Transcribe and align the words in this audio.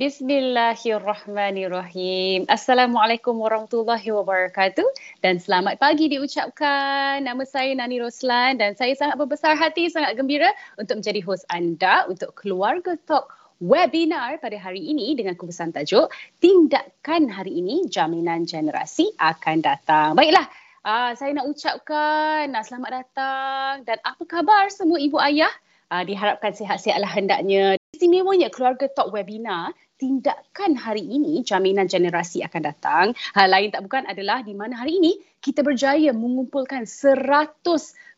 Bismillahirrahmanirrahim. 0.00 2.48
Assalamualaikum 2.48 3.36
warahmatullahi 3.36 4.08
wabarakatuh 4.08 4.88
dan 5.20 5.36
selamat 5.36 5.76
pagi 5.76 6.08
diucapkan. 6.08 7.20
Nama 7.20 7.44
saya 7.44 7.76
Nani 7.76 8.00
Roslan 8.00 8.56
dan 8.56 8.72
saya 8.72 8.96
sangat 8.96 9.20
berbesar 9.20 9.60
hati, 9.60 9.92
sangat 9.92 10.16
gembira 10.16 10.56
untuk 10.80 11.04
menjadi 11.04 11.20
hos 11.28 11.44
anda 11.52 12.08
untuk 12.08 12.32
Keluarga 12.32 12.96
Talk 13.04 13.28
webinar 13.60 14.40
pada 14.40 14.56
hari 14.56 14.88
ini 14.88 15.12
dengan 15.12 15.36
kupasan 15.36 15.68
tajuk 15.68 16.08
Tindakan 16.40 17.28
Hari 17.28 17.60
Ini 17.60 17.92
Jaminan 17.92 18.48
Generasi 18.48 19.04
Akan 19.20 19.60
Datang. 19.60 20.16
Baiklah, 20.16 20.48
uh, 20.80 21.12
saya 21.12 21.36
nak 21.36 21.44
ucapkan 21.44 22.48
uh, 22.56 22.64
selamat 22.64 23.04
datang 23.04 23.84
dan 23.84 24.00
apa 24.00 24.24
khabar 24.24 24.72
semua 24.72 24.96
ibu 24.96 25.20
ayah? 25.20 25.52
Uh, 25.92 26.08
diharapkan 26.08 26.56
sihat-sihatlah 26.56 27.12
hendaknya. 27.12 27.76
Istimewanya 27.92 28.48
keluarga 28.48 28.88
talk 28.88 29.12
webinar 29.12 29.76
tindakan 30.00 30.80
hari 30.80 31.04
ini 31.04 31.44
jaminan 31.44 31.84
generasi 31.84 32.40
akan 32.40 32.62
datang. 32.64 33.06
Hal 33.36 33.52
lain 33.52 33.68
tak 33.68 33.84
bukan 33.84 34.08
adalah 34.08 34.40
di 34.40 34.56
mana 34.56 34.80
hari 34.80 34.96
ini 34.96 35.20
kita 35.44 35.60
berjaya 35.60 36.16
mengumpulkan 36.16 36.88
100 36.88 37.60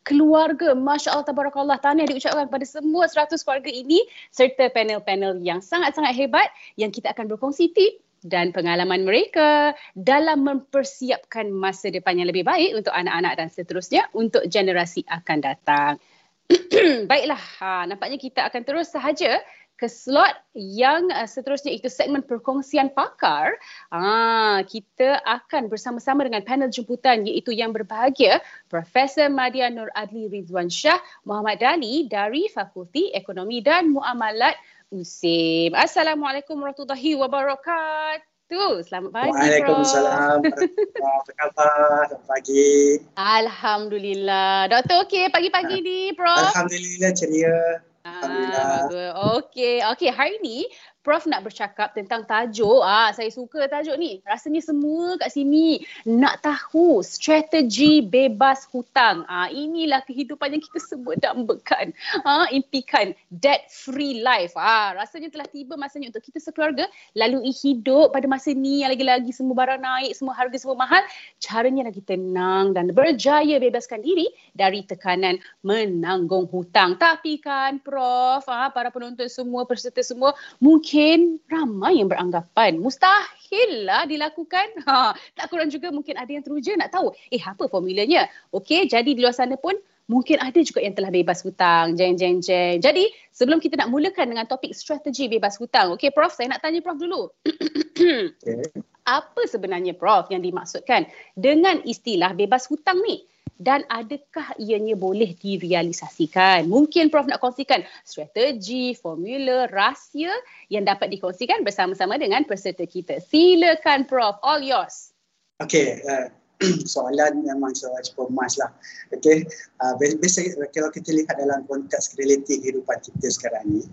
keluarga. 0.07 0.71
Masya 0.71 1.11
Allah, 1.11 1.27
tabarakallah. 1.27 1.77
Tahniah 1.83 2.07
diucapkan 2.07 2.47
kepada 2.47 2.63
semua 2.63 3.11
100 3.11 3.35
keluarga 3.43 3.71
ini 3.71 3.99
serta 4.31 4.71
panel-panel 4.71 5.43
yang 5.43 5.59
sangat-sangat 5.59 6.15
hebat 6.15 6.47
yang 6.79 6.95
kita 6.95 7.11
akan 7.11 7.27
berkongsi 7.27 7.75
tip 7.75 7.99
dan 8.23 8.55
pengalaman 8.55 9.03
mereka 9.03 9.75
dalam 9.99 10.47
mempersiapkan 10.47 11.51
masa 11.51 11.91
depan 11.91 12.15
yang 12.15 12.31
lebih 12.31 12.47
baik 12.47 12.71
untuk 12.79 12.95
anak-anak 12.95 13.35
dan 13.35 13.47
seterusnya 13.51 14.07
untuk 14.15 14.47
generasi 14.47 15.03
akan 15.11 15.37
datang. 15.43 15.99
Baiklah, 17.11 17.39
ha, 17.59 17.83
nampaknya 17.87 18.19
kita 18.19 18.47
akan 18.47 18.61
terus 18.63 18.91
sahaja 18.91 19.39
ke 19.83 19.91
slot 19.91 20.31
yang 20.55 21.11
uh, 21.11 21.27
seterusnya 21.27 21.75
itu 21.75 21.91
segmen 21.91 22.23
perkongsian 22.23 22.95
pakar. 22.95 23.59
Ah, 23.91 24.63
kita 24.63 25.19
akan 25.27 25.67
bersama-sama 25.67 26.23
dengan 26.23 26.39
panel 26.47 26.71
jemputan 26.71 27.27
iaitu 27.27 27.51
yang 27.51 27.75
berbahagia 27.75 28.39
Profesor 28.71 29.27
Madia 29.27 29.67
Nur 29.67 29.91
Adli 29.91 30.31
Rizwan 30.31 30.71
Shah 30.71 31.03
Muhammad 31.27 31.59
Dali 31.59 32.07
dari 32.07 32.47
Fakulti 32.47 33.11
Ekonomi 33.11 33.59
dan 33.59 33.91
Muamalat 33.91 34.55
USIM. 34.87 35.75
Assalamualaikum 35.75 36.55
warahmatullahi 36.63 37.19
wabarakatuh. 37.19 38.87
Selamat 38.87 39.11
pagi, 39.11 39.35
Waalaikumsalam. 39.35 40.47
Apa 40.47 41.31
khabar? 41.35 42.07
Selamat 42.07 42.27
pagi. 42.31 43.03
Alhamdulillah. 43.19 44.71
Doktor 44.71 45.03
okey 45.03 45.27
pagi-pagi 45.27 45.83
ni, 45.83 45.99
Prof? 46.15 46.55
Alhamdulillah 46.55 47.11
ceria. 47.11 47.83
Ah, 48.05 48.51
bagus. 48.51 48.95
Okey, 49.15 49.79
okey. 49.95 50.11
Hari 50.11 50.35
ni 50.43 50.67
Prof 51.03 51.27
nak 51.27 51.43
bercakap 51.43 51.91
tentang 51.91 52.23
tajuk. 52.23 52.79
Ah, 52.79 53.11
saya 53.11 53.27
suka 53.27 53.67
tajuk 53.67 53.99
ni. 53.99 54.23
Rasanya 54.23 54.63
semua 54.63 55.19
kat 55.19 55.35
sini 55.35 55.83
nak 56.07 56.39
tahu 56.39 57.03
strategi 57.03 57.99
bebas 57.99 58.63
hutang. 58.71 59.27
Ah, 59.27 59.51
inilah 59.51 59.99
kehidupan 60.07 60.55
yang 60.55 60.63
kita 60.63 60.79
sebut 60.79 61.19
dambakan. 61.19 61.91
Ah, 62.23 62.47
impikan 62.55 63.11
debt 63.35 63.67
free 63.67 64.23
life. 64.23 64.55
Ah, 64.55 64.95
rasanya 64.95 65.27
telah 65.27 65.43
tiba 65.51 65.75
masanya 65.75 66.07
untuk 66.07 66.23
kita 66.23 66.39
sekeluarga 66.39 66.87
lalui 67.19 67.51
hidup 67.51 68.15
pada 68.15 68.23
masa 68.23 68.55
ni 68.55 68.87
yang 68.87 68.95
lagi-lagi 68.95 69.35
semua 69.35 69.59
barang 69.59 69.83
naik, 69.83 70.15
semua 70.15 70.39
harga 70.39 70.55
semua 70.55 70.87
mahal. 70.87 71.03
Caranya 71.43 71.91
lagi 71.91 71.99
tenang 71.99 72.71
dan 72.71 72.95
berjaya 72.95 73.59
bebaskan 73.59 73.99
diri 73.99 74.31
dari 74.55 74.87
tekanan 74.87 75.35
menanggung 75.67 76.47
hutang. 76.47 76.95
Tapi 76.95 77.43
kan 77.43 77.83
Prof, 77.83 78.47
ah, 78.47 78.71
para 78.71 78.87
penonton 78.87 79.27
semua, 79.27 79.67
peserta 79.67 79.99
semua, 79.99 80.31
mungkin 80.63 80.92
mungkin 80.93 81.41
ramai 81.49 81.97
yang 81.97 82.05
beranggapan 82.05 82.77
mustahil 82.77 83.89
lah 83.89 84.05
dilakukan. 84.05 84.77
Ha, 84.85 85.17
tak 85.33 85.49
kurang 85.49 85.73
juga 85.73 85.89
mungkin 85.89 86.13
ada 86.21 86.29
yang 86.29 86.45
teruja 86.45 86.77
nak 86.77 86.93
tahu, 86.93 87.09
eh 87.33 87.41
apa 87.41 87.65
formulanya? 87.65 88.29
Okey, 88.53 88.85
jadi 88.85 89.09
di 89.09 89.17
luar 89.17 89.33
sana 89.33 89.57
pun 89.57 89.73
mungkin 90.05 90.37
ada 90.37 90.61
juga 90.61 90.85
yang 90.85 90.93
telah 90.93 91.09
bebas 91.09 91.41
hutang. 91.41 91.97
Jeng, 91.97 92.13
jeng, 92.13 92.45
jeng. 92.45 92.77
Jadi 92.77 93.09
sebelum 93.33 93.57
kita 93.57 93.81
nak 93.81 93.89
mulakan 93.89 94.37
dengan 94.37 94.45
topik 94.45 94.69
strategi 94.77 95.25
bebas 95.25 95.57
hutang. 95.57 95.97
Okey 95.97 96.13
Prof, 96.13 96.29
saya 96.29 96.53
nak 96.53 96.61
tanya 96.61 96.85
Prof 96.85 97.01
dulu. 97.01 97.33
okay. 97.41 98.69
Apa 99.17 99.49
sebenarnya 99.49 99.97
Prof 99.97 100.29
yang 100.29 100.45
dimaksudkan 100.45 101.09
dengan 101.33 101.81
istilah 101.89 102.37
bebas 102.37 102.69
hutang 102.69 103.01
ni? 103.01 103.25
Dan 103.61 103.85
adakah 103.89 104.57
ianya 104.57 104.97
boleh 104.97 105.37
direalisasikan? 105.37 106.65
Mungkin 106.65 107.13
Prof 107.13 107.29
nak 107.29 107.39
kongsikan 107.39 107.85
strategi, 108.01 108.97
formula, 108.97 109.69
rahsia 109.69 110.33
yang 110.73 110.83
dapat 110.83 111.13
dikongsikan 111.13 111.61
bersama-sama 111.61 112.17
dengan 112.17 112.43
peserta 112.49 112.83
kita. 112.83 113.21
Silakan 113.21 114.09
Prof, 114.09 114.41
all 114.41 114.65
yours. 114.65 115.13
Okay, 115.61 116.01
uh, 116.03 116.27
soalan 116.93 117.45
memang 117.45 117.77
soalan 117.77 118.01
cukup 118.01 118.33
emas 118.33 118.57
lah. 118.57 118.73
Okay, 119.13 119.45
uh, 119.79 119.93
biasa 119.99 120.49
kalau 120.73 120.89
kita 120.89 121.13
lihat 121.13 121.37
dalam 121.37 121.63
konteks 121.69 122.17
realiti 122.17 122.57
kehidupan 122.57 122.97
kita 123.05 123.27
sekarang 123.29 123.65
ni, 123.69 123.83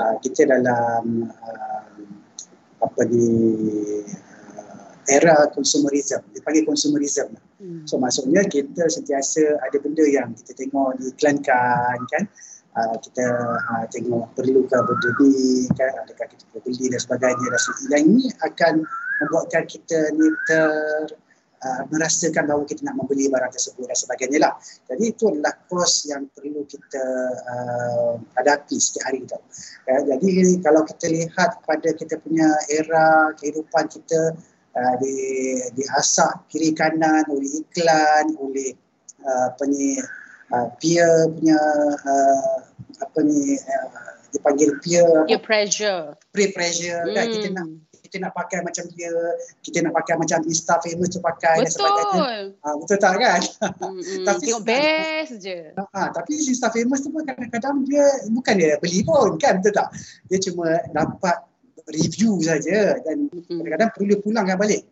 uh, 0.00 0.16
kita 0.24 0.48
dalam 0.48 1.28
uh, 1.28 1.86
apa 2.84 3.00
ni 3.08 3.28
era 5.08 5.48
consumerism, 5.52 6.20
dipanggil 6.32 6.64
consumerism 6.64 7.34
lah. 7.36 7.44
Hmm. 7.60 7.82
So 7.88 8.00
maksudnya 8.00 8.44
kita 8.48 8.88
sentiasa 8.88 9.60
ada 9.60 9.76
benda 9.80 10.04
yang 10.04 10.32
kita 10.36 10.52
tengok 10.64 11.00
diiklankan 11.00 11.98
kan. 12.08 12.24
Uh, 12.74 12.98
kita 12.98 13.22
uh, 13.70 13.86
tengok 13.86 14.34
perlukah 14.34 14.82
benda 14.82 15.10
ni 15.22 15.70
kan 15.78 15.94
adakah 15.94 16.26
kita 16.26 16.42
perlu 16.50 16.60
beli 16.66 16.90
dan 16.90 16.98
sebagainya 16.98 17.46
dan 17.46 17.60
sebagainya. 17.62 17.98
ini 18.02 18.26
akan 18.42 18.74
membuatkan 19.22 19.62
kita 19.70 20.10
ni 20.18 20.26
ter 20.50 21.14
uh, 21.64 21.82
merasakan 21.88 22.44
bahawa 22.44 22.64
kita 22.68 22.84
nak 22.84 22.96
membeli 23.00 23.30
barang 23.32 23.52
tersebut 23.52 23.86
dan 23.88 23.98
sebagainya 23.98 24.38
lah. 24.44 24.52
Jadi 24.90 25.04
itu 25.06 25.24
adalah 25.30 25.54
kos 25.70 26.10
yang 26.10 26.28
perlu 26.36 26.66
kita 26.68 27.04
uh, 27.46 28.12
hadapi 28.36 28.76
setiap 28.76 29.04
hari 29.08 29.24
tau. 29.24 29.40
Uh, 29.88 30.02
jadi 30.10 30.60
kalau 30.60 30.82
kita 30.84 31.06
lihat 31.08 31.50
pada 31.64 31.90
kita 31.96 32.20
punya 32.20 32.48
era 32.68 33.32
kehidupan 33.40 33.88
kita 33.88 34.36
uh, 34.74 34.94
di 34.98 35.14
diasak 35.78 36.50
kiri 36.50 36.74
kanan 36.74 37.24
oleh 37.30 37.62
iklan 37.62 38.34
oleh 38.38 38.74
uh, 39.22 39.54
apa 39.54 39.64
ni 39.70 39.98
uh, 40.52 40.66
peer 40.78 41.30
punya 41.30 41.60
uh, 42.04 42.54
apa 43.00 43.18
ni 43.22 43.58
uh, 43.58 44.12
dipanggil 44.34 44.74
peer 44.82 45.06
peer 45.30 45.42
pressure. 45.42 46.18
Peer 46.34 46.50
pressure 46.50 47.06
hmm. 47.06 47.14
kan 47.14 47.26
kita 47.30 47.48
nak 47.54 47.66
kita 48.14 48.30
nak 48.30 48.32
pakai 48.38 48.62
macam 48.62 48.84
dia 48.94 49.10
kita 49.58 49.82
nak 49.82 49.94
pakai 49.98 50.14
macam 50.14 50.38
Insta 50.46 50.78
famous 50.78 51.10
tu 51.10 51.18
pakai 51.18 51.66
betul. 51.66 51.66
dan 51.66 51.70
sebagainya. 51.74 52.30
Betul. 52.62 52.98
Tak 53.02 53.12
kan? 53.18 53.40
Hmm, 53.82 54.24
tapi 54.30 54.42
tengok 54.46 54.62
best 54.62 55.32
je. 55.42 55.58
Uh, 55.74 56.08
tapi 56.14 56.32
Insta 56.38 56.68
famous 56.70 57.02
tu 57.02 57.10
pun 57.10 57.26
kadang-kadang 57.26 57.82
dia 57.90 58.06
bukan 58.30 58.54
dia 58.54 58.78
beli 58.78 59.02
pun 59.02 59.34
kan? 59.42 59.58
Betul 59.58 59.74
tak? 59.74 59.90
Dia 60.30 60.38
cuma 60.46 60.78
dapat 60.94 61.42
review 61.90 62.40
saja 62.40 62.98
dan 63.04 63.28
kadang-kadang 63.32 63.90
perlu 63.92 64.14
pulangkan 64.24 64.56
balik. 64.56 64.82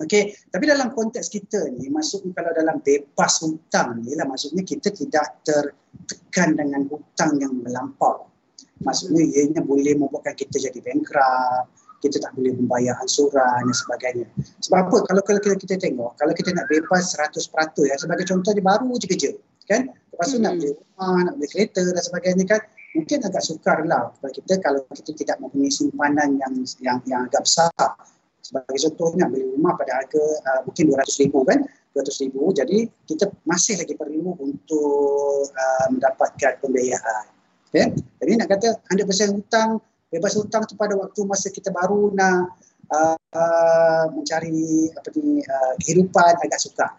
Okey, 0.00 0.34
tapi 0.48 0.64
dalam 0.66 0.94
konteks 0.94 1.28
kita 1.28 1.68
ni 1.76 1.92
maksudnya 1.92 2.32
kalau 2.32 2.50
dalam 2.56 2.80
bebas 2.80 3.42
hutang 3.44 4.00
ni 4.02 4.16
lah 4.16 4.24
maksudnya 4.24 4.64
kita 4.64 4.88
tidak 4.90 5.42
tertekan 5.44 6.56
dengan 6.56 6.88
hutang 6.88 7.38
yang 7.38 7.52
melampau. 7.60 8.26
Maksudnya 8.82 9.22
ianya 9.22 9.62
boleh 9.62 9.94
membuatkan 9.94 10.34
kita 10.34 10.58
jadi 10.58 10.80
bankrupt, 10.82 11.70
kita 12.02 12.18
tak 12.18 12.34
boleh 12.34 12.50
membayar 12.58 12.98
ansuran 12.98 13.62
dan 13.62 13.76
sebagainya. 13.76 14.26
Sebab 14.66 14.90
apa? 14.90 14.96
Kalau 15.06 15.22
kalau 15.22 15.38
kita, 15.38 15.54
kita 15.54 15.74
tengok, 15.78 16.18
kalau 16.18 16.34
kita 16.34 16.50
nak 16.50 16.66
bebas 16.66 17.14
100% 17.14 17.38
ya 17.86 17.94
sebagai 17.94 18.26
contoh 18.26 18.50
dia 18.50 18.64
baru 18.64 18.90
je 18.98 19.06
kerja, 19.06 19.30
kan? 19.70 19.86
Lepas 20.10 20.26
tu 20.34 20.38
hmm. 20.42 20.44
nak 20.44 20.52
beli 20.58 20.70
rumah, 20.74 21.18
nak 21.30 21.34
beli 21.38 21.48
kereta 21.48 21.80
dan 21.86 22.02
sebagainya 22.02 22.44
kan? 22.50 22.60
Mungkin 22.92 23.18
agak 23.24 23.42
sukar 23.44 23.84
lah 23.88 24.12
kepada 24.16 24.32
kita 24.36 24.54
kalau 24.60 24.80
kita 24.92 25.12
tidak 25.16 25.36
mempunyai 25.40 25.72
simpanan 25.72 26.36
yang 26.36 26.52
yang 26.84 26.98
yang 27.08 27.20
agak 27.28 27.44
besar. 27.44 27.72
Sebagai 28.42 28.74
contohnya 28.90 29.30
beli 29.30 29.48
rumah 29.54 29.78
pada 29.78 30.02
harga 30.02 30.18
uh, 30.18 30.60
mungkin 30.66 30.90
RM200,000 30.90 31.34
kan, 31.46 31.58
RM200,000 31.94 32.36
jadi 32.58 32.78
kita 33.06 33.24
masih 33.46 33.78
lagi 33.78 33.94
perlu 33.94 34.34
untuk 34.34 35.46
uh, 35.46 35.86
mendapatkan 35.94 36.58
pembiayaan. 36.58 37.24
Okay? 37.70 37.94
Jadi 38.20 38.32
nak 38.36 38.48
kata 38.50 38.68
100% 38.92 39.38
hutang, 39.38 39.80
bebas 40.10 40.34
hutang 40.36 40.66
tu 40.68 40.74
pada 40.74 40.92
waktu 40.98 41.22
masa 41.24 41.48
kita 41.48 41.70
baru 41.72 42.12
nak 42.12 42.52
uh, 42.92 43.16
uh, 43.16 44.04
mencari 44.12 44.92
apa 44.92 45.08
ni 45.16 45.40
uh, 45.40 45.74
kehidupan 45.80 46.32
agak 46.42 46.60
sukar. 46.60 46.98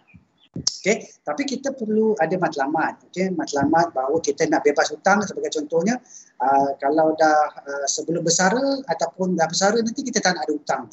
Okay, 0.53 1.09
tapi 1.25 1.49
kita 1.49 1.73
perlu 1.73 2.13
ada 2.21 2.37
matlamat. 2.37 3.09
Okay, 3.09 3.33
matlamat 3.33 3.89
bahawa 3.89 4.21
kita 4.21 4.45
nak 4.45 4.61
bebas 4.61 4.93
hutang 4.93 5.25
sebagai 5.25 5.49
contohnya 5.49 5.97
uh, 6.37 6.77
kalau 6.77 7.17
dah 7.17 7.57
uh, 7.57 7.87
sebelum 7.89 8.21
bersara 8.21 8.61
ataupun 8.85 9.33
dah 9.33 9.49
bersara 9.49 9.81
nanti 9.81 10.05
kita 10.05 10.21
tak 10.21 10.37
nak 10.37 10.45
ada 10.45 10.53
hutang. 10.53 10.83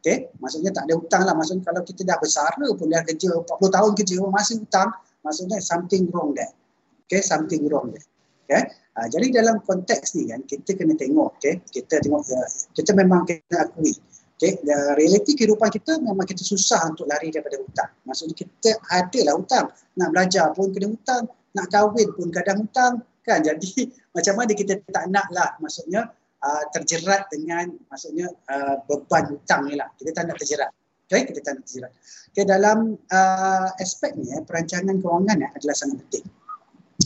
Okay, 0.00 0.32
maksudnya 0.40 0.72
tak 0.72 0.88
ada 0.88 0.96
hutang 0.96 1.22
lah. 1.28 1.36
Maksudnya 1.36 1.68
kalau 1.68 1.84
kita 1.84 2.08
dah 2.08 2.16
bersara 2.16 2.66
pun 2.72 2.88
dah 2.88 3.04
kerja 3.04 3.28
40 3.36 3.76
tahun 3.76 3.90
kerja 4.00 4.14
masih 4.32 4.56
hutang, 4.64 4.88
maksudnya 5.20 5.60
something 5.60 6.08
wrong 6.08 6.32
there. 6.32 6.56
Okay, 7.04 7.20
something 7.20 7.68
wrong 7.68 7.92
there. 7.92 8.06
Okay? 8.48 8.64
Uh, 8.92 9.08
jadi 9.08 9.40
dalam 9.40 9.60
konteks 9.64 10.20
ni 10.20 10.28
kan 10.28 10.44
kita 10.44 10.76
kena 10.76 10.92
tengok 10.92 11.40
okay? 11.40 11.64
kita 11.72 11.96
tengok 12.04 12.28
uh, 12.28 12.48
kita 12.76 12.92
memang 12.92 13.24
kena 13.24 13.64
akui 13.64 13.96
okay? 14.42 14.58
The 14.66 14.98
realiti 14.98 15.38
kehidupan 15.38 15.70
kita 15.70 16.02
memang 16.02 16.26
kita 16.26 16.42
susah 16.42 16.90
untuk 16.90 17.06
lari 17.06 17.30
daripada 17.30 17.62
hutang 17.62 17.90
maksudnya 18.02 18.34
kita 18.34 18.74
ada 18.90 19.20
lah 19.30 19.34
hutang 19.38 19.66
nak 19.94 20.08
belajar 20.10 20.50
pun 20.50 20.74
kena 20.74 20.90
hutang 20.90 21.30
nak 21.54 21.66
kahwin 21.70 22.08
pun 22.16 22.28
kadang 22.34 22.66
hutang 22.66 23.06
kan? 23.22 23.38
Jadi 23.46 23.88
macam 24.12 24.34
mana 24.36 24.52
kita 24.52 24.82
tak 24.90 25.06
nak 25.08 25.26
lah 25.30 25.54
maksudnya 25.62 26.10
uh, 26.42 26.64
terjerat 26.74 27.30
dengan 27.30 27.70
maksudnya 27.88 28.26
uh, 28.50 28.76
beban 28.90 29.30
hutang 29.30 29.70
ni 29.70 29.78
lah. 29.78 29.88
Kita 29.96 30.10
tak 30.12 30.24
nak 30.28 30.36
terjerat. 30.42 30.70
Okay? 31.06 31.28
kita 31.28 31.40
tak 31.44 31.52
nak 31.60 31.64
terjerat. 31.68 31.92
Okay, 32.32 32.44
dalam 32.48 32.96
uh, 32.96 33.68
aspek 33.76 34.16
ni 34.16 34.32
eh, 34.32 34.40
perancangan 34.40 34.96
kewangan 34.96 35.44
eh, 35.44 35.50
adalah 35.52 35.76
sangat 35.76 36.00
penting. 36.08 36.24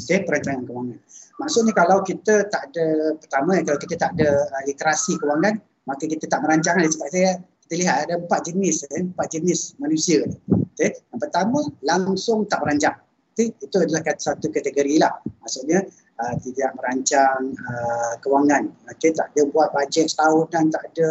Okay, 0.07 0.23
perancangan 0.23 0.63
kewangan. 0.63 0.99
Maksudnya 1.37 1.73
kalau 1.75 2.01
kita 2.07 2.47
tak 2.49 2.73
ada, 2.73 3.19
pertama 3.19 3.59
kalau 3.67 3.79
kita 3.83 3.95
tak 3.99 4.11
ada 4.17 4.47
uh, 4.47 4.63
literasi 4.65 5.19
kewangan, 5.19 5.59
maka 5.87 6.05
kita 6.05 6.27
tak 6.27 6.43
merancang 6.43 6.83
ni. 6.83 6.91
Sebab 6.91 7.09
saya, 7.09 7.41
kita 7.67 7.75
lihat 7.83 7.97
ada 8.07 8.15
empat 8.21 8.51
jenis, 8.51 8.87
eh, 8.93 9.07
empat 9.07 9.27
jenis 9.33 9.75
manusia. 9.79 10.27
Okay. 10.77 10.99
Yang 11.15 11.21
pertama, 11.31 11.59
langsung 11.83 12.45
tak 12.51 12.63
merancang. 12.67 12.99
Okay. 13.33 13.55
Itu 13.63 13.77
adalah 13.81 14.03
satu 14.19 14.51
kategori 14.51 15.01
lah. 15.01 15.15
Maksudnya, 15.43 15.87
uh, 16.21 16.35
tidak 16.43 16.71
merancang 16.77 17.55
uh, 17.55 18.13
kewangan. 18.21 18.71
Okay. 18.99 19.15
Tak 19.15 19.33
ada 19.33 19.43
buat 19.51 19.71
bajet 19.73 20.11
setahun 20.11 20.51
dan 20.51 20.69
tak 20.75 20.85
ada, 20.93 21.09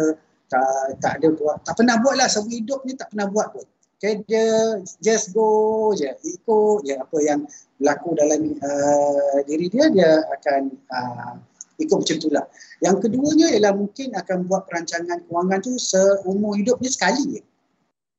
tak, 0.52 0.64
tak 1.02 1.12
ada 1.18 1.28
buat, 1.34 1.56
tak 1.64 1.74
pernah 1.80 1.96
buat 1.98 2.14
lah. 2.20 2.28
Semua 2.30 2.52
hidup 2.52 2.84
ni 2.84 2.94
tak 2.94 3.10
pernah 3.10 3.26
buat 3.26 3.50
pun. 3.56 3.66
Okay, 3.96 4.20
dia 4.28 4.76
just 5.00 5.32
go 5.32 5.88
je, 5.96 6.04
ikut 6.20 6.84
je 6.84 7.00
apa 7.00 7.16
yang 7.24 7.48
berlaku 7.80 8.12
dalam 8.12 8.52
uh, 8.60 9.40
diri 9.48 9.72
dia, 9.72 9.88
dia 9.88 10.20
akan 10.36 10.68
uh, 10.92 11.32
ikut 11.76 11.96
macam 12.02 12.16
itulah. 12.16 12.44
Yang 12.80 12.96
keduanya 13.08 13.46
ialah 13.52 13.72
mungkin 13.76 14.12
akan 14.16 14.48
buat 14.48 14.64
perancangan 14.68 15.24
kewangan 15.28 15.60
tu 15.60 15.76
seumur 15.76 16.56
hidupnya 16.56 16.90
sekali 16.92 17.38
je. 17.38 17.42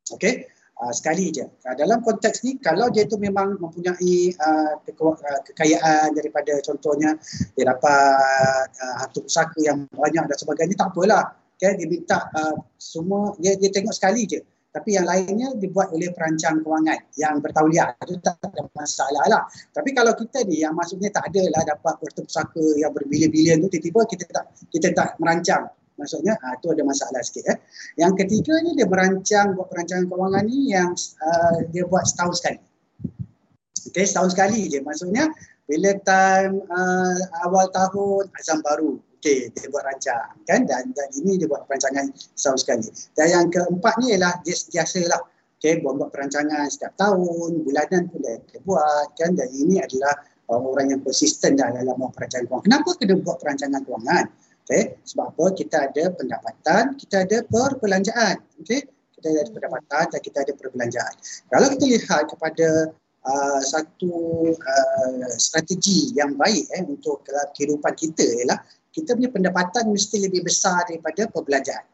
Okay, 0.07 0.47
uh, 0.79 0.93
sekali 0.95 1.35
je. 1.35 1.45
Uh, 1.67 1.75
dalam 1.75 1.99
konteks 1.99 2.41
ni, 2.47 2.55
kalau 2.63 2.87
dia 2.87 3.03
tu 3.05 3.19
memang 3.19 3.59
mempunyai 3.59 4.33
uh, 4.39 4.73
kekayaan 5.51 6.15
daripada 6.15 6.57
contohnya 6.63 7.19
dia 7.59 7.65
dapat 7.67 8.67
uh, 8.71 8.95
harta 9.03 9.19
pusaka 9.19 9.59
yang 9.59 9.83
banyak 9.91 10.23
dan 10.25 10.37
sebagainya, 10.37 10.75
tak 10.79 10.89
apalah. 10.95 11.35
Okay, 11.57 11.73
dia 11.75 11.89
minta 11.89 12.29
uh, 12.37 12.55
semua, 12.77 13.33
dia, 13.41 13.57
dia 13.57 13.73
tengok 13.73 13.91
sekali 13.91 14.29
je 14.29 14.39
tapi 14.77 14.93
yang 14.93 15.09
lainnya 15.09 15.57
dibuat 15.57 15.89
oleh 15.89 16.13
perancang 16.13 16.61
kewangan 16.61 17.01
yang 17.17 17.41
bertauliah. 17.41 17.97
Itu 18.05 18.21
tak 18.21 18.37
ada 18.45 18.69
masalah 18.77 19.25
lah. 19.25 19.43
Tapi 19.73 19.89
kalau 19.97 20.13
kita 20.13 20.45
ni 20.45 20.61
yang 20.61 20.77
maksudnya 20.77 21.09
tak 21.09 21.33
ada 21.33 21.49
lah 21.49 21.65
dapat 21.65 21.97
harta 21.97 22.21
pusaka 22.21 22.61
yang 22.77 22.93
berbilion-bilion 22.93 23.57
tu 23.65 23.73
tiba-tiba 23.73 24.05
kita 24.05 24.25
tak 24.29 24.45
kita 24.69 24.93
tak 24.93 25.17
merancang. 25.17 25.65
Maksudnya 25.97 26.37
ha, 26.37 26.53
tu 26.61 26.69
ada 26.69 26.85
masalah 26.85 27.25
sikit 27.25 27.49
eh. 27.49 27.57
yang 27.97 28.13
ketiganya 28.13 28.77
dia 28.77 28.85
merancang 28.85 29.57
buat 29.57 29.65
perancangan 29.73 30.05
kewangan 30.05 30.45
ni 30.45 30.69
yang 30.69 30.93
uh, 31.25 31.57
dia 31.73 31.89
buat 31.89 32.05
setahun 32.05 32.37
sekali. 32.37 32.61
Okay, 33.89 34.05
setahun 34.05 34.37
sekali 34.37 34.69
je. 34.69 34.77
Maksudnya 34.85 35.25
bila 35.65 35.97
time 36.05 36.61
uh, 36.69 37.17
awal 37.49 37.65
tahun 37.73 38.29
azam 38.37 38.61
baru 38.61 39.01
okey 39.27 39.51
dia 39.51 39.67
buat 39.67 39.83
rancang 39.83 40.31
kan? 40.47 40.63
Dan, 40.63 40.95
dan 40.95 41.07
ini 41.19 41.35
dia 41.35 41.51
buat 41.51 41.67
perancangan 41.67 42.15
setahun 42.15 42.63
sekali. 42.63 42.87
Dan 43.19 43.27
yang 43.27 43.45
keempatnya 43.51 44.15
ialah 44.15 44.33
dia 44.47 44.55
sentiasa 44.55 45.03
lah 45.03 45.19
okey? 45.59 45.83
Buat, 45.83 45.99
buat 45.99 46.09
perancangan 46.15 46.71
setiap 46.71 46.95
tahun 46.95 47.67
bulanan 47.67 48.07
pun 48.07 48.23
dia, 48.23 48.39
dia 48.47 48.59
buat 48.63 49.11
kan? 49.19 49.35
Dan 49.35 49.51
ini 49.51 49.83
adalah 49.83 50.15
orang 50.47 50.95
yang 50.95 51.01
konsisten 51.03 51.59
dalam 51.59 51.83
buat 51.99 52.15
perancangan 52.15 52.47
kewangan. 52.47 52.63
Kenapa 52.63 52.89
kena 52.95 53.13
buat 53.19 53.37
perancangan 53.43 53.81
kewangan? 53.83 54.25
Okey? 54.63 54.83
Sebab 55.03 55.25
apa? 55.35 55.45
Kita 55.59 55.77
ada 55.91 56.03
pendapatan 56.15 56.83
kita 56.95 57.15
ada 57.27 57.37
perbelanjaan 57.43 58.35
okey? 58.63 58.87
Kita 58.87 59.27
ada 59.27 59.43
pendapatan 59.51 60.03
dan 60.15 60.21
kita 60.23 60.37
ada 60.47 60.53
perbelanjaan. 60.55 61.13
Kalau 61.51 61.67
kita 61.75 61.83
lihat 61.91 62.23
kepada 62.31 62.95
Uh, 63.27 63.59
satu 63.59 64.15
uh, 64.55 65.27
strategi 65.35 66.15
yang 66.15 66.39
baik 66.39 66.63
eh, 66.71 66.79
untuk 66.87 67.27
kehidupan 67.27 67.91
kita 67.91 68.23
ialah 68.23 68.55
kita 68.97 69.13
punya 69.13 69.29
pendapatan 69.29 69.93
mesti 69.93 70.17
lebih 70.25 70.41
besar 70.41 70.89
daripada 70.89 71.29
perbelanjaan. 71.29 71.85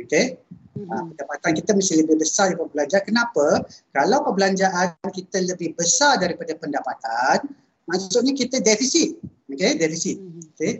Okey? 0.00 0.40
Mm-hmm. 0.40 0.88
Uh, 0.88 1.04
pendapatan 1.12 1.50
kita 1.60 1.70
mesti 1.76 1.94
lebih 2.00 2.16
besar 2.16 2.44
daripada 2.48 2.72
perbelanjaan. 2.72 3.04
Kenapa? 3.04 3.46
Kalau 3.92 4.18
perbelanjaan 4.24 4.88
kita 5.12 5.38
lebih 5.44 5.76
besar 5.76 6.16
daripada 6.16 6.56
pendapatan, 6.56 7.52
maksudnya 7.84 8.32
kita 8.32 8.64
defisit. 8.64 9.20
Okey, 9.52 9.76
defisit. 9.76 10.16
Mm-hmm. 10.16 10.54
Okey? 10.56 10.72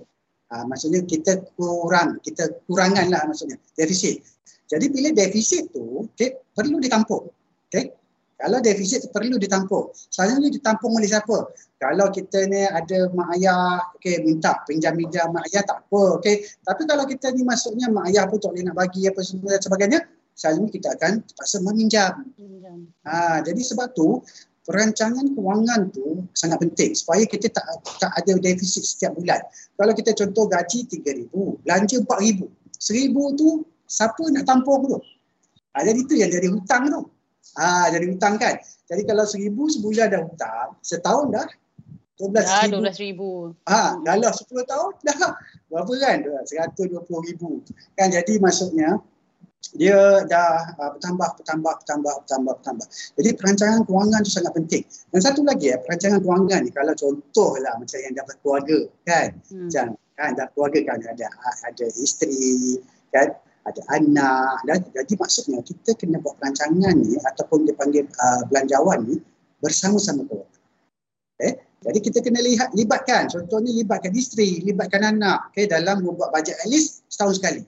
Uh, 0.48 0.64
maksudnya 0.64 1.04
kita 1.04 1.44
kurang, 1.60 2.16
kita 2.24 2.48
kurangan 2.64 3.12
lah 3.12 3.20
maksudnya, 3.28 3.60
defisit. 3.76 4.24
Jadi 4.68 4.88
bila 4.88 5.12
defisit 5.12 5.68
tu, 5.72 6.08
okay, 6.08 6.40
perlu 6.56 6.80
ditampung. 6.80 7.28
Okay? 7.68 7.92
Kalau 8.38 8.62
defisit 8.62 9.10
perlu 9.10 9.34
ditampung. 9.34 9.90
Selalunya 10.14 10.54
ditampung 10.54 10.94
oleh 10.94 11.10
siapa? 11.10 11.50
Kalau 11.82 12.06
kita 12.14 12.46
ni 12.46 12.62
ada 12.70 13.10
mak 13.10 13.34
ayah, 13.34 13.82
okay, 13.98 14.22
minta 14.22 14.62
pinjam-pinjam 14.62 15.34
mak 15.34 15.50
ayah 15.50 15.66
tak 15.66 15.82
apa. 15.82 16.22
Okay. 16.22 16.46
Tapi 16.62 16.86
kalau 16.86 17.02
kita 17.02 17.34
ni 17.34 17.42
masuknya 17.42 17.90
mak 17.90 18.06
ayah 18.14 18.30
pun 18.30 18.38
tak 18.38 18.54
boleh 18.54 18.62
nak 18.70 18.78
bagi 18.78 19.10
apa 19.10 19.18
semua 19.26 19.58
dan 19.58 19.62
sebagainya, 19.66 20.00
selalunya 20.38 20.70
kita 20.70 20.88
akan 20.94 21.12
terpaksa 21.26 21.56
meminjam. 21.66 22.12
Ha, 23.02 23.42
jadi 23.42 23.58
sebab 23.58 23.90
tu, 23.98 24.22
perancangan 24.62 25.34
kewangan 25.34 25.90
tu 25.90 26.22
sangat 26.36 26.62
penting 26.62 26.94
supaya 26.94 27.26
kita 27.26 27.50
tak 27.50 27.64
tak 27.98 28.12
ada 28.22 28.38
defisit 28.38 28.86
setiap 28.86 29.18
bulan. 29.18 29.42
Kalau 29.74 29.92
kita 29.98 30.14
contoh 30.14 30.46
gaji 30.46 30.86
RM3,000, 30.86 31.34
belanja 31.66 31.96
RM4,000. 32.06 32.38
RM1,000 32.78 33.16
tu 33.34 33.48
siapa 33.90 34.22
nak 34.30 34.44
tampung 34.46 34.86
tu? 34.86 34.98
Ha, 35.74 35.82
jadi 35.82 36.00
tu 36.06 36.14
yang 36.14 36.30
jadi 36.30 36.54
hutang 36.54 36.86
tu. 36.86 37.02
Ah, 37.58 37.90
jadi 37.90 38.06
hutang 38.06 38.38
kan. 38.38 38.54
Jadi 38.86 39.02
kalau 39.02 39.26
seribu 39.26 39.66
sebulan 39.66 40.14
dah 40.14 40.22
hutang, 40.22 40.68
setahun 40.78 41.26
dah 41.34 41.48
12 42.18 42.34
dah, 42.34 42.62
ribu. 42.66 42.78
12 42.82 43.04
ribu. 43.04 43.30
Ha, 43.66 43.82
kalau 44.02 44.30
10 44.30 44.70
tahun 44.70 44.90
dah 45.02 45.16
berapa 45.70 45.92
kan? 45.98 46.18
120 46.46 47.28
ribu. 47.30 47.62
Kan 47.98 48.14
jadi 48.14 48.32
maksudnya 48.42 48.98
dia 49.74 50.22
dah 50.26 50.74
uh, 50.78 50.90
bertambah, 50.96 51.28
bertambah, 51.38 51.72
bertambah, 51.82 52.14
bertambah, 52.22 52.54
bertambah. 52.62 52.86
Jadi 53.18 53.30
perancangan 53.38 53.80
kewangan 53.86 54.20
tu 54.22 54.30
sangat 54.30 54.52
penting. 54.54 54.82
Dan 55.10 55.20
satu 55.22 55.42
lagi 55.42 55.74
ya, 55.74 55.76
perancangan 55.82 56.22
kewangan 56.22 56.60
ni 56.62 56.70
kalau 56.70 56.94
contohlah 56.94 57.74
macam 57.78 57.98
yang 57.98 58.14
dapat 58.14 58.34
keluarga 58.42 58.78
kan. 59.06 59.28
Hmm. 59.50 59.66
Macam 59.66 59.86
kan 60.18 60.30
dapat 60.34 60.50
keluarga 60.58 60.78
kan 60.94 60.98
ada 61.06 61.26
ada 61.62 61.86
isteri 61.94 62.78
kan 63.14 63.30
ada 63.68 63.82
anak 63.92 64.58
dan 64.64 64.78
jadi 64.96 65.12
maksudnya 65.20 65.60
kita 65.60 65.94
kena 65.94 66.18
buat 66.18 66.40
perancangan 66.40 66.94
ni 66.96 67.20
ataupun 67.20 67.68
dipanggil 67.68 68.08
uh, 68.08 68.42
belanjawan 68.48 69.04
ni 69.04 69.16
bersama-sama 69.60 70.24
keluarga. 70.24 70.60
Okay? 71.36 71.52
Jadi 71.78 71.98
kita 72.02 72.18
kena 72.24 72.40
lihat 72.42 72.74
libatkan 72.74 73.30
contohnya 73.30 73.70
libatkan 73.70 74.10
isteri, 74.16 74.64
libatkan 74.66 75.14
anak 75.14 75.52
okay, 75.54 75.70
dalam 75.70 76.02
membuat 76.02 76.34
bajet 76.34 76.58
at 76.58 76.68
least 76.72 77.06
setahun 77.06 77.38
sekali. 77.38 77.62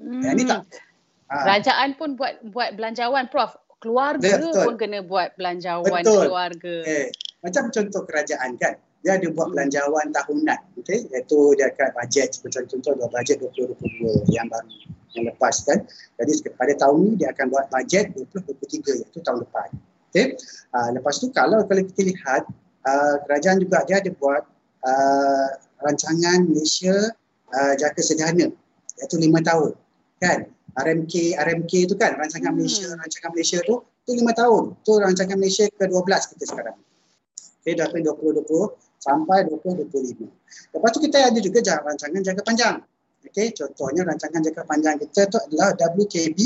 Hmm. 0.00 0.24
Yang 0.24 0.50
tak 0.50 0.60
ha. 1.30 1.34
Kerajaan 1.46 1.88
pun 1.94 2.16
buat 2.18 2.40
buat 2.50 2.74
belanjawan 2.74 3.30
prof. 3.30 3.54
Keluarga 3.78 4.40
Betul. 4.40 4.64
pun 4.64 4.74
kena 4.80 5.04
buat 5.04 5.36
belanjawan 5.36 6.02
Betul. 6.02 6.26
keluarga. 6.26 6.76
Okay. 6.82 7.12
Macam 7.44 7.68
contoh 7.68 8.02
kerajaan 8.08 8.56
kan 8.56 8.80
dia 9.04 9.20
ada 9.20 9.28
buat 9.36 9.52
belanjawan 9.52 10.08
tahunan 10.16 10.80
okey 10.80 11.12
iaitu 11.12 11.38
dia 11.60 11.68
akan 11.68 11.92
bajet 11.92 12.32
seperti 12.32 12.72
contoh 12.72 12.96
dia 12.96 13.08
bajet 13.12 13.36
2022 13.36 14.32
yang 14.32 14.48
baru 14.48 14.72
yang 15.14 15.30
lepas 15.30 15.62
kan 15.62 15.82
jadi 16.18 16.32
pada 16.58 16.74
tahun 16.78 16.96
ni 17.06 17.10
dia 17.22 17.30
akan 17.30 17.46
buat 17.50 17.66
bajet 17.70 18.12
2023 18.14 19.02
iaitu 19.02 19.18
tahun 19.22 19.46
depan. 19.46 19.68
Okey 20.10 20.26
uh, 20.74 20.90
lepas 20.94 21.14
tu 21.22 21.30
kalau 21.30 21.62
kalau 21.66 21.82
kita 21.86 22.02
lihat 22.10 22.42
uh, 22.84 23.16
kerajaan 23.26 23.62
juga 23.62 23.86
dia 23.86 24.02
ada 24.02 24.10
buat 24.14 24.42
uh, 24.84 25.48
rancangan 25.82 26.46
Malaysia 26.50 26.94
uh, 27.54 27.74
jaka 27.78 28.00
sederhana 28.02 28.50
iaitu 29.00 29.16
5 29.18 29.48
tahun. 29.48 29.70
Kan? 30.22 30.38
RMK 30.74 31.38
RMK 31.38 31.72
tu 31.86 31.94
kan 31.94 32.18
rancangan 32.18 32.50
hmm. 32.50 32.58
Malaysia 32.58 32.86
rancangan 32.90 33.30
Malaysia 33.30 33.58
tu 33.62 33.82
tu 34.04 34.10
5 34.12 34.20
tahun. 34.34 34.62
Tu 34.82 34.92
rancangan 34.98 35.36
Malaysia 35.38 35.64
ke-12 35.78 36.20
kita 36.34 36.44
sekarang. 36.50 36.76
Okay, 37.64 37.72
dah 37.72 37.88
2020 37.88 38.44
sampai 39.00 39.48
2025. 39.48 40.28
Lepas 40.76 40.90
tu 40.92 41.00
kita 41.00 41.16
ada 41.32 41.38
juga 41.40 41.60
rancangan 41.80 42.20
jangka 42.20 42.42
panjang. 42.44 42.76
Okey, 43.24 43.56
contohnya 43.56 44.04
rancangan 44.04 44.40
jangka 44.44 44.62
panjang 44.68 44.96
kita 45.00 45.26
tu 45.32 45.38
adalah 45.40 45.72
WKB 45.96 46.38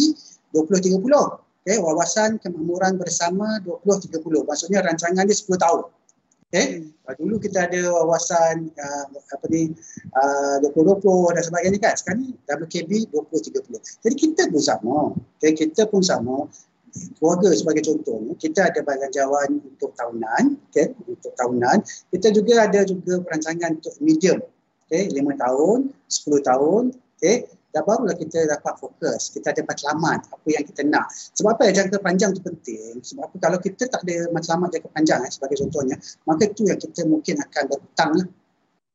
2030. 0.54 0.98
Okey, 1.04 1.76
wawasan 1.82 2.38
kemakmuran 2.38 2.96
bersama 2.96 3.58
2030. 3.66 4.46
Maksudnya 4.46 4.80
rancangan 4.86 5.26
dia 5.26 5.36
10 5.36 5.58
tahun. 5.58 5.82
Okey, 6.48 6.66
hmm. 6.80 7.12
dulu 7.20 7.36
kita 7.42 7.68
ada 7.68 7.92
wawasan 7.92 8.72
uh, 8.72 9.04
apa 9.12 9.46
ni 9.52 9.76
uh, 10.16 10.56
2020 10.64 11.36
dan 11.36 11.42
sebagainya 11.44 11.78
kan. 11.82 11.94
Sekarang 11.98 12.20
ni 12.24 12.32
WKB 12.46 13.12
2030. 13.12 14.04
Jadi 14.06 14.14
kita 14.16 14.42
pun 14.48 14.62
sama. 14.62 15.12
Okey, 15.12 15.52
kita 15.52 15.84
pun 15.90 16.00
sama 16.00 16.48
keluarga 17.18 17.52
sebagai 17.52 17.84
contoh, 17.84 18.32
kita 18.40 18.72
ada 18.72 18.80
belanjawan 18.82 19.60
untuk 19.60 19.92
tahunan, 19.94 20.56
okay, 20.70 20.92
untuk 21.04 21.32
tahunan. 21.36 21.84
Kita 22.10 22.28
juga 22.32 22.64
ada 22.64 22.80
juga 22.84 23.20
perancangan 23.22 23.78
untuk 23.78 23.94
medium, 24.00 24.40
okay, 24.88 25.12
lima 25.12 25.36
tahun, 25.36 25.92
sepuluh 26.08 26.40
tahun, 26.40 26.96
okay. 27.20 27.46
Dan 27.68 27.84
barulah 27.84 28.16
kita 28.16 28.48
dapat 28.48 28.80
fokus, 28.80 29.28
kita 29.28 29.52
ada 29.52 29.60
matlamat 29.60 30.24
apa 30.24 30.48
yang 30.48 30.64
kita 30.64 30.88
nak. 30.88 31.12
Sebab 31.12 31.52
apa 31.52 31.68
jangka 31.68 32.00
panjang 32.00 32.32
tu 32.32 32.40
penting? 32.40 32.96
Sebab 33.04 33.28
apa 33.28 33.36
kalau 33.44 33.58
kita 33.60 33.84
tak 33.92 34.08
ada 34.08 34.32
matlamat 34.32 34.72
jangka 34.72 34.88
panjang 34.96 35.20
eh, 35.20 35.28
sebagai 35.28 35.60
contohnya, 35.60 36.00
maka 36.24 36.48
tu 36.56 36.64
yang 36.64 36.80
kita 36.80 37.04
mungkin 37.04 37.36
akan 37.44 37.62
berhutang 37.68 38.12
lah. 38.16 38.28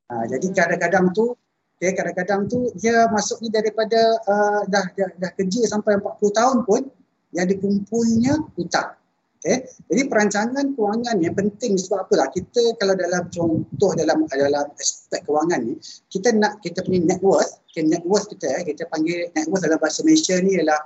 Ha, 0.10 0.14
jadi 0.26 0.46
kadang-kadang 0.52 1.14
tu 1.14 1.38
Okay, 1.84 2.00
kadang-kadang 2.00 2.48
tu 2.48 2.72
dia 2.80 3.12
masuk 3.12 3.44
ni 3.44 3.52
daripada 3.52 4.00
uh, 4.24 4.64
dah, 4.72 4.88
dah, 4.96 5.10
dah 5.20 5.32
kerja 5.36 5.68
sampai 5.68 6.00
40 6.00 6.32
tahun 6.32 6.58
pun 6.64 6.88
yang 7.36 7.44
dikumpulnya 7.44 8.40
hutang. 8.56 8.96
Okay. 9.44 9.68
Jadi 9.92 10.08
perancangan 10.08 10.72
kewangan 10.72 11.20
ni 11.20 11.28
penting 11.28 11.76
sebab 11.76 12.08
apalah 12.08 12.32
kita 12.32 12.80
kalau 12.80 12.96
dalam 12.96 13.28
contoh 13.28 13.92
dalam 13.92 14.24
dalam 14.32 14.72
aspek 14.80 15.20
kewangan 15.28 15.68
ni 15.68 15.76
kita 16.08 16.32
nak 16.32 16.64
kita 16.64 16.80
punya 16.80 17.12
net 17.12 17.20
worth, 17.20 17.60
okay, 17.68 17.84
net 17.84 18.08
worth 18.08 18.32
kita 18.32 18.48
eh, 18.48 18.72
kita 18.72 18.88
panggil 18.88 19.28
net 19.36 19.52
worth 19.52 19.68
dalam 19.68 19.76
bahasa 19.84 20.00
Malaysia 20.08 20.40
ni 20.40 20.56
ialah 20.56 20.80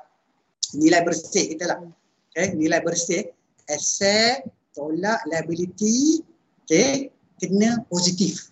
nilai 0.73 1.05
bersih 1.05 1.53
kita 1.53 1.69
lah. 1.69 1.85
Okay, 2.33 2.57
nilai 2.57 2.81
bersih 2.81 3.29
aset 3.69 4.41
tolak 4.73 5.21
liability 5.29 6.25
okay, 6.65 7.13
kena 7.37 7.85
positif. 7.93 8.49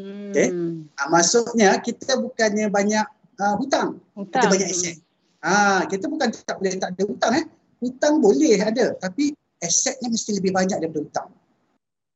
Hmm. 0.00 0.32
Okay. 0.32 0.48
Ha, 0.96 1.12
maksudnya 1.12 1.76
kita 1.84 2.16
bukannya 2.16 2.72
banyak 2.72 3.04
uh, 3.36 3.54
hutang. 3.60 4.00
hutang. 4.16 4.32
Kita 4.32 4.46
banyak 4.48 4.68
aset. 4.72 4.96
Ha, 5.44 5.84
kita 5.84 6.08
bukan 6.08 6.32
tak 6.32 6.56
boleh 6.56 6.72
tak 6.80 6.96
ada 6.96 7.04
hutang 7.04 7.32
eh. 7.36 7.44
Hutang 7.80 8.20
boleh 8.20 8.60
ada 8.60 8.92
tapi 9.00 9.32
asetnya 9.60 10.08
mesti 10.08 10.36
lebih 10.36 10.52
banyak 10.52 10.80
daripada 10.80 11.00
hutang. 11.04 11.28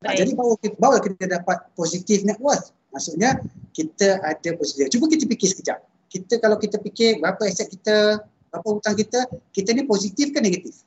Ha, 0.04 0.12
jadi 0.12 0.36
baru 0.36 0.54
kita, 0.60 0.76
baru 0.76 0.98
kita 1.00 1.24
dapat 1.40 1.58
positif 1.72 2.24
net 2.28 2.36
worth. 2.40 2.72
Maksudnya 2.92 3.40
kita 3.72 4.20
ada 4.20 4.50
positif. 4.60 4.92
Cuba 4.92 5.08
kita 5.08 5.24
fikir 5.24 5.48
sekejap. 5.56 5.78
Kita 6.12 6.38
kalau 6.38 6.60
kita 6.60 6.76
fikir 6.78 7.18
berapa 7.24 7.40
aset 7.48 7.72
kita, 7.72 8.20
berapa 8.52 8.68
hutang 8.68 8.94
kita, 8.94 9.26
kita 9.50 9.72
ni 9.72 9.88
positif 9.88 10.30
ke 10.30 10.38
negatif? 10.44 10.84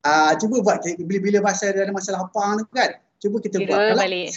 Ah, 0.00 0.32
cuba 0.38 0.62
buat 0.62 0.80
bila-bila 1.02 1.44
masa 1.44 1.70
ada 1.70 1.92
masalah 1.92 2.26
apa 2.26 2.62
kan. 2.72 2.90
Cuba 3.20 3.36
kita 3.42 3.60
Kira 3.60 3.68
buat. 3.68 3.78
Kalau 3.92 3.96
balik. 4.00 4.28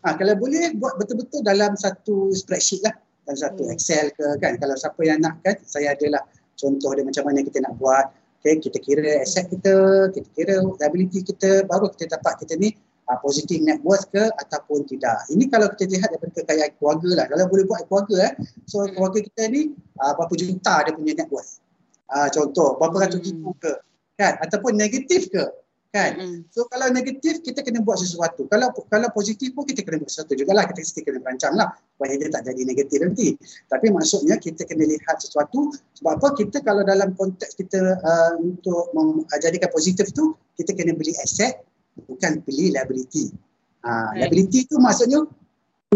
Ha, 0.00 0.16
kalau 0.16 0.34
boleh 0.40 0.72
buat 0.80 0.96
betul-betul 0.96 1.44
dalam 1.44 1.76
satu 1.76 2.32
spreadsheet 2.32 2.82
lah. 2.82 2.96
Dalam 3.28 3.38
satu 3.38 3.62
hmm. 3.68 3.74
Excel 3.76 4.10
ke 4.16 4.26
kan. 4.40 4.56
Kalau 4.58 4.74
siapa 4.74 5.00
yang 5.04 5.20
nak 5.20 5.38
kan, 5.44 5.56
saya 5.62 5.92
adalah 5.92 6.24
contoh 6.56 6.90
dia 6.96 7.04
macam 7.04 7.22
mana 7.28 7.44
kita 7.44 7.62
nak 7.62 7.76
buat. 7.76 8.06
Okay, 8.40 8.56
kita 8.56 8.80
kira 8.80 9.20
aset 9.20 9.52
kita, 9.52 10.08
kita 10.16 10.28
kira 10.32 10.54
liability 10.64 11.20
kita, 11.20 11.68
baru 11.68 11.92
kita 11.92 12.16
dapat 12.16 12.40
kita 12.40 12.56
ni 12.56 12.72
uh, 13.04 13.20
positif 13.20 13.60
net 13.60 13.84
worth 13.84 14.08
ke 14.08 14.32
ataupun 14.40 14.88
tidak. 14.88 15.28
Ini 15.28 15.44
kalau 15.52 15.68
kita 15.76 15.92
lihat 15.92 16.08
daripada 16.08 16.32
kekayaan 16.40 16.72
keluarga 16.80 17.10
lah. 17.20 17.26
Kalau 17.28 17.44
boleh 17.52 17.64
buat 17.68 17.84
keluarga 17.84 18.32
eh. 18.32 18.32
So 18.64 18.80
hmm. 18.80 18.96
keluarga 18.96 19.18
kita 19.28 19.42
ni 19.52 19.76
uh, 20.00 20.12
berapa 20.16 20.32
juta 20.40 20.74
dia 20.88 20.92
punya 20.96 21.12
net 21.20 21.28
worth. 21.28 21.60
Uh, 22.08 22.32
contoh, 22.32 22.80
berapa 22.80 22.96
ratus 23.12 23.20
ribu 23.28 23.52
ke. 23.60 23.76
Kan? 24.16 24.40
Ataupun 24.40 24.72
negatif 24.72 25.28
ke 25.28 25.44
kan? 25.90 26.14
Mm-hmm. 26.16 26.54
so 26.54 26.70
kalau 26.70 26.86
negatif 26.94 27.42
kita 27.42 27.66
kena 27.66 27.82
buat 27.82 27.98
sesuatu. 27.98 28.46
Kalau 28.46 28.70
kalau 28.88 29.08
positif 29.10 29.50
pun 29.54 29.66
kita 29.66 29.82
kena 29.82 29.98
buat 29.98 30.10
sesuatu 30.10 30.38
jugalah 30.38 30.64
kita 30.70 30.80
mesti 30.82 31.02
kena 31.02 31.18
berancang 31.18 31.54
lah. 31.58 31.74
Supaya 31.94 32.14
dia 32.16 32.30
tak 32.30 32.46
jadi 32.46 32.62
negatif 32.62 32.98
nanti. 33.02 33.28
Tapi 33.66 33.90
maksudnya 33.90 34.38
kita 34.38 34.62
kena 34.64 34.86
lihat 34.86 35.18
sesuatu. 35.18 35.74
Sebab 35.98 36.22
apa? 36.22 36.28
Kita 36.38 36.62
kalau 36.62 36.86
dalam 36.86 37.12
konteks 37.18 37.58
kita 37.58 37.98
uh, 38.00 38.32
untuk 38.38 38.94
menjadikan 38.94 39.68
uh, 39.68 39.74
positif 39.74 40.14
tu 40.14 40.38
kita 40.54 40.72
kena 40.78 40.94
beli 40.94 41.12
aset 41.20 41.58
bukan 42.06 42.40
beli 42.46 42.72
liability. 42.72 43.34
Uh, 43.80 44.12
right. 44.14 44.30
liability 44.30 44.68
tu 44.68 44.76
maksudnya 44.76 45.24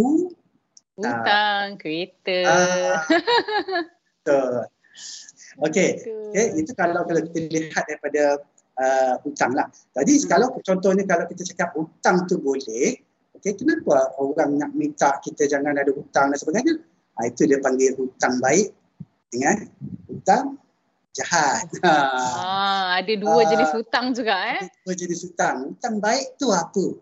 u 0.01 0.33
hutang 0.97 1.75
uh, 1.75 1.79
kereta 1.79 2.39
uh, 2.49 2.97
Okey, 5.63 6.03
okay, 6.35 6.47
itu 6.59 6.75
kalau 6.75 7.07
kalau 7.07 7.23
kita 7.31 7.47
lihat 7.47 7.87
daripada 7.87 8.43
uh, 8.79 9.15
hutang 9.23 9.53
lah. 9.55 9.67
Jadi 9.95 10.15
hmm. 10.21 10.27
kalau 10.27 10.49
contohnya 10.59 11.05
kalau 11.07 11.25
kita 11.31 11.43
cakap 11.55 11.75
hutang 11.79 12.27
tu 12.27 12.39
boleh, 12.43 12.99
okay, 13.35 13.53
kenapa 13.55 14.15
orang 14.19 14.57
nak 14.57 14.71
minta 14.73 15.21
kita 15.21 15.45
jangan 15.45 15.77
ada 15.77 15.93
hutang 15.93 16.33
dan 16.33 16.39
sebagainya? 16.39 16.75
Ha, 17.15 17.31
itu 17.31 17.47
dia 17.47 17.63
panggil 17.63 17.95
hutang 17.95 18.43
baik 18.43 18.75
dengan 19.31 19.57
hutang 20.11 20.59
jahat. 21.15 21.71
Ah, 21.85 22.99
ada 22.99 23.15
dua 23.15 23.43
uh, 23.43 23.47
jenis 23.47 23.71
hutang 23.75 24.15
juga 24.15 24.35
eh. 24.59 24.63
Dua 24.83 24.95
jenis 24.95 25.27
hutang. 25.31 25.75
Hutang 25.75 26.03
baik 26.03 26.39
tu 26.39 26.51
apa? 26.51 26.99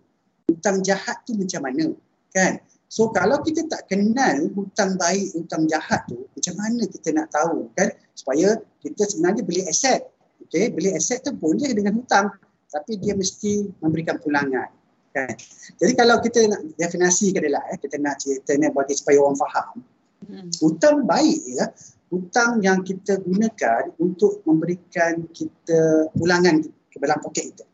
Hutang 0.49 0.85
jahat 0.85 1.25
tu 1.25 1.33
macam 1.37 1.65
mana? 1.65 1.97
Kan? 2.33 2.61
So 2.93 3.09
kalau 3.09 3.41
kita 3.41 3.65
tak 3.73 3.89
kenal 3.89 4.53
hutang 4.53 5.01
baik, 5.01 5.33
hutang 5.33 5.65
jahat 5.65 6.05
tu, 6.13 6.29
macam 6.29 6.55
mana 6.61 6.85
kita 6.85 7.09
nak 7.17 7.33
tahu 7.33 7.73
kan? 7.73 7.89
Supaya 8.13 8.61
kita 8.85 9.09
sebenarnya 9.09 9.43
beli 9.49 9.65
aset 9.65 10.12
okay, 10.53 10.69
beli 10.69 10.93
aset 10.93 11.25
tu 11.25 11.33
boleh 11.33 11.73
dengan 11.73 11.97
hutang 11.97 12.29
tapi 12.69 13.01
dia 13.01 13.17
mesti 13.17 13.73
memberikan 13.81 14.21
pulangan 14.21 14.69
kan 15.17 15.33
jadi 15.81 15.93
kalau 15.97 16.21
kita 16.21 16.45
nak 16.53 16.61
definasi 16.77 17.33
ke 17.33 17.41
lah 17.49 17.65
eh, 17.73 17.81
kita 17.81 17.97
nak 17.97 18.21
cerita 18.21 18.53
ni 18.61 18.69
bagi 18.69 18.93
supaya 18.93 19.17
orang 19.25 19.39
faham 19.41 19.81
hmm. 20.29 20.49
hutang 20.61 21.09
baik 21.09 21.41
ya 21.57 21.65
hutang 22.13 22.61
yang 22.61 22.85
kita 22.85 23.17
gunakan 23.25 23.93
untuk 23.97 24.45
memberikan 24.45 25.25
kita 25.33 26.13
pulangan 26.13 26.61
ke 26.93 26.97
dalam 27.01 27.19
poket 27.25 27.57
kita 27.57 27.65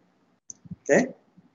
okey 0.87 1.03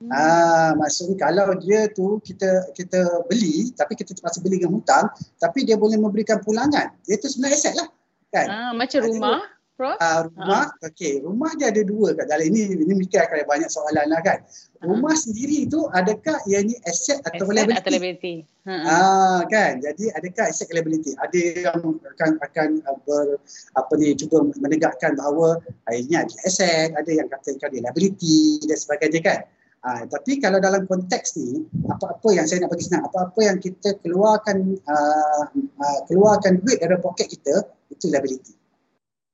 Hmm. 0.03 0.11
Ah, 0.11 0.71
maksudnya 0.75 1.15
kalau 1.15 1.55
dia 1.63 1.87
tu 1.95 2.19
kita 2.19 2.75
kita 2.75 3.23
beli 3.31 3.71
tapi 3.71 3.95
kita 3.95 4.11
terpaksa 4.11 4.43
beli 4.43 4.59
dengan 4.59 4.75
hutang 4.75 5.07
tapi 5.39 5.63
dia 5.63 5.79
boleh 5.79 5.95
memberikan 5.95 6.43
pulangan. 6.43 6.91
Dia 7.07 7.15
tu 7.15 7.31
sebenarnya 7.31 7.55
aset 7.55 7.73
lah. 7.79 7.87
Kan? 8.35 8.47
Ah, 8.51 8.71
macam 8.75 8.99
rumah. 8.99 9.47
Prof? 9.73 9.97
Uh, 9.97 10.29
rumah, 10.29 10.69
uh. 10.69 10.87
okey. 10.93 11.25
Rumah 11.25 11.51
dia 11.57 11.73
ada 11.73 11.81
dua 11.81 12.13
kat 12.13 12.29
dalam 12.29 12.45
ini. 12.45 12.77
Ini 12.77 12.93
mungkin 12.93 13.17
akan 13.17 13.35
ada 13.41 13.47
banyak 13.49 13.69
soalan 13.73 14.05
lah 14.05 14.21
kan. 14.21 14.45
Rumah 14.85 15.13
uh. 15.13 15.17
sendiri 15.17 15.65
tu 15.65 15.89
adakah 15.89 16.37
ia 16.45 16.61
ni 16.61 16.77
aset 16.85 17.17
atau 17.25 17.49
asset 17.49 17.57
liability? 17.57 17.81
Atau 17.81 17.91
liability. 17.97 18.35
Uh-huh. 18.69 18.85
Ah, 18.85 19.41
kan. 19.49 19.81
Jadi 19.81 20.13
adakah 20.13 20.45
aset 20.45 20.69
liability? 20.69 21.17
Ada 21.17 21.39
yang 21.73 21.81
akan 21.99 22.31
akan 22.37 22.69
uh, 22.85 22.97
ber, 23.01 23.41
apa 23.73 23.93
ni 23.97 24.13
cuba 24.13 24.45
menegakkan 24.61 25.17
bahawa 25.17 25.57
uh, 25.65 25.95
ini 25.97 26.21
adalah 26.21 26.43
aset, 26.45 26.93
ada 26.93 27.09
yang 27.09 27.25
katakan 27.33 27.73
dia 27.73 27.81
liability 27.81 28.61
dan 28.69 28.77
sebagainya 28.77 29.21
kan. 29.25 29.41
Uh, 29.83 30.07
tapi 30.07 30.39
kalau 30.39 30.63
dalam 30.63 30.87
konteks 30.87 31.35
ni, 31.35 31.65
apa-apa 31.91 32.31
yang 32.31 32.47
saya 32.47 32.63
nak 32.63 32.71
bagi 32.71 32.87
senang, 32.87 33.03
apa-apa 33.03 33.39
yang 33.43 33.57
kita 33.59 33.99
keluarkan 33.99 34.79
uh, 34.87 35.43
uh, 35.59 35.99
keluarkan 36.07 36.63
duit 36.63 36.79
dari 36.79 36.95
poket 37.03 37.27
kita, 37.27 37.67
itu 37.91 38.07
liability. 38.07 38.62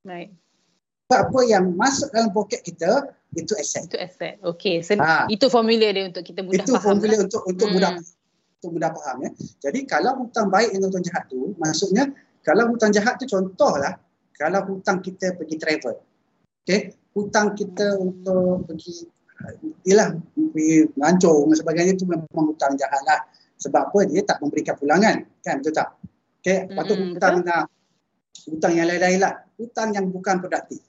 Right. 0.04 0.32
Apa 1.10 1.40
yang 1.42 1.74
masuk 1.74 2.08
dalam 2.14 2.30
poket 2.30 2.62
kita 2.62 3.10
itu 3.34 3.52
aset. 3.58 3.86
Itu 3.90 3.98
aset. 3.98 4.34
Okey. 4.42 4.82
So, 4.82 4.98
ha. 4.98 5.26
Itu 5.26 5.50
formula 5.50 5.90
dia 5.90 6.06
untuk 6.06 6.22
kita 6.22 6.42
mudah 6.42 6.62
itu 6.62 6.72
faham. 6.74 6.78
Itu 6.78 6.86
formula 6.86 7.14
lah. 7.14 7.20
untuk 7.26 7.42
untuk 7.46 7.66
hmm. 7.66 7.74
mudah 7.78 7.90
untuk 8.60 8.70
mudah 8.74 8.90
faham 8.94 9.16
ya. 9.26 9.30
Jadi 9.68 9.80
kalau 9.86 10.10
hutang 10.24 10.48
baik 10.50 10.70
dengan 10.74 10.88
hutang 10.90 11.04
jahat 11.06 11.24
tu, 11.30 11.54
maksudnya 11.58 12.04
kalau 12.46 12.64
hutang 12.70 12.90
jahat 12.94 13.14
tu 13.18 13.26
contohlah 13.26 13.98
kalau 14.34 14.60
hutang 14.66 14.98
kita 15.02 15.34
pergi 15.34 15.56
travel. 15.58 15.96
Okey, 16.64 16.94
hutang 17.14 17.58
kita 17.58 17.98
untuk 17.98 18.66
pergi 18.70 19.06
ialah 19.88 20.12
pergi 20.36 20.84
melancong 20.94 21.48
dan 21.50 21.56
sebagainya 21.56 21.92
itu 21.96 22.06
memang 22.06 22.44
hutang 22.54 22.78
jahat 22.78 23.02
lah. 23.06 23.20
Sebab 23.60 23.92
apa? 23.92 23.98
Dia 24.08 24.22
tak 24.24 24.40
memberikan 24.40 24.74
pulangan. 24.78 25.26
Kan 25.42 25.60
betul 25.60 25.74
tak? 25.74 25.98
Okey, 26.40 26.70
lepas 26.72 26.84
tu 26.86 26.94
hmm, 26.96 27.06
hutang 27.14 27.36
nak 27.44 27.68
hutang 28.48 28.72
yang 28.78 28.86
lain-lain 28.88 29.20
lah. 29.20 29.34
Hutang 29.60 29.92
yang 29.92 30.08
bukan 30.08 30.40
produktif. 30.40 30.80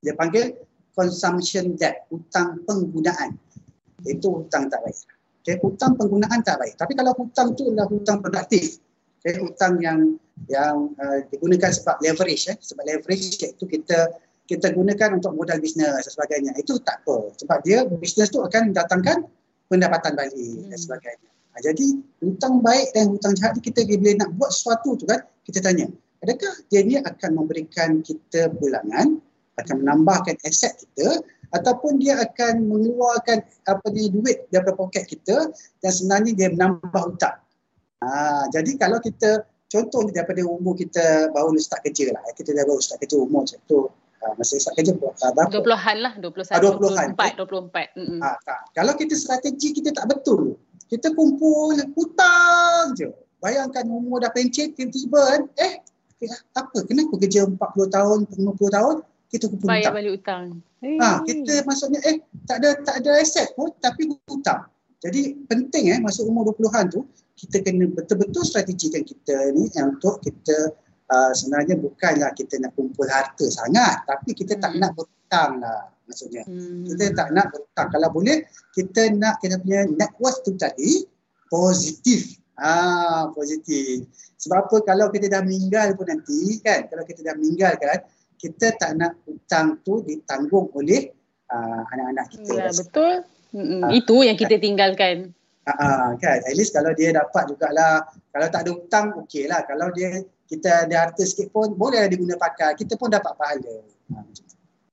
Dia 0.00 0.14
panggil 0.16 0.56
consumption 0.94 1.76
debt, 1.76 2.06
hutang 2.12 2.62
penggunaan. 2.64 3.36
Itu 4.04 4.44
hutang 4.44 4.68
tak 4.72 4.80
baik. 4.84 4.98
Okay, 5.40 5.56
hutang 5.64 5.96
penggunaan 5.96 6.44
tak 6.44 6.60
baik. 6.60 6.76
Tapi 6.76 6.92
kalau 6.92 7.16
hutang 7.16 7.56
tu 7.56 7.72
adalah 7.72 7.88
hutang 7.88 8.20
produktif, 8.20 8.76
okay, 9.20 9.40
hutang 9.40 9.80
yang 9.80 10.20
yang 10.48 10.92
uh, 11.00 11.20
digunakan 11.28 11.72
sebab 11.72 12.00
leverage, 12.00 12.48
eh, 12.48 12.56
sebab 12.60 12.84
leverage 12.84 13.40
iaitu 13.40 13.64
kita 13.64 14.12
kita 14.50 14.74
gunakan 14.74 15.16
untuk 15.16 15.32
modal 15.36 15.62
bisnes 15.62 15.86
dan 15.86 16.02
sebagainya. 16.02 16.52
Itu 16.58 16.80
tak 16.82 17.06
apa. 17.06 17.32
Sebab 17.38 17.58
dia 17.62 17.86
bisnes 17.86 18.28
tu 18.28 18.42
akan 18.42 18.74
datangkan 18.74 19.24
pendapatan 19.70 20.18
balik 20.18 20.34
hmm. 20.34 20.74
dan 20.74 20.78
sebagainya. 20.80 21.30
Ha, 21.50 21.62
jadi 21.62 21.86
hutang 22.22 22.58
baik 22.62 22.90
dan 22.94 23.14
hutang 23.14 23.34
jahat 23.38 23.54
kita 23.62 23.86
bila 23.86 24.26
nak 24.26 24.30
buat 24.38 24.50
sesuatu 24.50 24.98
tu 24.98 25.06
kan, 25.06 25.22
kita 25.46 25.62
tanya, 25.62 25.86
adakah 26.24 26.52
dia 26.68 26.80
ni 26.84 27.00
akan 27.00 27.30
memberikan 27.36 28.04
kita 28.04 28.52
pulangan 28.56 29.20
akan 29.60 29.76
menambahkan 29.84 30.40
aset 30.48 30.72
kita 30.80 31.20
ataupun 31.52 32.00
dia 32.00 32.16
akan 32.22 32.64
mengeluarkan 32.64 33.42
apa 33.66 33.86
ni 33.92 34.08
duit 34.08 34.46
daripada 34.48 34.78
poket 34.78 35.04
kita 35.04 35.50
dan 35.82 35.90
sebenarnya 35.90 36.32
dia 36.32 36.48
menambah 36.54 37.02
hutang. 37.10 37.36
Ha, 38.00 38.48
jadi 38.48 38.80
kalau 38.80 38.96
kita 39.02 39.44
contoh 39.68 40.08
daripada 40.08 40.40
umur 40.46 40.78
kita 40.78 41.28
baru 41.34 41.54
start 41.60 41.84
kerja 41.84 42.14
lah. 42.14 42.22
Kita 42.32 42.56
dah 42.56 42.64
baru 42.64 42.80
start 42.80 43.04
kerja 43.04 43.16
umur 43.20 43.44
macam 43.44 43.60
tu 43.68 43.86
uh, 43.90 44.32
masa 44.38 44.56
start 44.56 44.74
kerja 44.78 44.96
uh, 44.96 45.32
berapa? 45.36 45.50
20-an 45.52 45.96
lah, 46.00 46.12
21, 46.18 46.24
uh, 46.24 46.60
20-an, 46.80 47.08
24, 47.18 47.44
24. 47.44 47.98
Mm-hmm. 47.98 48.20
Uh, 48.22 48.36
tak. 48.46 48.60
Kalau 48.72 48.92
kita 48.96 49.14
strategi 49.18 49.68
kita 49.74 49.90
tak 49.92 50.06
betul, 50.08 50.56
kita 50.88 51.12
kumpul 51.12 51.76
hutang 51.94 52.96
je. 52.98 53.10
Bayangkan 53.40 53.88
umur 53.88 54.20
dah 54.20 54.28
pencet, 54.28 54.76
tiba-tiba 54.76 55.16
kan, 55.16 55.42
eh 55.56 55.80
apa, 56.28 56.78
kenapa 56.84 57.14
kerja 57.16 57.48
40 57.48 57.56
tahun, 57.96 58.18
50 58.28 58.76
tahun, 58.76 58.96
kita 59.30 59.44
kumpul 59.46 59.68
Bayar 59.70 59.94
hutang. 59.94 59.96
Balik 59.96 60.12
hutang. 60.18 60.44
Ha, 60.80 61.08
kita 61.22 61.52
maksudnya, 61.64 62.00
eh, 62.04 62.16
tak 62.44 62.56
ada 62.60 62.68
tak 62.82 62.96
ada 63.04 63.10
aset 63.20 63.52
pun, 63.56 63.70
tapi 63.78 64.10
hutang. 64.28 64.66
Jadi 65.00 65.38
penting 65.48 65.96
eh, 65.96 65.98
masuk 66.02 66.28
umur 66.28 66.52
20-an 66.52 66.92
tu, 66.92 67.08
kita 67.40 67.64
kena 67.64 67.88
betul-betul 67.88 68.44
strategikan 68.44 69.00
kita 69.00 69.56
ni 69.56 69.64
untuk 69.80 70.20
kita 70.20 70.76
uh, 71.08 71.32
sebenarnya 71.32 71.80
bukanlah 71.80 72.30
kita 72.36 72.60
nak 72.60 72.76
kumpul 72.76 73.08
harta 73.08 73.48
sangat 73.48 74.04
tapi 74.04 74.36
kita 74.36 74.56
hmm. 74.56 74.62
tak 74.62 74.72
nak 74.76 74.90
berhutang 74.92 75.52
lah 75.64 75.88
maksudnya. 76.04 76.42
Hmm. 76.44 76.84
Kita 76.84 77.16
tak 77.16 77.28
nak 77.32 77.48
berhutang. 77.48 77.88
Kalau 77.88 78.08
boleh 78.12 78.44
kita 78.76 79.08
nak 79.16 79.40
kita 79.40 79.56
punya 79.62 79.88
net 79.88 80.12
worth 80.20 80.44
tu 80.44 80.52
tadi 80.60 81.06
positif. 81.48 82.36
Ah 82.60 83.32
positif. 83.32 84.04
Sebab 84.36 84.68
apa 84.68 84.76
kalau 84.84 85.08
kita 85.08 85.32
dah 85.32 85.40
meninggal 85.40 85.96
pun 85.96 86.06
nanti 86.12 86.60
kan 86.60 86.84
kalau 86.92 87.04
kita 87.08 87.24
dah 87.24 87.34
meninggal 87.40 87.72
kan 87.80 88.04
kita 88.36 88.76
tak 88.76 89.00
nak 89.00 89.16
hutang 89.24 89.80
tu 89.80 90.04
ditanggung 90.04 90.68
oleh 90.76 91.12
uh, 91.48 91.82
anak-anak 91.96 92.26
kita. 92.36 92.52
Ya 92.56 92.72
betul. 92.72 93.24
Uh, 93.56 93.90
Itu 93.90 94.20
yang 94.22 94.36
kita 94.36 94.60
tinggalkan. 94.60 95.32
Ah 95.64 95.72
uh, 95.72 96.08
kan 96.20 96.44
at 96.44 96.54
least 96.56 96.76
kalau 96.76 96.92
dia 96.92 97.16
dapat 97.16 97.48
jugalah 97.48 98.04
kalau 98.28 98.46
tak 98.52 98.68
ada 98.68 98.70
hutang 98.76 99.06
okey 99.24 99.48
lah. 99.48 99.64
Kalau 99.64 99.88
dia 99.96 100.20
kita 100.44 100.84
ada 100.84 101.08
harta 101.08 101.22
sikit 101.24 101.48
pun 101.54 101.72
boleh 101.72 102.04
diguna 102.12 102.36
pakai 102.36 102.76
kita 102.76 102.98
pun 103.00 103.08
dapat 103.08 103.32
pahala 103.38 103.76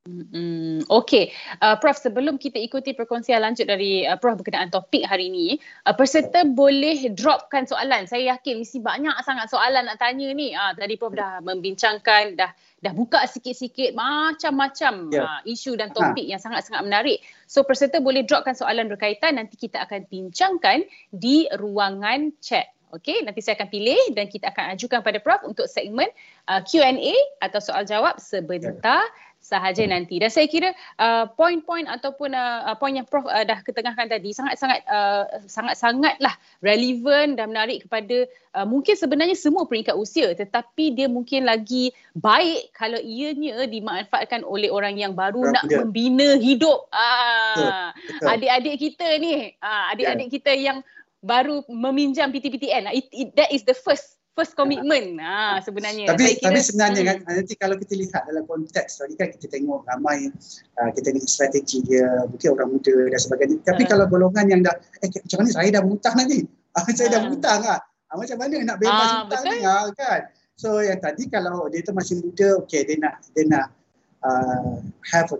Hmm, 0.07 0.87
okay, 0.87 1.35
uh, 1.59 1.75
Prof 1.75 1.99
sebelum 1.99 2.39
kita 2.39 2.55
ikuti 2.55 2.95
perkongsian 2.95 3.43
lanjut 3.43 3.67
dari 3.67 4.07
uh, 4.07 4.15
Prof 4.15 4.39
berkenaan 4.39 4.71
topik 4.71 5.03
hari 5.03 5.27
ini, 5.27 5.59
uh, 5.83 5.91
peserta 5.91 6.47
boleh 6.47 7.11
dropkan 7.11 7.67
soalan. 7.67 8.07
Saya 8.07 8.39
yakin 8.39 8.63
mesti 8.63 8.79
banyak 8.79 9.11
sangat 9.27 9.51
soalan 9.51 9.91
nak 9.91 9.99
tanya 9.99 10.31
ni. 10.31 10.55
Uh, 10.55 10.71
tadi 10.79 10.95
Prof 10.95 11.11
dah 11.11 11.43
membincangkan, 11.43 12.39
dah 12.39 12.51
dah 12.77 12.93
buka 12.93 13.25
sikit-sikit 13.27 13.97
macam-macam 13.97 15.11
yeah. 15.11 15.27
uh, 15.27 15.41
isu 15.43 15.75
dan 15.75 15.91
topik 15.91 16.29
ha. 16.29 16.31
yang 16.37 16.41
sangat-sangat 16.41 16.87
menarik. 16.87 17.19
So 17.49 17.67
peserta 17.67 17.99
boleh 17.99 18.23
dropkan 18.23 18.55
soalan 18.55 18.87
berkaitan 18.87 19.35
nanti 19.35 19.59
kita 19.59 19.83
akan 19.83 20.07
bincangkan 20.07 20.87
di 21.11 21.49
ruangan 21.57 22.31
chat. 22.39 22.71
Okey, 22.87 23.27
nanti 23.27 23.43
saya 23.43 23.59
akan 23.59 23.67
pilih 23.67 23.99
dan 24.15 24.31
kita 24.31 24.47
akan 24.47 24.71
ajukan 24.71 25.03
pada 25.03 25.19
Prof 25.19 25.43
untuk 25.43 25.67
segmen 25.67 26.07
uh, 26.47 26.63
Q&A 26.63 27.19
atau 27.43 27.59
soal 27.59 27.83
jawab 27.83 28.15
sebentar 28.15 29.03
sahaja 29.47 29.87
nanti. 29.87 30.19
Dan 30.19 30.27
saya 30.27 30.51
kira 30.51 30.75
uh, 30.99 31.31
poin-poin 31.39 31.87
ataupun 31.87 32.35
uh, 32.35 32.67
uh, 32.67 32.75
poin 32.75 32.91
yang 32.91 33.07
Prof 33.07 33.23
uh, 33.23 33.47
dah 33.47 33.63
ketengahkan 33.63 34.11
tadi 34.11 34.35
sangat-sangat 34.35 34.83
uh, 34.91 35.23
sangat-sangatlah 35.47 36.35
relevan 36.59 37.39
dan 37.39 37.55
menarik 37.55 37.87
kepada 37.87 38.27
uh, 38.59 38.67
mungkin 38.67 38.99
sebenarnya 38.99 39.39
semua 39.39 39.63
peringkat 39.63 39.95
usia 39.95 40.35
tetapi 40.35 40.91
dia 40.91 41.07
mungkin 41.07 41.47
lagi 41.47 41.95
baik 42.19 42.75
kalau 42.75 42.99
ianya 42.99 43.63
dimanfaatkan 43.63 44.43
oleh 44.43 44.67
orang 44.67 44.99
yang 44.99 45.15
baru 45.15 45.53
nak 45.53 45.63
membina 45.69 46.35
hidup. 46.41 46.89
Ah, 46.91 47.93
adik-adik 48.25 48.75
kita 48.81 49.07
ni, 49.21 49.53
ah, 49.63 49.93
adik-adik 49.93 50.27
yeah. 50.27 50.35
kita 50.35 50.51
yang 50.53 50.77
baru 51.21 51.63
meminjam 51.69 52.29
PTPTN. 52.33 52.89
It, 52.93 53.07
it, 53.13 53.29
that 53.37 53.49
is 53.53 53.63
the 53.63 53.77
first 53.77 54.16
first 54.37 54.53
commitment 54.53 55.17
ha, 55.17 55.57
sebenarnya. 55.65 56.13
Tapi, 56.13 56.37
kira, 56.37 56.53
tapi 56.53 56.59
sebenarnya 56.61 57.01
hmm. 57.01 57.09
kan 57.09 57.17
nanti 57.41 57.53
kalau 57.57 57.75
kita 57.81 57.93
lihat 57.97 58.21
dalam 58.29 58.45
konteks 58.45 59.01
tadi 59.01 59.17
kan 59.17 59.33
kita 59.33 59.49
tengok 59.49 59.81
ramai 59.89 60.29
uh, 60.77 60.89
kita 60.93 61.09
tengok 61.09 61.25
strategi 61.25 61.81
dia 61.81 62.05
mungkin 62.29 62.53
orang 62.53 62.69
muda 62.77 62.95
dan 63.09 63.17
sebagainya. 63.17 63.57
Tapi 63.65 63.81
uh. 63.81 63.87
kalau 63.89 64.05
golongan 64.05 64.45
yang 64.45 64.61
dah 64.61 64.77
eh 65.01 65.09
macam 65.09 65.37
mana 65.41 65.49
saya 65.49 65.69
dah 65.73 65.81
berhutang 65.81 66.15
nanti? 66.21 66.39
Uh, 66.77 66.85
saya 67.01 67.07
uh. 67.09 67.11
dah 67.17 67.19
berhutang 67.25 67.61
ah. 67.65 67.79
Uh, 68.13 68.17
macam 68.21 68.37
mana 68.37 68.55
nak 68.61 68.77
bebas 68.77 69.09
uh, 69.09 69.17
hutang 69.25 69.41
betul? 69.41 69.57
ni 69.57 69.59
uh, 69.65 69.85
kan? 69.97 70.21
So 70.53 70.69
yang 70.85 70.99
tadi 71.01 71.23
kalau 71.33 71.65
dia 71.73 71.81
tu 71.81 71.97
masih 71.97 72.21
muda 72.21 72.61
okey 72.61 72.81
dia 72.85 72.97
nak 73.01 73.25
dia 73.33 73.43
nak 73.49 73.73
uh, 74.21 74.77
have 75.09 75.33
a 75.33 75.37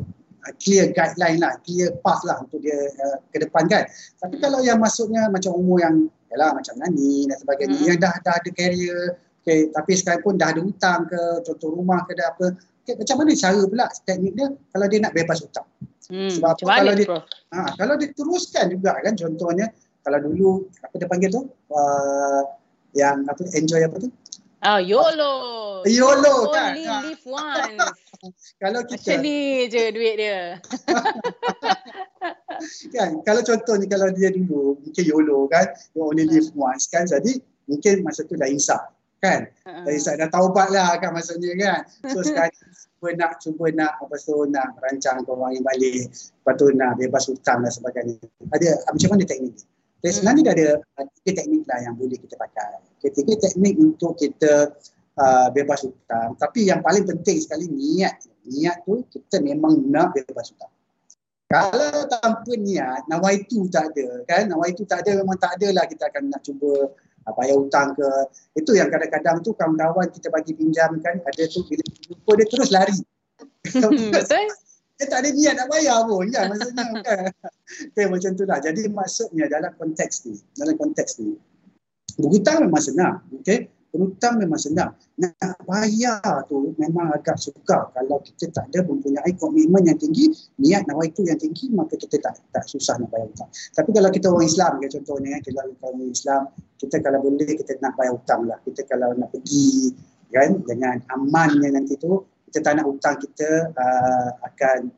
clear 0.56 0.96
guideline 0.96 1.40
lah, 1.44 1.60
clear 1.64 1.92
path 2.00 2.24
lah 2.24 2.40
untuk 2.44 2.64
dia 2.64 2.76
uh, 2.76 3.18
ke 3.32 3.44
depan 3.44 3.68
kan. 3.68 3.84
Tapi 4.20 4.40
kalau 4.40 4.64
yang 4.64 4.80
masuknya 4.80 5.28
macam 5.28 5.56
umur 5.56 5.84
yang 5.84 6.08
yalah 6.32 6.52
macam 6.56 6.76
Nani 6.80 7.28
dan 7.28 7.38
sebagainya 7.40 7.76
hmm. 7.80 7.88
yang 7.88 8.00
dah 8.00 8.14
dah 8.24 8.36
ada 8.36 8.50
career 8.52 9.16
okay, 9.48 9.72
tapi 9.72 9.92
sekarang 9.96 10.22
pun 10.24 10.34
dah 10.36 10.52
ada 10.52 10.60
hutang 10.60 11.08
ke 11.08 11.22
contoh 11.48 11.72
rumah 11.72 12.04
ke 12.04 12.12
ada 12.20 12.36
apa 12.36 12.46
okay, 12.84 13.00
macam 13.00 13.16
mana 13.24 13.32
cara 13.32 13.62
pula 13.64 13.86
teknik 14.04 14.34
dia 14.36 14.48
kalau 14.76 14.86
dia 14.92 15.00
nak 15.00 15.14
bebas 15.16 15.38
hutang 15.40 15.68
hmm. 16.12 16.32
sebab 16.36 16.50
apa 16.52 16.64
kalau 16.68 16.94
dia 17.00 17.08
ha, 17.56 17.58
kalau 17.80 17.94
dia 17.96 18.10
teruskan 18.12 18.66
juga 18.68 18.92
kan 19.00 19.14
contohnya 19.16 19.72
kalau 20.04 20.20
dulu 20.20 20.68
apa 20.84 20.94
dia 21.00 21.08
panggil 21.08 21.30
tu 21.32 21.42
uh, 21.72 22.44
yang 22.92 23.24
apa 23.28 23.42
enjoy 23.56 23.82
apa 23.88 23.96
tu 24.04 24.10
Oh, 24.68 24.84
YOLO. 24.84 25.32
YOLO 25.88 26.52
kan. 26.52 26.76
Only 26.76 26.92
ha. 26.92 27.00
live 27.00 27.24
once. 27.24 27.80
kalau 28.62 28.84
kita 28.84 29.16
Macam 29.16 29.24
ni 29.24 29.64
je 29.72 29.84
duit 29.96 30.20
dia. 30.20 30.60
kan 32.96 33.22
kalau 33.24 33.42
contohnya 33.46 33.88
kalau 33.88 34.10
dia 34.12 34.34
dulu 34.34 34.76
mungkin 34.82 35.04
YOLO 35.08 35.48
kan 35.48 35.72
you 35.94 36.04
only 36.04 36.26
live 36.26 36.50
once 36.58 36.90
kan 36.90 37.06
jadi 37.06 37.38
mungkin 37.70 38.02
masa 38.02 38.26
tu 38.26 38.34
dah 38.34 38.50
insaf 38.50 38.82
kan 39.22 39.46
dah 39.62 39.94
insaf 39.94 40.18
dah 40.18 40.26
taubat 40.34 40.74
lah 40.74 40.98
kan 40.98 41.14
maksudnya 41.14 41.54
kan 41.58 41.80
so 42.10 42.22
sekarang 42.26 42.50
cuba 42.98 43.10
nak 43.14 43.32
cuba 43.38 43.66
nak 43.78 43.94
apa 44.02 44.16
tu 44.18 44.50
nak 44.50 44.74
rancang 44.82 45.22
keuangan 45.22 45.54
yang 45.54 45.66
balik 45.66 46.10
lepas 46.10 46.54
tu 46.58 46.66
nak 46.74 46.98
bebas 46.98 47.30
hutang 47.30 47.62
dan 47.62 47.70
sebagainya 47.70 48.18
ada 48.50 48.70
macam 48.90 49.10
mana 49.14 49.24
teknik 49.30 49.54
ni 49.54 49.77
jadi 50.04 50.14
sebenarnya 50.14 50.42
dah 50.46 50.54
ada 50.54 50.70
tiga 51.22 51.32
teknik 51.42 51.64
lah 51.66 51.80
yang 51.84 51.96
boleh 51.98 52.18
kita 52.18 52.36
pakai 52.38 52.82
okay, 52.98 53.12
tiga 53.14 53.34
teknik 53.38 53.76
untuk 53.82 54.14
kita 54.18 54.78
uh, 55.18 55.48
bebas 55.54 55.86
hutang 55.86 56.38
tapi 56.38 56.70
yang 56.70 56.80
paling 56.86 57.06
penting 57.06 57.38
sekali 57.42 57.66
niat 57.70 58.22
niat 58.48 58.86
tu 58.86 59.04
kita 59.10 59.42
memang 59.42 59.82
nak 59.90 60.14
bebas 60.14 60.54
hutang 60.54 60.72
kalau 61.48 62.04
tanpa 62.12 62.60
niat, 62.60 63.08
nawaitu 63.08 63.72
tak 63.72 63.96
ada 63.96 64.20
kan? 64.28 64.52
Nawaitu 64.52 64.84
tak 64.84 65.08
ada 65.08 65.24
memang 65.24 65.40
tak 65.40 65.56
ada 65.56 65.80
lah 65.80 65.88
kita 65.88 66.12
akan 66.12 66.28
nak 66.28 66.44
cuba 66.44 66.92
uh, 67.24 67.34
bayar 67.40 67.56
hutang 67.56 67.96
ke. 67.96 68.08
Itu 68.60 68.76
yang 68.76 68.92
kadang-kadang 68.92 69.40
tu 69.48 69.56
kawan-kawan 69.56 70.12
kita 70.12 70.28
bagi 70.28 70.52
pinjam 70.52 71.00
kan, 71.00 71.24
ada 71.24 71.44
tu 71.48 71.64
bila 71.72 71.84
lupa 72.12 72.32
dia 72.36 72.46
terus 72.52 72.70
lari. 72.76 73.00
Betul. 73.64 74.12
Dia 74.98 75.06
tak 75.06 75.20
ada 75.22 75.30
niat 75.30 75.54
nak 75.62 75.68
bayar 75.70 76.10
pun 76.10 76.26
kan 76.34 76.50
maksudnya 76.50 76.86
kan. 77.06 77.30
Okay, 77.94 78.06
macam 78.10 78.32
tu 78.34 78.44
lah. 78.50 78.58
Jadi 78.58 78.82
maksudnya 78.90 79.46
dalam 79.46 79.72
konteks 79.78 80.26
ni, 80.26 80.34
dalam 80.58 80.74
konteks 80.74 81.22
ni, 81.22 81.38
berhutang 82.18 82.66
memang 82.66 82.82
senang. 82.82 83.22
Okay? 83.42 83.70
Berhutang 83.94 84.42
memang 84.42 84.58
senang. 84.58 84.92
Nak 85.22 85.64
bayar 85.70 86.44
tu 86.50 86.74
memang 86.82 87.14
agak 87.14 87.38
sukar. 87.38 87.94
Kalau 87.94 88.20
kita 88.26 88.50
tak 88.50 88.74
ada 88.74 88.84
mempunyai 88.90 89.32
komitmen 89.38 89.86
yang 89.86 90.02
tinggi, 90.02 90.34
niat 90.60 90.90
nawai 90.90 91.14
itu 91.14 91.24
yang 91.24 91.38
tinggi, 91.38 91.70
maka 91.72 91.94
kita 91.94 92.18
tak 92.18 92.42
tak 92.50 92.66
susah 92.66 92.98
nak 92.98 93.14
bayar 93.14 93.30
hutang. 93.32 93.50
Tapi 93.54 93.90
kalau 93.94 94.10
kita 94.12 94.26
orang 94.34 94.50
Islam, 94.50 94.72
ya, 94.82 94.88
contohnya, 94.92 95.40
kita 95.40 95.58
orang 95.62 96.10
Islam, 96.10 96.42
kita 96.82 96.96
kalau 97.00 97.20
boleh, 97.22 97.54
kita 97.54 97.72
nak 97.80 97.94
bayar 97.96 98.14
hutang 98.18 98.42
lah. 98.50 98.58
Kita 98.66 98.82
kalau 98.90 99.14
nak 99.16 99.30
pergi 99.32 99.96
kan, 100.28 100.60
dengan 100.68 101.00
amannya 101.16 101.72
nanti 101.72 101.96
tu, 101.96 102.27
kita 102.48 102.64
tak 102.64 102.74
nak 102.80 102.86
hutang 102.88 103.16
kita 103.20 103.50
uh, 103.76 104.30
akan 104.48 104.92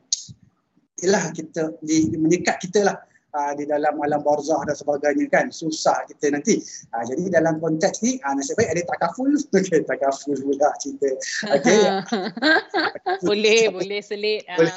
ialah 1.00 1.32
kita 1.32 1.74
di, 1.82 2.12
menyekat 2.14 2.60
kita 2.62 2.86
lah 2.86 2.96
uh, 3.34 3.52
di 3.56 3.66
dalam 3.66 3.98
alam 3.98 4.20
barzah 4.22 4.62
dan 4.68 4.76
sebagainya 4.76 5.26
kan 5.32 5.50
susah 5.50 6.06
kita 6.06 6.30
nanti 6.34 6.60
uh, 6.94 7.04
jadi 7.06 7.40
dalam 7.40 7.58
konteks 7.58 8.04
ni 8.06 8.20
uh, 8.22 8.32
nasib 8.36 8.54
baik 8.54 8.70
ada 8.70 8.82
takaful 8.86 9.30
okay, 9.58 9.80
takaful 9.82 10.36
pula 10.38 10.70
cerita 10.78 11.10
okay. 11.50 11.82
boleh 13.28 13.72
boleh 13.72 14.00
selit 14.04 14.46
boleh. 14.46 14.74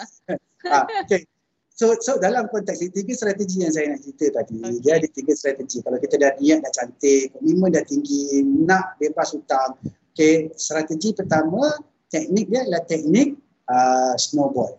uh, 0.69 0.86
okay. 1.05 1.27
So, 1.73 1.97
so 2.05 2.21
dalam 2.21 2.53
konteks 2.53 2.86
ni, 2.86 2.93
tiga 2.93 3.17
strategi 3.17 3.65
yang 3.65 3.73
saya 3.73 3.97
nak 3.97 4.05
cerita 4.05 4.29
tadi, 4.29 4.62
okay. 4.62 4.77
dia 4.86 4.93
ada 5.01 5.09
tiga 5.09 5.33
strategi. 5.33 5.81
Kalau 5.81 5.97
kita 5.97 6.21
dah 6.21 6.38
niat 6.38 6.62
dah 6.62 6.69
cantik, 6.69 7.33
komitmen 7.33 7.73
dah 7.73 7.81
tinggi, 7.81 8.45
nak 8.45 8.93
bebas 9.01 9.33
hutang. 9.33 9.73
Okay, 10.13 10.53
strategi 10.53 11.17
pertama, 11.17 11.73
teknik 12.13 12.45
dia 12.54 12.62
adalah 12.62 12.86
teknik 12.86 13.34
uh, 13.65 14.13
snowball. 14.21 14.78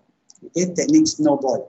Okay, 0.55 0.71
teknik 0.71 1.11
snowball. 1.11 1.67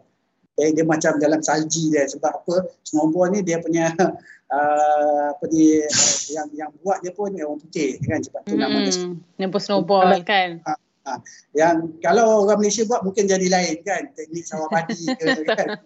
Eh, 0.55 0.71
dia 0.71 0.87
macam 0.87 1.17
dalam 1.19 1.41
salji 1.41 1.91
dia 1.91 2.07
sebab 2.07 2.31
apa? 2.31 2.69
Snowball 2.85 3.33
ni 3.33 3.43
dia 3.43 3.59
punya 3.59 3.91
uh, 4.55 5.25
apa 5.33 5.45
dia 5.49 5.83
uh, 5.83 6.15
yang 6.31 6.47
yang 6.53 6.71
buat 6.85 7.01
dia 7.01 7.11
pun 7.11 7.33
orang 7.33 7.59
putih 7.59 7.97
kan? 8.05 8.21
Sebab 8.21 8.41
tu 8.45 8.53
hmm, 8.55 8.61
nama 8.61 8.77
dia 8.85 8.93
snowball, 8.93 9.59
snowball 9.59 10.11
kan? 10.23 10.63
Uh, 10.63 11.19
yang 11.51 11.91
kalau 11.99 12.47
orang 12.47 12.63
Malaysia 12.63 12.85
buat 12.87 13.03
mungkin 13.03 13.27
jadi 13.27 13.47
lain 13.49 13.83
kan? 13.83 14.13
Teknik 14.15 14.45
sawah 14.45 14.69
padi 14.69 14.95
ke 15.17 15.43
kan? 15.49 15.67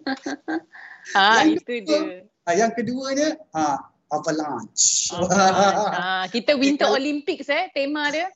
Ah 1.16 1.42
yang 1.42 1.56
itu 1.56 1.80
kedua, 1.80 1.96
dia. 1.96 2.22
uh, 2.44 2.54
yang 2.54 2.70
keduanya 2.76 3.28
uh, 3.56 3.80
avalanche. 4.12 5.08
Uh, 5.16 5.24
uh, 5.26 6.22
kita 6.28 6.52
winter 6.60 6.92
okay, 6.92 6.98
olympics 7.00 7.48
eh 7.48 7.72
tema 7.72 8.12
dia 8.12 8.28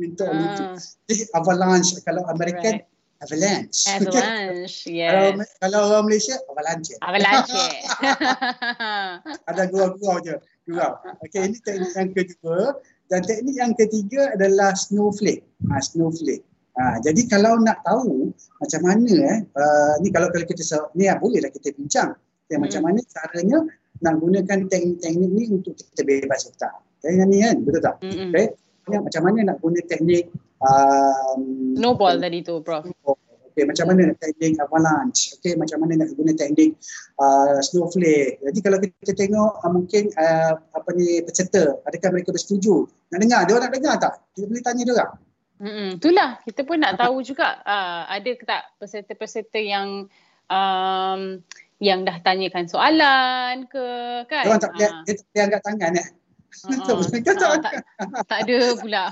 minta 0.00 0.24
uh. 0.28 0.32
untuk 0.32 0.68
jadi 1.08 1.22
avalanche 1.36 2.00
kalau 2.04 2.24
American 2.32 2.80
right. 2.80 2.90
Avalanche. 3.22 3.86
Avalanche, 3.86 4.90
yes. 4.98 5.14
kalau, 5.14 5.46
kalau 5.62 5.80
orang 5.94 6.04
Malaysia, 6.10 6.34
avalanche. 6.50 6.94
Avalanche. 6.98 7.64
Ada 9.50 9.62
gurau-gurau 9.70 10.18
je. 10.26 10.34
Gurau. 10.66 10.98
Okay, 11.22 11.46
ini 11.46 11.58
teknik 11.62 11.94
yang 11.94 12.10
kedua. 12.10 12.82
Dan 13.06 13.20
teknik 13.22 13.54
yang 13.54 13.72
ketiga 13.78 14.34
adalah 14.34 14.74
snowflake. 14.74 15.46
Ha, 15.70 15.78
snowflake. 15.78 16.42
Ha, 16.74 16.98
jadi 17.06 17.22
kalau 17.30 17.62
nak 17.62 17.78
tahu 17.86 18.34
macam 18.58 18.80
mana 18.82 19.14
eh, 19.14 19.38
uh, 19.54 19.94
ni 20.02 20.10
kalau 20.10 20.26
kalau 20.34 20.42
kita 20.42 20.64
ni 20.98 21.06
ya, 21.06 21.14
bolehlah 21.14 21.54
kita 21.54 21.70
bincang. 21.78 22.18
Okay, 22.50 22.58
hmm. 22.58 22.66
Macam 22.66 22.80
mana 22.90 22.98
caranya 23.06 23.58
nak 24.02 24.18
gunakan 24.18 24.58
teknik-teknik 24.66 25.30
ni 25.30 25.44
untuk 25.46 25.78
kita 25.78 26.02
bebas 26.02 26.50
hutang. 26.50 26.74
Okay, 26.98 27.22
ni 27.22 27.38
kan, 27.46 27.62
betul 27.62 27.82
tak? 27.86 28.02
Hmm. 28.02 28.34
Okay. 28.34 28.50
Macam 28.88 29.22
mana 29.22 29.38
nak 29.54 29.58
guna 29.62 29.78
teknik 29.86 30.32
um, 30.58 31.74
snowball 31.78 32.18
tadi 32.18 32.42
tu, 32.42 32.58
Prof. 32.62 32.86
Okay, 33.52 33.68
macam 33.68 33.92
mana 33.92 34.10
nak 34.10 34.18
teknik 34.18 34.56
avalanche? 34.64 35.36
Okay, 35.36 35.52
macam 35.60 35.84
mana 35.84 36.00
nak 36.00 36.16
guna 36.16 36.32
teknik 36.32 36.72
uh, 37.20 37.60
snowflake? 37.60 38.40
Jadi 38.40 38.58
kalau 38.64 38.80
kita 38.80 39.12
tengok 39.12 39.60
uh, 39.60 39.70
mungkin 39.70 40.08
uh, 40.16 40.56
apa 40.72 40.88
ni 40.96 41.20
peserta, 41.20 41.76
adakah 41.84 42.16
mereka 42.16 42.32
bersetuju? 42.32 42.88
Nak 43.12 43.20
dengar? 43.20 43.44
Dia 43.44 43.52
orang 43.60 43.68
nak 43.68 43.74
dengar 43.76 43.94
tak? 44.00 44.14
Kita 44.32 44.48
boleh 44.48 44.64
tanya 44.64 44.82
dia 44.88 44.94
orang. 44.96 45.12
Mm-mm, 45.62 45.88
itulah, 46.00 46.30
kita 46.42 46.60
pun 46.64 46.80
nak 46.80 46.96
tahu 46.98 47.22
juga 47.22 47.60
uh, 47.62 48.08
ada 48.08 48.30
ke 48.34 48.42
tak 48.42 48.72
peserta-peserta 48.80 49.60
yang 49.60 50.10
um, 50.50 51.20
yang 51.78 52.08
dah 52.08 52.18
tanyakan 52.24 52.66
soalan 52.66 53.68
ke 53.68 53.84
kan? 54.32 54.42
Dia 54.42 54.50
orang 54.50 54.64
tak 54.64 54.72
boleh, 54.74 54.90
uh. 54.90 55.02
dia, 55.04 55.14
dia 55.28 55.42
angkat 55.44 55.62
tangan 55.62 55.92
ya. 56.52 56.68
Uh-huh. 56.68 57.58
tak, 57.58 57.74
tak 58.28 58.38
ada 58.46 58.58
pula. 58.78 59.04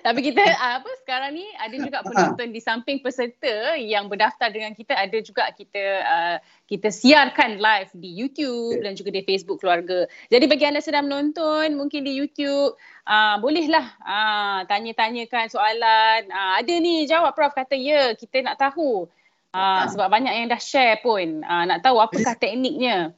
Tapi 0.00 0.20
kita 0.24 0.42
apa 0.56 0.90
sekarang 1.04 1.36
ni 1.36 1.46
ada 1.60 1.76
juga 1.76 1.98
penonton 2.02 2.48
di 2.50 2.60
samping 2.64 2.98
peserta 3.04 3.76
yang 3.76 4.08
berdaftar 4.08 4.48
dengan 4.48 4.72
kita 4.72 4.96
ada 4.96 5.18
juga 5.20 5.52
kita 5.52 5.84
uh, 6.02 6.36
kita 6.66 6.88
siarkan 6.88 7.60
live 7.60 7.90
di 7.94 8.10
YouTube 8.10 8.80
dan 8.80 8.96
juga 8.96 9.12
di 9.12 9.22
Facebook 9.22 9.60
keluarga. 9.60 10.08
Jadi 10.32 10.44
bagi 10.48 10.64
anda 10.66 10.80
sedang 10.80 11.06
menonton 11.06 11.76
mungkin 11.76 12.02
di 12.02 12.16
YouTube 12.16 12.74
uh, 13.06 13.36
bolehlah 13.38 13.86
uh, 14.02 14.60
tanya-tanyakan 14.66 15.52
soalan. 15.52 16.26
Uh, 16.32 16.52
ada 16.58 16.74
ni 16.80 17.04
jawab 17.04 17.36
Prof 17.36 17.54
kata 17.54 17.76
ya 17.76 18.16
kita 18.16 18.42
nak 18.42 18.58
tahu. 18.58 19.06
Uh, 19.56 19.88
sebab 19.88 20.12
banyak 20.12 20.36
yang 20.36 20.52
dah 20.52 20.60
share 20.60 21.00
pun 21.00 21.40
uh, 21.40 21.64
nak 21.64 21.80
tahu 21.80 21.96
apakah 21.96 22.36
tekniknya. 22.36 23.16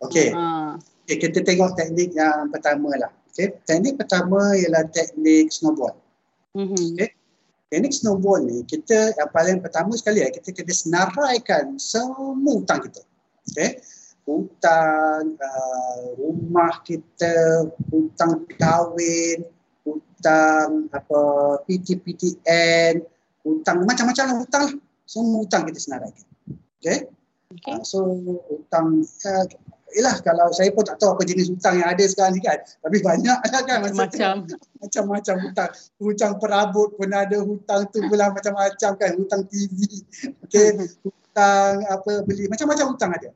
Okey. 0.00 0.32
Uh. 0.32 0.76
Okay, 1.10 1.26
kita 1.26 1.42
tengok 1.42 1.74
teknik 1.74 2.14
yang 2.14 2.54
pertama 2.54 2.94
lah. 2.94 3.10
Okay. 3.34 3.50
Teknik 3.66 3.98
pertama 3.98 4.54
ialah 4.54 4.86
teknik 4.94 5.50
snowball. 5.50 5.98
Mm-hmm. 6.54 6.86
Okay. 6.94 7.10
Teknik 7.66 7.90
snowball 7.90 8.46
ni, 8.46 8.62
kita 8.62 9.18
yang 9.18 9.26
paling 9.34 9.58
pertama 9.58 9.90
sekali 9.98 10.22
ya, 10.22 10.30
kita 10.30 10.54
kena 10.54 10.70
senaraikan 10.70 11.74
semua 11.82 12.62
hutang 12.62 12.86
kita. 12.86 13.02
Okay. 13.50 13.82
Hutang 14.22 15.34
uh, 15.34 15.98
rumah 16.14 16.78
kita, 16.86 17.66
hutang 17.90 18.46
kahwin, 18.54 19.42
hutang 19.82 20.86
apa 20.94 21.20
PTPTN, 21.66 23.02
hutang 23.42 23.82
macam-macam 23.82 24.46
hutang 24.46 24.62
lah. 24.62 24.74
Semua 25.10 25.42
hutang 25.42 25.66
kita 25.66 25.78
senaraikan. 25.82 26.22
Okay. 26.78 27.10
okay. 27.50 27.74
Uh, 27.74 27.82
so 27.82 27.98
hutang 28.46 29.02
uh, 29.02 29.46
Yelah 29.90 30.16
kalau 30.22 30.46
saya 30.54 30.70
pun 30.70 30.86
tak 30.86 31.02
tahu 31.02 31.18
apa 31.18 31.22
jenis 31.26 31.50
hutang 31.50 31.82
yang 31.82 31.90
ada 31.90 32.04
sekarang 32.06 32.38
ni 32.38 32.40
kan. 32.42 32.58
Tapi 32.62 32.96
banyak 33.02 33.38
lah 33.42 33.62
kan. 33.66 33.78
Macam-macam. 33.82 34.34
Macam-macam 34.78 35.34
hutang. 35.42 35.70
Hutang 35.98 36.32
perabot 36.38 36.88
pun 36.94 37.10
ada. 37.10 37.38
Hutang 37.42 37.90
tu 37.90 37.98
pula 38.06 38.30
macam-macam 38.30 38.90
kan. 38.94 39.10
Hutang 39.18 39.42
TV. 39.50 40.06
Okay. 40.46 40.78
hutang 41.04 41.74
apa 41.90 42.12
beli. 42.22 42.46
Macam-macam 42.46 42.86
hutang 42.94 43.10
ada. 43.10 43.30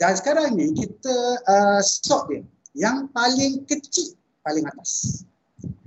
Dan 0.00 0.12
sekarang 0.18 0.58
ni 0.58 0.74
kita 0.74 1.14
uh, 1.46 1.80
sort 1.84 2.26
dia. 2.30 2.42
Yang 2.74 3.06
paling 3.14 3.52
kecil. 3.70 4.18
Paling 4.42 4.66
atas. 4.66 5.22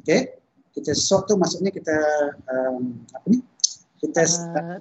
Okay. 0.03 0.39
Kita 0.71 0.95
sort 0.95 1.27
tu 1.27 1.35
maksudnya 1.35 1.69
kita 1.69 1.95
um, 2.47 2.95
apa 3.11 3.25
ni? 3.27 3.43
Kita 3.99 4.23
uh, 4.23 4.79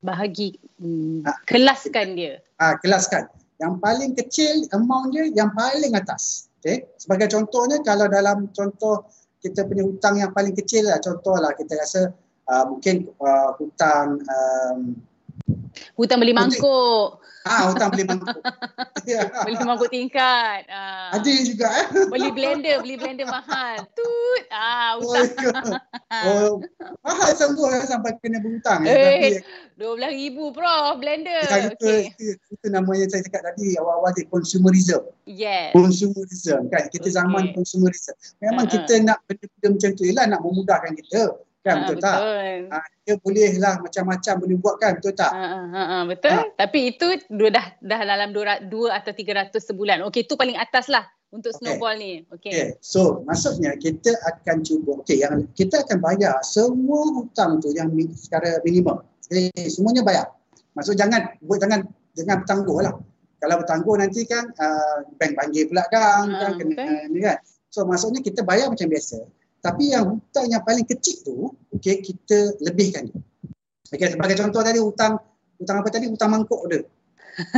bahagi 0.00 0.56
um, 0.80 1.20
uh, 1.24 1.38
kelaskan 1.44 2.16
dia. 2.16 2.40
Ah 2.60 2.72
uh, 2.72 2.74
kelaskan 2.80 3.28
yang 3.62 3.78
paling 3.78 4.12
kecil 4.18 4.66
amount 4.74 5.14
dia 5.14 5.30
yang 5.30 5.50
paling 5.54 5.94
atas. 5.94 6.50
Okay. 6.58 6.88
Sebagai 6.96 7.28
contohnya 7.28 7.84
kalau 7.84 8.08
dalam 8.08 8.48
contoh 8.50 9.04
kita 9.44 9.68
punya 9.68 9.84
hutang 9.84 10.16
yang 10.16 10.32
paling 10.32 10.56
kecil 10.56 10.88
lah 10.88 10.96
contohlah 11.04 11.52
kita 11.52 11.76
rasa 11.76 12.16
uh, 12.48 12.64
mungkin 12.64 13.12
uh, 13.20 13.52
hutang 13.60 14.24
um, 14.24 14.96
hutang 15.98 16.18
beli 16.22 16.34
mangkuk. 16.34 17.22
Ah, 17.44 17.68
hutang 17.68 17.92
beli 17.92 18.08
mangkuk. 18.08 18.40
beli 19.46 19.56
mangkuk 19.60 19.90
tingkat. 19.92 20.64
Ah. 20.72 21.12
Ada 21.12 21.28
juga 21.44 21.68
eh. 21.68 21.86
Beli 22.08 22.32
blender, 22.32 22.80
beli 22.80 22.96
blender 22.96 23.28
mahal. 23.28 23.84
Tut. 23.92 24.44
Ah, 24.48 24.96
hutang. 24.96 25.28
Oh, 26.24 26.24
oh 26.24 26.50
mahal 27.04 27.30
sungguh 27.36 27.68
eh, 27.76 27.84
sampai 27.84 28.16
kena 28.24 28.40
berhutang. 28.40 28.88
Eh, 28.88 29.44
RM12,000 29.76 30.36
Prof, 30.56 30.94
blender. 30.96 31.44
Ya, 31.44 31.68
itu, 31.68 31.84
okay. 31.84 32.00
itu, 32.16 32.38
itu, 32.38 32.66
namanya 32.72 33.04
saya 33.12 33.22
cakap 33.28 33.52
tadi 33.52 33.76
awal-awal 33.76 34.10
dia 34.16 34.24
consumerism. 34.32 35.02
Yes. 35.28 35.76
Consumerism 35.76 36.72
kan. 36.72 36.88
Kita 36.88 37.08
okay. 37.10 37.16
zaman 37.18 37.52
consumerism. 37.52 38.16
Memang 38.40 38.66
uh-huh. 38.70 38.82
kita 38.88 39.04
nak 39.04 39.20
benda-benda 39.28 39.68
macam 39.76 39.90
tu. 39.92 40.02
Ialah 40.08 40.24
nak 40.32 40.40
memudahkan 40.40 40.92
kita 40.96 41.20
kan 41.64 41.80
ha, 41.80 41.82
betul, 41.88 41.96
betul 41.96 42.04
tak 42.04 42.16
ha, 42.68 42.78
dia 43.08 43.14
boleh 43.24 43.50
lah 43.56 43.74
macam-macam 43.80 44.34
boleh 44.44 44.56
buat 44.60 44.76
kan 44.76 44.92
betul 45.00 45.16
tak 45.16 45.32
ha, 45.32 45.64
ha, 45.64 45.82
ha, 45.88 45.96
betul 46.04 46.36
ha. 46.36 46.44
tapi 46.60 46.92
itu 46.92 47.06
dua 47.32 47.48
dah 47.48 47.66
dah 47.80 48.00
dalam 48.04 48.36
dua, 48.36 48.60
dua 48.68 49.00
atau 49.00 49.16
tiga 49.16 49.32
ratus 49.40 49.64
sebulan 49.72 50.04
okey 50.12 50.28
itu 50.28 50.36
paling 50.36 50.60
atas 50.60 50.92
lah 50.92 51.08
untuk 51.32 51.56
okay. 51.56 51.64
snowball 51.64 51.96
ni 51.96 52.20
okey 52.36 52.52
okay. 52.52 52.68
so 52.84 53.24
maksudnya 53.24 53.72
kita 53.80 54.12
akan 54.28 54.60
cuba 54.60 55.00
okey 55.00 55.24
yang 55.24 55.48
kita 55.56 55.80
akan 55.88 56.04
bayar 56.04 56.36
semua 56.44 57.00
hutang 57.16 57.64
tu 57.64 57.72
yang 57.72 57.88
secara 58.12 58.60
minimum 58.60 59.00
okay. 59.24 59.48
semuanya 59.72 60.04
bayar 60.04 60.28
maksud 60.76 61.00
jangan 61.00 61.32
buat 61.48 61.64
jangan 61.64 61.88
jangan 62.12 62.44
bertangguh 62.44 62.78
lah 62.84 62.94
kalau 63.40 63.56
bertangguh 63.64 63.96
nanti 63.96 64.20
kan 64.28 64.52
uh, 64.56 65.04
bank 65.20 65.36
panggil 65.36 65.68
pula 65.68 65.84
kan, 65.88 66.28
ha, 66.28 66.38
kan 66.44 66.52
kena 66.60 66.76
okay. 66.76 67.08
ni 67.08 67.18
kan 67.24 67.40
so 67.72 67.88
maksudnya 67.88 68.20
kita 68.20 68.44
bayar 68.44 68.68
macam 68.68 68.84
biasa 68.84 69.24
tapi 69.64 69.96
yang 69.96 70.20
hutang 70.20 70.52
yang 70.52 70.60
paling 70.60 70.84
kecil 70.84 71.16
tu, 71.24 71.36
okay, 71.72 72.04
kita 72.04 72.52
lebihkan 72.60 73.08
dia. 73.08 73.16
Okay, 73.88 74.12
sebagai 74.12 74.36
contoh 74.36 74.60
tadi 74.60 74.76
hutang, 74.76 75.16
hutang 75.56 75.80
apa 75.80 75.88
tadi? 75.88 76.04
Hutang 76.12 76.36
mangkuk 76.36 76.60
dia. 76.68 76.84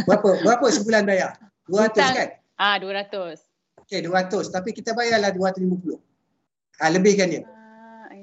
Berapa? 0.06 0.38
berapa 0.46 0.66
sebulan 0.70 1.02
bayar? 1.02 1.34
200 1.66 1.90
hutang, 1.90 2.14
kan? 2.14 2.28
Ah, 2.62 2.78
200. 2.78 3.42
Okay, 3.82 4.06
200. 4.06 4.54
Tapi 4.54 4.70
kita 4.70 4.94
bayarlah 4.94 5.34
250. 5.34 5.98
Ah, 6.78 6.94
lebihkan 6.94 7.26
dia. 7.26 7.42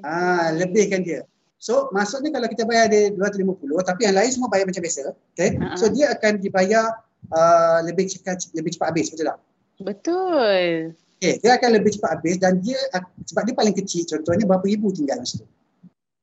ah 0.00 0.46
lebihkan 0.56 1.04
dia. 1.04 1.28
So, 1.60 1.92
maksudnya 1.92 2.32
kalau 2.32 2.48
kita 2.48 2.64
bayar 2.64 2.88
dia 2.88 3.12
250, 3.12 3.84
tapi 3.84 4.00
yang 4.08 4.16
lain 4.16 4.30
semua 4.32 4.48
bayar 4.48 4.64
macam 4.64 4.80
biasa. 4.80 5.12
Okay? 5.36 5.60
Uh-huh. 5.60 5.76
So, 5.76 5.92
dia 5.92 6.12
akan 6.12 6.40
dibayar 6.40 7.04
uh, 7.32 7.78
lebih 7.84 8.08
cepat 8.08 8.48
lebih 8.56 8.76
cepat 8.76 8.92
habis, 8.92 9.12
betul 9.12 9.28
tak? 9.28 9.38
Betul. 9.80 10.96
Okay, 11.24 11.40
dia 11.40 11.56
akan 11.56 11.70
lebih 11.80 11.96
cepat 11.96 12.20
habis 12.20 12.36
dan 12.36 12.60
dia 12.60 12.76
sebab 13.24 13.42
dia 13.48 13.54
paling 13.56 13.72
kecil 13.72 14.04
contohnya 14.04 14.44
berapa 14.44 14.66
ribu 14.68 14.92
tinggal 14.92 15.16
dalam 15.16 15.28
situ. 15.28 15.48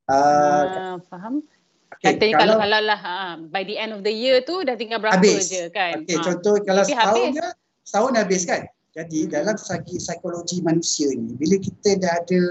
Uh, 0.05 0.13
uh, 0.13 0.95
faham. 1.09 1.41
Okay, 1.97 2.17
Katanya 2.17 2.35
kalau, 2.45 2.55
kalau 2.61 2.79
lah 2.85 2.99
ha, 3.01 3.15
by 3.49 3.65
the 3.65 3.75
end 3.81 3.97
of 3.97 4.01
the 4.05 4.13
year 4.13 4.39
tu 4.45 4.61
dah 4.61 4.77
tinggal 4.77 5.01
berapa 5.01 5.17
habis. 5.17 5.49
je 5.49 5.67
kan. 5.73 6.05
Okay, 6.05 6.17
ha. 6.17 6.23
contoh 6.23 6.55
kalau 6.61 6.85
Tapi 6.85 6.93
setahun 6.93 7.17
habis. 7.17 7.33
je, 7.33 7.47
setahun 7.83 8.13
habis 8.13 8.41
kan. 8.45 8.61
Jadi 8.91 9.19
hmm. 9.23 9.29
dalam 9.31 9.55
segi 9.55 9.95
psikologi 9.97 10.57
manusia 10.61 11.07
ni, 11.15 11.33
bila 11.39 11.55
kita 11.57 11.89
dah 11.99 12.11
ada 12.21 12.41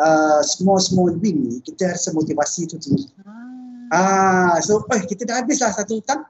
uh, 0.00 0.40
small 0.40 0.80
small 0.80 1.12
win 1.20 1.36
ni, 1.36 1.54
kita 1.60 1.92
rasa 1.92 2.16
motivasi 2.16 2.66
tu 2.66 2.80
tinggi. 2.80 3.12
Ah, 3.92 4.56
so 4.64 4.80
eh, 4.88 5.04
kita 5.04 5.28
dah 5.28 5.44
habis 5.44 5.60
lah 5.60 5.68
satu 5.68 6.00
hutang 6.00 6.24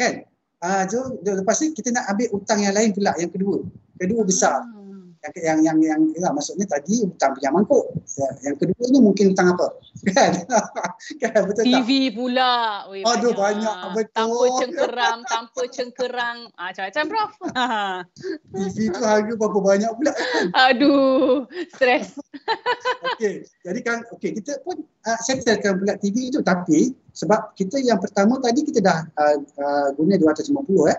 kan. 0.00 0.24
Ah, 0.64 0.88
so 0.88 1.20
lepas 1.20 1.60
ni 1.60 1.76
kita 1.76 1.92
nak 1.92 2.08
ambil 2.08 2.32
hutang 2.32 2.64
yang 2.64 2.72
lain 2.72 2.96
pula 2.96 3.12
yang 3.20 3.28
kedua. 3.28 3.60
Kedua 4.00 4.24
besar. 4.24 4.64
Hmm 5.24 5.32
yang 5.40 5.58
yang 5.64 5.78
yang, 5.80 6.00
yang 6.04 6.20
ya, 6.20 6.28
maksudnya 6.36 6.68
tadi 6.68 7.00
hutang 7.00 7.32
pinjam 7.32 7.56
mangkuk. 7.56 7.96
Ya, 8.20 8.28
yang 8.44 8.56
kedua 8.60 8.84
ni 8.92 8.98
mungkin 9.00 9.32
hutang 9.32 9.56
apa? 9.56 9.72
Kan? 10.12 10.44
kan 11.22 11.40
betul 11.48 11.64
TV 11.64 12.12
tak? 12.12 12.20
pula. 12.20 12.52
Oi, 12.92 13.00
Aduh 13.08 13.32
banyak, 13.32 13.64
banyak 13.64 13.76
betul. 13.96 14.12
Tanpa 14.12 14.44
cengkeram, 14.60 15.18
tanpa 15.32 15.62
cengkerang. 15.72 16.38
Ah 16.60 16.68
macam-macam 16.74 17.04
prof. 17.08 17.32
TV 18.52 18.76
tu 18.92 19.00
harga 19.00 19.32
berapa 19.32 19.58
banyak 19.64 19.90
pula 19.96 20.12
kan? 20.12 20.44
Aduh, 20.68 21.48
stres. 21.72 22.20
okey, 23.16 23.48
jadi 23.64 23.80
kan 23.80 24.04
okey 24.18 24.36
kita 24.36 24.60
pun 24.60 24.84
uh, 24.84 25.18
settlekan 25.24 25.80
pula 25.80 25.96
TV 25.96 26.28
tu 26.28 26.44
tapi 26.44 26.92
sebab 27.16 27.56
kita 27.56 27.80
yang 27.80 27.96
pertama 27.96 28.36
tadi 28.44 28.60
kita 28.66 28.84
dah 28.84 29.00
uh, 29.16 29.36
uh, 29.40 29.88
guna 29.96 30.20
250 30.20 30.92
eh. 30.92 30.98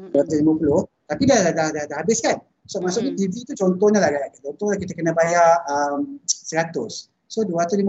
250 0.00 0.88
tapi 1.10 1.22
dah 1.26 1.38
dah, 1.44 1.52
dah, 1.52 1.68
dah, 1.74 1.84
dah 1.90 1.98
habis 2.00 2.24
kan? 2.24 2.40
So 2.70 2.78
maksudnya 2.78 3.18
hmm. 3.18 3.18
TV 3.18 3.34
tu 3.42 3.58
contohnya 3.58 3.98
lah 3.98 4.14
kan. 4.14 4.30
Contohnya 4.38 4.78
kita 4.78 4.94
kena 4.94 5.10
bayar 5.10 5.58
um, 5.66 6.22
100. 6.22 6.70
So 7.26 7.42
250 7.42 7.82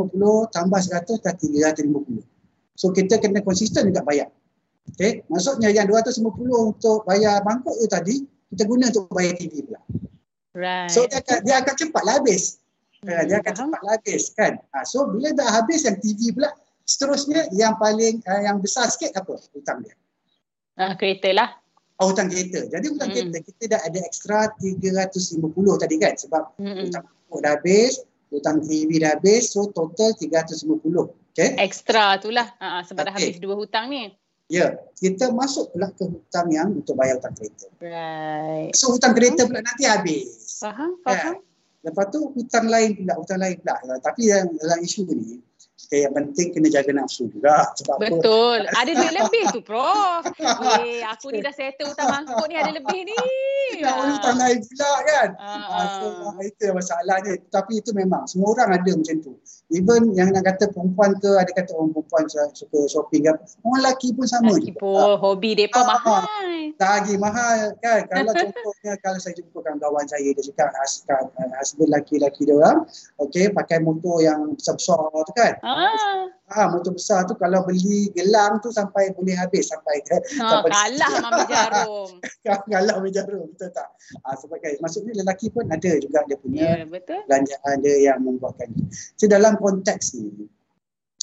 tambah 0.50 0.80
100 0.82 1.22
dah 1.22 1.34
350. 1.38 2.26
So 2.74 2.90
kita 2.90 3.22
kena 3.22 3.46
konsisten 3.46 3.94
juga 3.94 4.02
bayar. 4.02 4.34
Okay. 4.90 5.22
Maksudnya 5.30 5.70
yang 5.70 5.86
250 5.86 6.26
untuk 6.74 7.06
bayar 7.06 7.46
mangkuk 7.46 7.78
tu 7.78 7.86
tadi, 7.86 8.26
kita 8.50 8.66
guna 8.66 8.90
untuk 8.90 9.06
bayar 9.14 9.38
TV 9.38 9.62
pula. 9.70 9.86
Right. 10.58 10.90
So 10.90 11.06
dia 11.06 11.22
akan, 11.22 11.38
dia 11.46 11.56
akan 11.62 11.74
cepatlah 11.78 12.14
habis. 12.18 12.58
Hmm, 13.06 13.22
dia 13.30 13.38
akan 13.38 13.54
cepatlah 13.54 13.94
habis 14.02 14.34
kan. 14.34 14.58
Ha, 14.74 14.82
so 14.82 15.06
bila 15.14 15.30
dah 15.38 15.62
habis 15.62 15.86
yang 15.86 16.02
TV 16.02 16.34
pula, 16.34 16.50
seterusnya 16.90 17.54
yang 17.54 17.78
paling 17.78 18.18
uh, 18.26 18.42
yang 18.42 18.58
besar 18.58 18.90
sikit 18.90 19.14
apa 19.14 19.38
hutang 19.54 19.86
dia? 19.86 19.94
Uh, 20.82 20.98
kereta 20.98 21.30
lah. 21.38 21.61
Oh, 22.02 22.10
hutang 22.10 22.34
kereta. 22.34 22.66
Jadi 22.66 22.86
hutang 22.90 23.14
hmm. 23.14 23.30
kereta 23.30 23.38
kita 23.46 23.64
dah 23.78 23.82
ada 23.86 24.00
ekstra 24.02 24.50
350 24.58 25.38
tadi 25.78 25.96
kan 26.02 26.14
sebab 26.18 26.44
hmm. 26.58 26.90
hutang 26.90 27.06
dah 27.46 27.52
habis, 27.54 28.02
hutang 28.34 28.58
TV 28.66 28.98
dah 28.98 29.14
habis, 29.14 29.54
so 29.54 29.70
total 29.70 30.10
350. 30.18 30.66
Okay. 31.32 31.56
Ekstra 31.62 32.18
tu 32.18 32.34
lah 32.34 32.50
uh, 32.58 32.82
sebab 32.82 33.06
okay. 33.06 33.08
dah 33.08 33.14
habis 33.14 33.38
dua 33.38 33.56
hutang 33.56 33.94
ni. 33.94 34.10
Ya, 34.52 34.76
kita 35.00 35.32
masuk 35.32 35.72
pula 35.72 35.94
ke 35.96 36.04
hutang 36.04 36.52
yang 36.52 36.76
untuk 36.76 36.98
bayar 37.00 37.22
hutang 37.22 37.38
kereta. 37.38 37.70
Right. 37.80 38.74
So 38.76 38.92
hutang 38.92 39.16
kereta 39.16 39.48
pula 39.48 39.64
nanti 39.64 39.88
habis. 39.88 40.60
Faham, 40.60 41.00
faham. 41.06 41.40
Ya. 41.40 41.88
Lepas 41.88 42.06
tu 42.12 42.20
hutang 42.36 42.68
lain 42.68 42.98
pula, 43.00 43.14
hutang 43.16 43.40
lain 43.40 43.56
pula. 43.64 43.78
Tapi 44.04 44.28
yang 44.28 44.52
dalam 44.60 44.80
isu 44.84 45.08
ni, 45.08 45.40
Okay, 45.88 46.08
yang 46.08 46.14
penting 46.16 46.56
kena 46.56 46.70
jaga 46.72 46.92
nafsu 46.96 47.28
juga. 47.32 47.68
Sebab 47.82 47.98
Betul. 48.00 48.64
Apa? 48.70 48.86
Ada 48.86 48.92
duit 48.96 49.14
lebih 49.20 49.44
tu, 49.52 49.62
Prof. 49.64 50.24
Eh, 50.84 51.02
aku 51.04 51.34
ni 51.34 51.40
dah 51.44 51.52
settle 51.52 51.92
hutang 51.92 52.10
mangkuk 52.12 52.46
ni 52.48 52.56
ada 52.56 52.72
lebih 52.72 53.00
ni. 53.08 53.18
Tak 53.82 53.94
boleh 53.98 54.14
hutang 54.16 54.38
lain 54.40 54.60
pula 54.64 54.92
kan. 55.04 55.30
Uh, 55.36 55.58
uh. 55.58 55.88
So, 55.98 56.06
itu 56.44 56.62
yang 56.70 56.78
masalahnya. 56.78 57.34
Tapi 57.50 57.82
itu 57.82 57.92
memang 57.92 58.24
semua 58.30 58.56
orang 58.56 58.78
ada 58.78 58.92
macam 58.94 59.16
tu. 59.20 59.34
Even 59.72 60.12
yang 60.20 60.36
nak 60.36 60.44
kata 60.44 60.68
perempuan 60.76 61.16
ke, 61.24 61.32
ada 61.40 61.48
kata 61.56 61.72
orang 61.80 61.96
perempuan 61.96 62.28
suka 62.52 62.80
shopping 62.92 63.24
kan. 63.24 63.40
Orang 63.64 63.80
lelaki 63.80 64.12
pun 64.12 64.28
sama. 64.28 64.52
Lelaki 64.52 64.76
pun, 64.76 65.00
uh, 65.00 65.16
hobi 65.16 65.56
mereka 65.56 65.80
uh, 65.80 65.88
mahal. 65.88 66.24
Lagi 66.76 67.16
mahal 67.16 67.58
kan. 67.80 68.04
Kalau 68.12 68.32
contohnya, 68.36 68.94
kalau 69.00 69.18
saya 69.24 69.34
jumpa 69.40 69.64
kawan 69.64 70.06
saya, 70.12 70.28
dia 70.36 70.44
cakap 70.44 70.76
husband 70.76 71.88
lelaki-lelaki 71.88 72.44
dia 72.44 72.56
orang, 72.60 72.84
okay, 73.18 73.48
pakai 73.48 73.80
motor 73.80 74.20
yang 74.20 74.54
besar-besar 74.60 75.00
tu 75.24 75.34
kan. 75.40 75.54
Ah. 75.64 76.28
Ah, 76.52 76.68
motor 76.72 76.92
besar 76.92 77.24
tu 77.26 77.34
kalau 77.40 77.64
beli 77.64 78.12
gelang 78.12 78.60
tu 78.60 78.70
sampai 78.70 79.16
boleh 79.16 79.36
habis 79.40 79.72
sampai 79.72 80.04
ke 80.04 80.20
ha, 80.40 80.60
sampai 80.60 80.70
kalah 80.72 81.14
Mami 81.24 81.44
Jarum. 81.48 82.10
kalah 82.72 82.94
Mami 83.00 83.12
Jarum 83.12 83.48
betul 83.56 83.70
tak? 83.72 83.90
Ah 84.28 84.36
sebagai 84.36 84.76
maksudnya 84.84 85.16
lelaki 85.24 85.48
pun 85.50 85.66
ada 85.72 85.92
juga 85.98 86.24
dia 86.28 86.38
punya 86.40 86.62
yeah, 86.62 86.88
betul. 86.88 87.22
belanjaan 87.28 87.76
dia 87.80 87.96
yang 88.12 88.20
membuatkan. 88.22 88.70
So 89.16 89.32
dalam 89.32 89.56
konteks 89.58 90.20
ni 90.20 90.48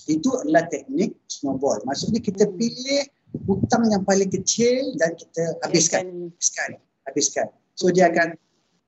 itu 0.09 0.29
adalah 0.41 0.65
teknik 0.73 1.21
snowball. 1.29 1.85
Maksudnya 1.85 2.25
kita 2.25 2.49
hmm. 2.49 2.57
pilih 2.57 3.03
hutang 3.45 3.85
yang 3.93 4.03
paling 4.09 4.33
kecil 4.33 4.97
dan 4.97 5.13
kita 5.13 5.61
habiskan. 5.61 6.33
Habiskan. 6.33 6.71
Habiskan. 7.05 7.47
So 7.77 7.93
dia 7.93 8.09
akan 8.09 8.35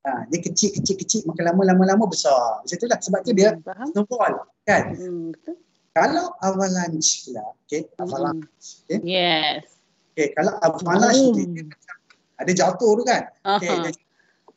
Ha, 0.00 0.24
dia 0.32 0.40
kecil 0.40 0.72
kecil 0.72 0.96
kecil 0.96 1.20
makin 1.28 1.44
lama 1.52 1.60
lama 1.60 1.84
lama 1.92 2.04
besar. 2.08 2.64
Macam 2.64 2.72
itulah 2.72 2.96
sebab 3.04 3.20
tu 3.20 3.36
dia 3.36 3.52
hmm, 3.52 3.92
snowball 3.92 4.48
kan. 4.64 4.96
Hmm, 4.96 5.36
betul. 5.36 5.60
Kalau 5.90 6.30
avalanche 6.38 7.34
lah, 7.34 7.50
okay, 7.66 7.82
hmm. 7.82 8.02
avalanche. 8.06 8.86
Okay. 8.86 8.98
Yes. 9.02 9.66
Okay, 10.14 10.30
kalau 10.38 10.54
avalanche 10.62 11.18
oh. 11.18 11.34
dia, 11.34 11.46
dia 11.50 11.64
ada 12.40 12.52
jatuh 12.54 12.90
tu 12.96 13.02
kan. 13.04 13.22
Uh-huh. 13.44 13.58
Okay, 13.58 13.92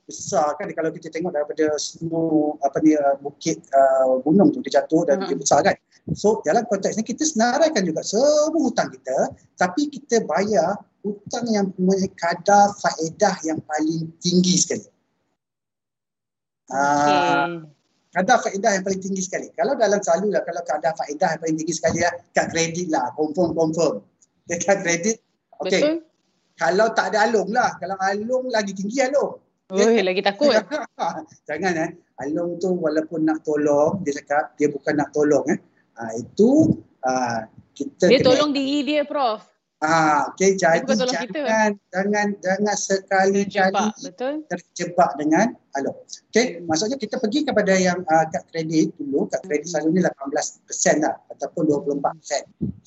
besar 0.04 0.60
kan 0.60 0.68
kalau 0.76 0.92
kita 0.92 1.08
tengok 1.08 1.32
daripada 1.32 1.80
snow 1.80 2.60
apa 2.60 2.76
ni 2.84 2.92
uh, 2.92 3.16
bukit 3.24 3.64
uh, 3.72 4.20
gunung 4.20 4.52
tu 4.52 4.60
dia 4.60 4.84
jatuh 4.84 5.08
dan 5.08 5.24
uh-huh. 5.24 5.30
dia 5.32 5.38
besar 5.40 5.60
kan. 5.64 5.76
So 6.12 6.44
dalam 6.44 6.68
konteks 6.68 7.00
ni 7.00 7.04
kita 7.08 7.24
senaraikan 7.24 7.88
juga 7.88 8.04
semua 8.04 8.52
hutang 8.52 8.92
kita 8.92 9.32
tapi 9.56 9.88
kita 9.88 10.28
bayar 10.28 10.76
hutang 11.04 11.48
yang 11.48 11.72
mempunyai 11.76 12.12
kadar 12.20 12.76
faedah 12.80 13.36
yang 13.48 13.60
paling 13.64 14.12
tinggi 14.20 14.56
sekali. 14.60 14.88
Uh, 16.68 17.68
kadar 18.14 18.38
faedah 18.46 18.72
yang 18.78 18.84
paling 18.86 19.02
tinggi 19.02 19.22
sekali. 19.26 19.50
Kalau 19.58 19.74
dalam 19.74 19.98
selalu 19.98 20.38
lah, 20.38 20.46
kalau 20.46 20.62
kadar 20.62 20.94
faedah 20.94 21.30
yang 21.34 21.42
paling 21.42 21.58
tinggi 21.58 21.74
sekali 21.74 22.00
lah, 22.06 22.14
kad 22.38 22.54
kredit 22.54 22.88
lah, 22.94 23.10
confirm, 23.18 23.58
confirm. 23.58 24.06
Okay, 24.46 24.62
kad 24.62 24.86
kredit, 24.86 25.18
okay. 25.60 25.82
Betul. 25.82 25.96
Kalau 26.54 26.88
tak 26.94 27.12
ada 27.12 27.26
alung 27.26 27.50
lah, 27.50 27.74
kalau 27.82 27.98
alung 27.98 28.46
lagi 28.54 28.78
tinggi 28.78 29.02
alung. 29.02 29.42
Oh, 29.74 29.90
lagi 29.90 30.22
takut. 30.22 30.54
Jangan 31.50 31.74
eh, 31.82 31.90
alung 32.22 32.62
tu 32.62 32.78
walaupun 32.78 33.26
nak 33.26 33.42
tolong, 33.42 34.06
dia 34.06 34.22
cakap 34.22 34.54
dia 34.62 34.70
bukan 34.70 34.94
nak 35.02 35.10
tolong 35.10 35.50
eh. 35.50 35.58
Ha, 35.98 36.14
itu 36.18 36.78
ha, 37.06 37.46
kita 37.74 38.06
Dia 38.10 38.22
tolong 38.22 38.54
diri 38.54 38.86
dia, 38.86 39.02
Prof. 39.02 39.42
Ah, 39.84 40.32
okay, 40.32 40.56
jadi 40.56 40.88
jangan, 40.88 41.28
kita. 41.28 41.44
jangan 41.92 42.28
jangan 42.40 42.76
sekali 42.80 43.44
kali 43.52 43.84
terjebak 44.48 45.12
dengan 45.20 45.60
alok. 45.76 46.08
Okay, 46.32 46.64
maksudnya 46.64 46.96
kita 46.96 47.20
pergi 47.20 47.44
kepada 47.44 47.76
yang 47.76 48.00
uh, 48.08 48.24
kad 48.32 48.48
kredit 48.48 48.96
dulu, 48.96 49.28
kad 49.28 49.44
kredit 49.44 49.68
hmm. 49.68 49.84
selalunya 49.84 50.08
18% 50.08 51.04
lah 51.04 51.20
ataupun 51.36 51.68
24% 52.00 52.00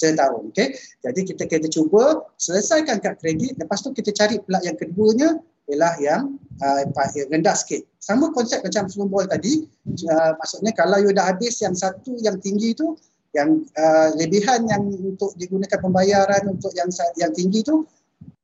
setahun. 0.00 0.42
Okay, 0.56 0.72
jadi 1.04 1.20
kita 1.20 1.44
kena 1.44 1.68
cuba 1.68 2.24
selesaikan 2.40 3.04
kad 3.04 3.20
kredit, 3.20 3.60
lepas 3.60 3.84
tu 3.84 3.92
kita 3.92 4.16
cari 4.16 4.40
pula 4.40 4.64
yang 4.64 4.80
keduanya 4.80 5.36
ialah 5.68 6.00
yang 6.00 6.40
uh, 6.64 6.80
yang 7.12 7.28
rendah 7.28 7.60
sikit. 7.60 7.84
Sama 8.00 8.32
konsep 8.32 8.64
macam 8.64 8.88
snowball 8.88 9.28
tadi, 9.28 9.68
uh, 9.84 10.32
maksudnya 10.40 10.72
kalau 10.72 10.96
you 11.04 11.12
dah 11.12 11.28
habis 11.28 11.60
yang 11.60 11.76
satu 11.76 12.16
yang 12.24 12.40
tinggi 12.40 12.72
tu, 12.72 12.96
yang 13.36 13.50
uh, 13.76 14.08
lebihan 14.16 14.64
yang 14.64 14.88
untuk 14.88 15.36
digunakan 15.36 15.76
pembayaran 15.76 16.48
untuk 16.48 16.72
yang 16.72 16.88
yang 17.20 17.32
tinggi 17.36 17.60
tu 17.60 17.84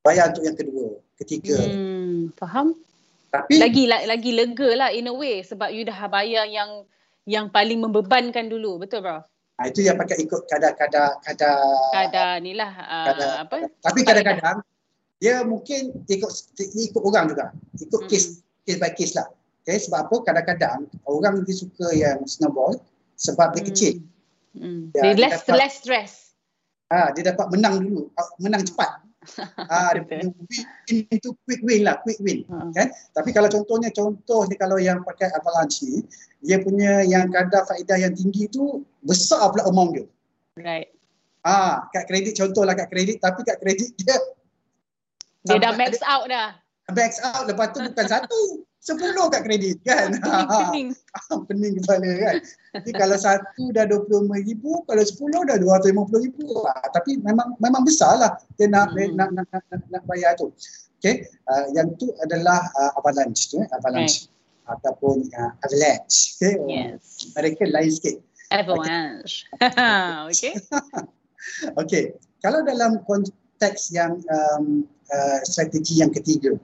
bayar 0.05 0.29
untuk 0.29 0.45
yang 0.45 0.53
kedua, 0.53 1.01
ketiga. 1.17 1.57
Hmm, 1.57 2.29
faham? 2.37 2.77
Tapi 3.33 3.57
lagi 3.57 3.89
lagi 3.89 4.31
lega 4.37 4.69
lah 4.77 4.89
in 4.93 5.09
a 5.09 5.13
way 5.15 5.41
sebab 5.41 5.73
you 5.73 5.81
dah 5.81 5.97
bayar 6.05 6.45
yang 6.45 6.85
yang 7.25 7.49
paling 7.49 7.81
membebankan 7.81 8.45
dulu, 8.45 8.77
betul 8.77 9.01
bro? 9.01 9.25
Ha, 9.57 9.69
itu 9.69 9.85
yang 9.85 9.97
pakai 9.97 10.21
ikut 10.21 10.45
kadar-kadar 10.49 11.17
kadar 11.25 11.57
kadar 11.93 12.41
ni 12.41 12.53
lah 12.53 12.73
uh, 12.73 13.05
kadar, 13.09 13.29
apa? 13.47 13.57
Tapi 13.81 13.99
kadang-kadang 14.05 14.57
dia 15.17 15.41
mungkin 15.41 16.03
ikut 16.05 16.31
ikut 16.59 17.01
orang 17.01 17.33
juga. 17.33 17.49
Ikut 17.81 18.01
hmm. 18.05 18.09
case 18.11 18.45
case 18.67 18.77
by 18.77 18.93
case 18.93 19.13
lah. 19.17 19.25
Okay, 19.63 19.79
sebab 19.79 20.09
apa? 20.09 20.15
Kadang-kadang 20.29 20.91
orang 21.07 21.41
dia 21.47 21.55
suka 21.55 21.89
yang 21.95 22.21
snowball 22.27 22.75
sebab 23.17 23.55
dia 23.55 23.63
hmm. 23.63 23.69
kecil. 23.71 23.93
Hmm. 24.53 24.93
Ya, 24.93 25.13
dia 25.13 25.13
less 25.17 25.41
dapat, 25.45 25.57
less 25.57 25.75
stress. 25.81 26.11
Ah, 26.93 27.09
dia 27.13 27.33
dapat 27.33 27.49
menang 27.49 27.81
dulu, 27.81 28.09
menang 28.37 28.63
cepat. 28.69 29.01
ah, 29.71 29.89
dia 29.95 30.03
punya 30.03 30.27
win 30.29 31.07
itu 31.09 31.29
quick 31.47 31.61
win 31.63 31.87
lah, 31.87 31.97
quick 32.05 32.19
win. 32.21 32.45
Uh. 32.51 32.69
Kan? 32.75 32.93
Tapi 33.17 33.33
kalau 33.33 33.49
contohnya, 33.49 33.89
contoh 33.89 34.45
ni 34.45 34.55
kalau 34.59 34.77
yang 34.77 35.01
pakai 35.01 35.31
avalanche 35.33 35.81
ni, 35.87 36.05
dia 36.43 36.61
punya 36.61 37.01
yang 37.07 37.31
kadar 37.33 37.65
faedah 37.65 37.97
yang 37.97 38.13
tinggi 38.13 38.51
tu 38.51 38.83
besar 39.01 39.49
pula 39.49 39.65
amount 39.65 39.95
dia. 39.97 40.05
Right. 40.59 40.93
Ah, 41.43 41.89
kad 41.91 42.07
kredit 42.07 42.37
contohlah 42.37 42.77
kad 42.77 42.87
kredit, 42.93 43.19
tapi 43.19 43.41
kad 43.43 43.57
kredit 43.59 43.91
dia 43.99 44.15
dia 45.43 45.59
dah 45.59 45.75
max 45.75 45.99
ada, 45.99 46.07
out 46.07 46.25
dah. 46.31 46.49
Max 46.95 47.19
out 47.19 47.43
lepas 47.51 47.75
tu 47.75 47.79
bukan 47.83 48.07
satu 48.07 48.39
sepuluh 48.83 49.31
kat 49.31 49.47
kredit 49.47 49.79
kan. 49.87 50.11
Pening, 50.19 50.91
pening. 50.91 51.41
pening 51.47 51.73
kepala 51.79 52.11
kan. 52.19 52.35
Jadi 52.83 52.91
kalau 52.99 53.17
satu 53.17 53.63
dah 53.71 53.87
RM25,000, 53.87 54.63
kalau 54.83 55.03
sepuluh 55.07 55.41
dah 55.47 55.55
RM250,000. 55.57 56.37
Ha, 56.67 56.73
tapi 56.91 57.11
memang 57.23 57.55
memang 57.63 57.87
besar 57.87 58.19
lah 58.19 58.31
dia 58.59 58.67
nak, 58.67 58.91
hmm. 58.91 59.15
nak, 59.15 59.31
nak, 59.31 59.47
nak, 59.49 59.63
nak, 59.71 59.81
nak 59.87 60.03
bayar 60.03 60.35
tu. 60.35 60.51
Okay. 60.99 61.27
Uh, 61.47 61.67
yang 61.75 61.95
tu 61.99 62.11
adalah 62.23 62.63
uh, 62.79 62.91
avalanche 62.99 63.51
tu. 63.51 63.59
Eh? 63.63 63.67
Avalanche. 63.75 64.27
Okay. 64.27 64.71
Ataupun 64.71 65.15
uh, 65.35 65.51
avalanche. 65.63 66.39
Okay. 66.39 66.55
Yes. 66.67 67.31
Mereka 67.35 67.63
lain 67.71 67.91
sikit. 67.91 68.23
Avalanche. 68.51 69.47
okay. 70.31 70.55
okay. 71.79 72.03
Kalau 72.39 72.63
dalam 72.63 73.03
konteks 73.03 73.91
yang 73.91 74.19
um, 74.31 74.87
uh, 75.11 75.39
strategi 75.43 75.99
yang 75.99 76.11
ketiga, 76.11 76.55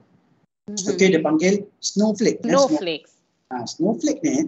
Mm-hmm. 0.70 0.92
Okay, 0.94 1.06
dia 1.10 1.20
panggil 1.22 1.54
snowflake. 1.82 2.38
Snowflake. 2.46 3.06
Eh? 3.06 3.50
Ha, 3.50 3.66
snowflake 3.66 4.22
ni, 4.22 4.46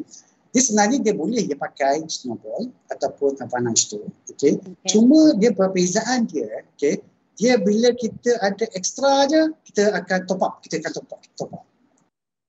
dia 0.55 0.63
sebenarnya 0.63 0.99
dia 1.03 1.15
boleh 1.17 1.43
dia 1.43 1.59
pakai 1.59 2.07
snowball 2.07 2.71
ataupun 2.93 3.35
avalanche 3.43 3.91
tu. 3.91 4.07
Okay. 4.31 4.63
okay. 4.63 4.89
Cuma 4.95 5.35
dia 5.41 5.51
perbezaan 5.51 6.31
dia, 6.31 6.63
okay, 6.77 7.03
dia 7.35 7.59
bila 7.59 7.91
kita 7.97 8.39
ada 8.39 8.69
extra 8.77 9.27
je, 9.27 9.51
kita 9.67 9.91
akan 9.97 10.19
top 10.31 10.41
up. 10.45 10.55
Kita 10.63 10.79
akan 10.79 10.93
top 11.03 11.09
up. 11.11 11.21
Top 11.35 11.51
up. 11.57 11.65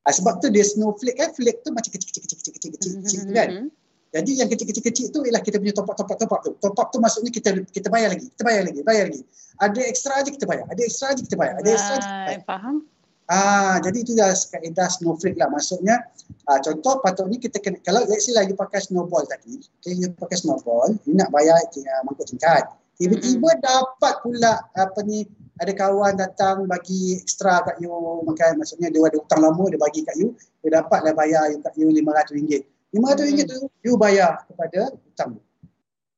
Ha, 0.03 0.11
sebab 0.11 0.43
tu 0.43 0.51
dia 0.51 0.67
snowflake 0.67 1.15
kan, 1.15 1.31
flake 1.31 1.63
tu 1.63 1.71
macam 1.71 1.89
kecil-kecil-kecil-kecil 1.89 2.91
mm-hmm. 3.01 3.33
kan. 3.33 3.49
Jadi 4.13 4.31
yang 4.37 4.45
kecil-kecil 4.45 5.09
tu 5.09 5.25
ialah 5.25 5.41
kita 5.41 5.57
punya 5.57 5.73
top 5.73 5.89
up, 5.89 5.97
top 5.97 6.13
up, 6.13 6.17
top 6.21 6.33
up 6.37 6.41
tu. 6.45 6.53
Top 6.61 6.77
up 6.77 6.93
tu 6.93 7.01
maksudnya 7.01 7.33
kita 7.33 7.65
kita 7.73 7.89
bayar 7.89 8.13
lagi, 8.13 8.29
kita 8.29 8.43
bayar 8.45 8.61
lagi, 8.69 8.79
bayar 8.85 9.09
lagi. 9.09 9.25
Ada 9.57 9.79
extra 9.89 10.21
je 10.21 10.29
kita 10.37 10.45
bayar, 10.45 10.69
ada 10.69 10.81
extra 10.85 11.17
je 11.17 11.25
kita 11.25 11.33
bayar, 11.33 11.57
ada 11.57 11.69
extra 11.73 11.95
je 11.97 12.05
kita 12.05 12.25
bayar. 12.29 12.41
Faham? 12.45 12.75
Ah, 13.31 13.79
jadi 13.79 14.03
itu 14.03 14.13
dah 14.19 14.35
kaedah 14.35 14.87
snowflake 14.91 15.39
lah. 15.39 15.47
Maksudnya 15.47 16.03
ah, 16.51 16.59
contoh 16.59 16.99
patutnya 16.99 17.39
kita 17.39 17.59
kena 17.63 17.79
kalau 17.87 18.03
let's 18.11 18.27
say 18.27 18.35
lagi 18.35 18.51
pakai 18.51 18.83
snowball 18.83 19.23
tadi, 19.23 19.63
okay, 19.79 19.95
you 19.95 20.11
pakai 20.11 20.35
snowball, 20.39 20.91
you 21.07 21.15
nak 21.15 21.31
bayar 21.31 21.55
uh, 21.55 22.01
mangkuk 22.03 22.27
tingkat. 22.27 22.67
Tiba-tiba 22.99 23.47
mm-hmm. 23.47 23.63
dapat 23.63 24.13
pula 24.21 24.53
apa 24.75 24.99
ni 25.07 25.25
ada 25.61 25.73
kawan 25.73 26.17
datang 26.17 26.65
bagi 26.65 27.21
ekstra 27.21 27.61
kat 27.61 27.77
you 27.77 27.93
makan 28.25 28.57
maksudnya 28.57 28.89
dia 28.89 29.01
ada 29.05 29.17
hutang 29.21 29.41
lama 29.41 29.63
dia 29.69 29.77
bagi 29.77 30.01
kat 30.01 30.15
you 30.17 30.33
dia 30.65 30.81
dapatlah 30.81 31.13
bayar 31.13 31.53
you 31.53 31.61
kat 31.61 31.73
you 31.77 31.93
RM500 31.93 32.65
RM500 32.89 33.21
hmm. 33.21 33.45
tu 33.45 33.57
you 33.85 33.93
bayar 33.93 34.41
kepada 34.49 34.89
hutang 34.89 35.37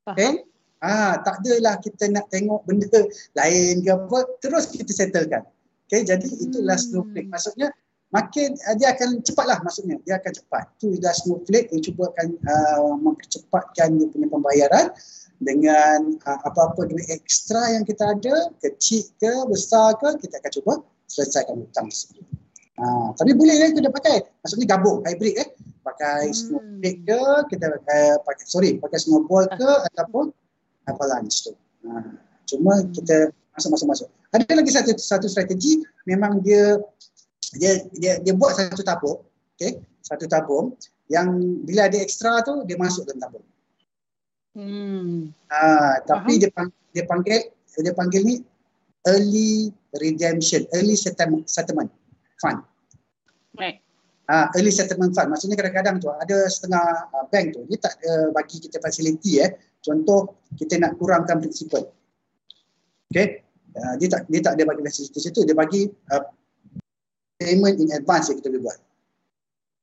okay 0.07 0.47
ah 0.79 1.19
tak 1.19 1.43
adalah 1.43 1.75
kita 1.83 2.07
nak 2.15 2.31
tengok 2.31 2.63
benda 2.63 2.87
lain 3.35 3.83
ke 3.83 3.91
apa 3.91 4.19
terus 4.39 4.71
kita 4.71 4.91
settlekan 4.95 5.43
okay 5.85 6.01
jadi 6.03 6.25
itulah 6.25 6.77
hmm. 6.77 6.85
snowflake 6.85 7.29
maksudnya 7.29 7.69
makin 8.13 8.55
uh, 8.69 8.75
dia 8.77 8.93
akan 8.95 9.21
cepatlah 9.21 9.59
maksudnya 9.65 9.97
dia 10.05 10.17
akan 10.21 10.33
cepat 10.33 10.65
tu 10.77 10.93
dah 10.99 11.13
snowflake 11.13 11.69
yang 11.73 11.81
cuba 11.83 12.09
akan 12.15 12.27
uh, 12.45 12.95
mempercepatkan 13.01 13.99
dia 13.99 14.07
punya 14.09 14.27
pembayaran 14.29 14.87
dengan 15.43 16.15
uh, 16.23 16.39
apa-apa 16.47 16.87
duit 16.87 17.07
ekstra 17.11 17.75
yang 17.75 17.83
kita 17.83 18.15
ada, 18.15 18.51
kecil 18.63 19.03
ke, 19.19 19.31
besar 19.51 19.97
ke, 19.99 20.23
kita 20.23 20.39
akan 20.39 20.51
cuba 20.61 20.73
selesaikan 21.11 21.59
hutang 21.59 21.87
tersebut. 21.91 22.23
Uh, 22.75 23.15
tapi 23.15 23.31
boleh 23.35 23.55
lah 23.55 23.71
kita 23.71 23.87
pakai, 23.91 24.15
maksudnya 24.43 24.67
gabung, 24.75 24.99
hybrid 25.03 25.35
eh. 25.39 25.49
Pakai 25.85 26.31
hmm. 26.31 26.35
snowflake 26.35 27.01
ke, 27.03 27.21
kita 27.55 27.65
uh, 27.71 28.15
pakai, 28.23 28.45
sorry, 28.47 28.71
pakai 28.79 28.99
snowball 28.99 29.45
ke 29.47 29.71
ataupun 29.93 30.31
avalanche 30.87 31.51
tu. 31.51 31.53
Uh, 31.85 32.15
cuma 32.47 32.81
hmm. 33.55 33.61
kita 33.61 33.71
masuk-masuk-masuk. 33.71 34.09
Ada 34.35 34.51
lagi 34.51 34.71
satu 34.75 34.91
satu 34.99 35.27
strategi, 35.31 35.79
memang 36.03 36.43
dia 36.43 36.75
dia 37.55 37.87
dia, 37.95 38.19
dia 38.19 38.33
buat 38.35 38.51
satu 38.51 38.83
tabung, 38.83 39.23
okay, 39.55 39.79
satu 40.03 40.27
tabung 40.27 40.75
yang 41.07 41.39
bila 41.63 41.87
ada 41.87 41.95
ekstra 42.01 42.43
tu 42.43 42.67
dia 42.67 42.75
masuk 42.75 43.07
dalam 43.07 43.23
tabung. 43.23 43.45
Hmm. 44.55 45.31
Ah, 45.51 45.99
tapi 46.03 46.39
dia 46.39 46.51
panggil, 46.51 46.79
dia 46.91 47.03
panggil 47.07 47.39
dia 47.75 47.91
panggil 47.91 48.21
ni 48.23 48.35
early 49.07 49.71
redemption, 49.99 50.63
early 50.75 50.95
settlement, 50.95 51.47
settlement 51.47 51.91
fund. 52.39 52.63
Right. 53.55 53.79
Ah, 54.27 54.49
early 54.57 54.71
settlement 54.71 55.13
fund. 55.15 55.31
Maksudnya 55.31 55.59
kadang-kadang 55.59 56.01
tu 56.01 56.09
ada 56.11 56.49
setengah 56.51 57.07
uh, 57.13 57.25
bank 57.29 57.55
tu 57.55 57.61
dia 57.69 57.77
tak 57.79 57.99
uh, 58.03 58.31
bagi 58.35 58.59
kita 58.59 58.81
facility 58.83 59.43
eh. 59.43 59.55
Contoh 59.85 60.41
kita 60.57 60.81
nak 60.81 60.97
kurangkan 60.97 61.37
prinsipal. 61.37 61.85
Okay. 63.13 63.44
Uh, 63.75 63.95
dia 63.99 64.07
tak 64.07 64.23
dia 64.31 64.39
tak 64.39 64.55
ada 64.55 64.63
bagi 64.71 64.81
facility 64.87 65.19
situ, 65.19 65.43
dia 65.43 65.51
bagi 65.51 65.91
uh, 66.15 66.23
payment 67.35 67.75
in 67.77 67.91
advance 67.91 68.31
yang 68.31 68.39
kita 68.39 68.49
boleh 68.55 68.63
buat. 68.71 68.79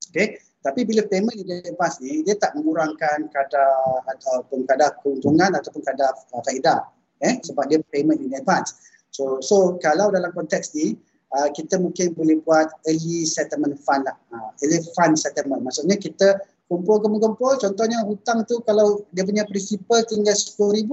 Okay. 0.08 0.40
Tapi 0.62 0.86
bila 0.86 1.02
payment 1.10 1.34
in 1.34 1.58
advance 1.66 1.98
ni, 1.98 2.22
dia 2.22 2.38
tak 2.38 2.54
mengurangkan 2.54 3.26
kadar 3.34 4.00
ataupun 4.06 4.62
kadar 4.62 4.94
keuntungan 5.02 5.50
ataupun 5.50 5.82
kadar 5.82 6.14
uh, 6.32 6.42
faedah. 6.46 6.86
Eh? 7.22 7.42
Sebab 7.42 7.66
dia 7.66 7.82
payment 7.90 8.22
in 8.22 8.30
advance. 8.38 8.78
So, 9.10 9.42
so 9.42 9.76
kalau 9.82 10.14
dalam 10.14 10.30
konteks 10.30 10.72
ni, 10.78 10.96
uh, 11.34 11.50
kita 11.50 11.82
mungkin 11.82 12.14
boleh 12.14 12.38
buat 12.46 12.70
early 12.86 13.26
settlement 13.26 13.74
fund 13.82 14.06
lah. 14.06 14.16
Uh, 14.30 14.54
early 14.62 14.78
fund 14.94 15.18
settlement. 15.18 15.66
Maksudnya 15.66 15.98
kita 15.98 16.38
kumpul-kumpul, 16.70 17.58
contohnya 17.60 18.00
hutang 18.06 18.46
tu 18.48 18.62
kalau 18.64 19.04
dia 19.12 19.26
punya 19.26 19.44
prinsipal 19.44 20.00
tinggal 20.08 20.32
RM10,000, 20.32 20.88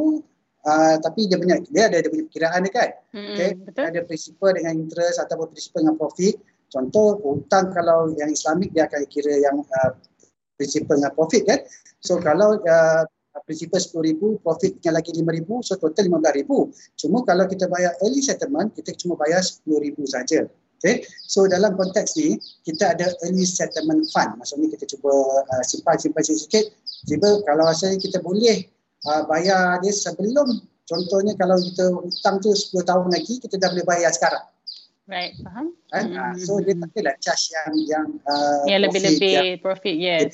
uh, 0.66 0.96
tapi 1.00 1.30
dia 1.30 1.38
punya 1.40 1.62
dia 1.70 1.88
ada 1.88 1.98
dia 2.02 2.10
punya 2.12 2.26
perkiraan 2.28 2.60
dia 2.68 2.74
kan. 2.74 2.90
Hmm, 3.16 3.34
okay? 3.36 3.50
betul. 3.56 3.84
Ada 3.86 4.00
prinsipal 4.08 4.50
dengan 4.56 4.74
interest 4.80 5.18
ataupun 5.24 5.48
prinsipal 5.54 5.80
dengan 5.86 5.98
profit. 6.00 6.36
Contoh 6.70 7.18
hutang 7.26 7.74
kalau 7.74 8.14
yang 8.14 8.30
Islamik 8.30 8.70
dia 8.76 8.86
akan 8.86 9.02
kira 9.10 9.34
yang 9.42 9.62
uh, 9.64 9.92
prinsipal 10.60 11.00
dengan 11.00 11.14
profit 11.16 11.44
kan. 11.48 11.60
So 12.00 12.20
kalau 12.22 12.60
uh, 12.64 13.04
prinsipal 13.46 13.80
RM10,000, 13.80 14.22
profit 14.44 14.72
yang 14.84 14.96
lagi 14.98 15.10
RM5,000, 15.16 15.50
so 15.64 15.74
total 15.80 16.06
RM15,000. 16.12 16.52
Cuma 17.00 17.18
kalau 17.26 17.46
kita 17.48 17.66
bayar 17.72 17.96
early 18.04 18.22
settlement, 18.22 18.74
kita 18.76 18.94
cuma 19.00 19.16
bayar 19.18 19.42
RM10,000 19.42 19.98
saja. 20.06 20.40
Okay. 20.80 21.04
So 21.28 21.44
dalam 21.44 21.76
konteks 21.76 22.16
ni, 22.16 22.40
kita 22.64 22.96
ada 22.96 23.12
early 23.28 23.44
settlement 23.44 24.08
fund. 24.16 24.40
Maksudnya 24.40 24.72
kita 24.72 24.88
cuba 24.96 25.12
uh, 25.44 25.64
simpan-simpan 25.68 26.24
sikit. 26.24 26.72
Tiba 27.04 27.44
kalau 27.44 27.68
rasa 27.68 27.92
kita 28.00 28.24
boleh 28.24 28.64
uh, 29.08 29.24
bayar 29.30 29.80
dia 29.80 29.94
sebelum, 29.94 30.64
contohnya 30.90 31.38
kalau 31.40 31.56
kita 31.62 31.86
hutang 31.94 32.42
tu 32.44 32.52
10 32.52 32.84
tahun 32.84 33.08
lagi, 33.14 33.40
kita 33.40 33.56
dah 33.62 33.70
boleh 33.72 33.86
bayar 33.88 34.12
sekarang. 34.12 34.44
Right, 35.10 35.34
faham. 35.42 35.74
Kan? 35.90 36.14
Mm-hmm. 36.14 36.46
So 36.46 36.62
dia 36.62 36.78
tak 36.78 36.94
adalah 36.94 37.18
charge 37.18 37.50
yang 37.50 37.72
yang 37.90 38.08
uh, 38.30 38.62
yang 38.70 38.86
lebih-lebih 38.86 39.58
profit, 39.58 39.98
yes. 39.98 40.30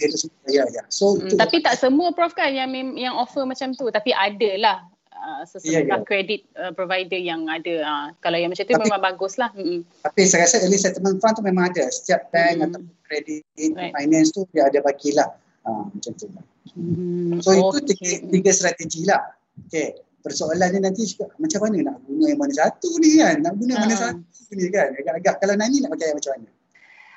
Ya, 0.51 0.67
ya. 0.67 0.84
So 0.91 1.15
mm, 1.15 1.39
tapi 1.39 1.63
tak 1.63 1.80
semua 1.80 2.12
prof 2.12 2.36
kan 2.36 2.51
yang 2.51 2.67
yang 2.99 3.15
offer 3.15 3.47
macam 3.47 3.71
tu, 3.71 3.88
tapi 3.88 4.12
ada 4.12 4.51
lah 4.60 4.78
uh, 5.15 5.47
sesuatu 5.47 5.71
yeah, 5.71 5.95
yeah. 5.95 6.04
credit 6.04 6.43
uh, 6.60 6.75
provider 6.75 7.15
yang 7.15 7.47
ada. 7.47 7.88
Uh, 7.88 8.08
kalau 8.19 8.36
yang 8.36 8.51
macam 8.51 8.67
tu 8.67 8.75
tapi, 8.75 8.84
memang 8.84 8.99
bagus 8.99 9.39
lah. 9.39 9.47
Mm-hmm. 9.56 9.80
Tapi 10.12 10.21
saya 10.28 10.43
rasa 10.43 10.60
early 10.60 10.75
settlement 10.75 11.23
fund 11.23 11.39
tu 11.39 11.43
memang 11.47 11.71
ada. 11.71 11.88
Setiap 11.88 12.28
bank 12.36 12.60
mm. 12.60 12.65
atau 12.67 12.80
credit 13.08 13.41
right. 13.80 13.95
finance 13.95 14.36
tu 14.36 14.43
dia 14.51 14.67
ada 14.67 14.84
bagilah 14.84 15.30
uh, 15.63 15.88
macam 15.88 16.12
tu. 16.19 16.28
Mm. 16.73 17.45
So 17.45 17.54
okay. 17.54 17.62
itu 17.62 17.80
tiga, 17.93 18.10
tiga 18.34 18.51
strategi 18.51 19.06
lah. 19.06 19.21
Okay 19.69 20.01
persoalannya 20.25 20.82
nanti 20.82 21.06
juga 21.06 21.30
macam 21.38 21.69
mana 21.69 21.93
nak 21.93 21.97
guna 22.10 22.25
yang 22.34 22.41
mana 22.41 22.54
satu 22.58 22.89
ni 22.97 23.21
kan 23.21 23.45
nak 23.45 23.54
guna 23.62 23.73
uh. 23.78 23.80
mana 23.86 23.93
ah. 23.93 23.99
satu 24.10 24.51
ni 24.58 24.65
kan 24.73 24.89
agak-agak 24.97 25.36
kalau 25.38 25.54
Nani 25.54 25.86
nak 25.86 25.93
pakai 25.93 26.10
yang 26.10 26.17
macam 26.17 26.34
mana 26.41 26.49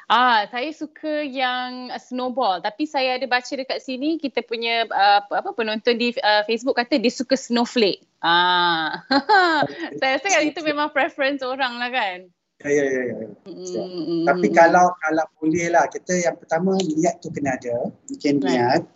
Ah, 0.08 0.48
saya 0.48 0.72
suka 0.72 1.20
yang 1.20 1.92
snowball 2.00 2.64
tapi 2.64 2.88
saya 2.88 3.20
ada 3.20 3.28
baca 3.28 3.52
dekat 3.52 3.76
sini 3.84 4.16
kita 4.16 4.40
punya 4.40 4.88
uh, 4.88 5.20
apa 5.20 5.52
penonton 5.52 6.00
di 6.00 6.16
uh, 6.24 6.40
Facebook 6.48 6.80
kata 6.80 6.96
dia 6.96 7.12
suka 7.12 7.36
snowflake. 7.36 8.00
Ah. 8.24 9.04
saya 10.00 10.16
rasa 10.16 10.32
kan 10.32 10.48
itu 10.48 10.64
memang 10.64 10.96
preference 10.96 11.44
orang 11.44 11.76
lah 11.76 11.92
kan. 11.92 12.24
Ya 12.64 12.72
ya 12.72 12.84
ya. 12.88 13.02
ya. 13.04 13.28
Mm. 13.52 14.24
Tapi 14.24 14.48
kalau 14.48 14.96
kalau 14.96 15.28
boleh 15.44 15.68
lah 15.68 15.84
kita 15.92 16.16
yang 16.16 16.40
pertama 16.40 16.72
niat 16.80 17.20
tu 17.20 17.28
kena 17.28 17.60
ada. 17.60 17.92
Mungkin 18.08 18.40
niat. 18.40 18.88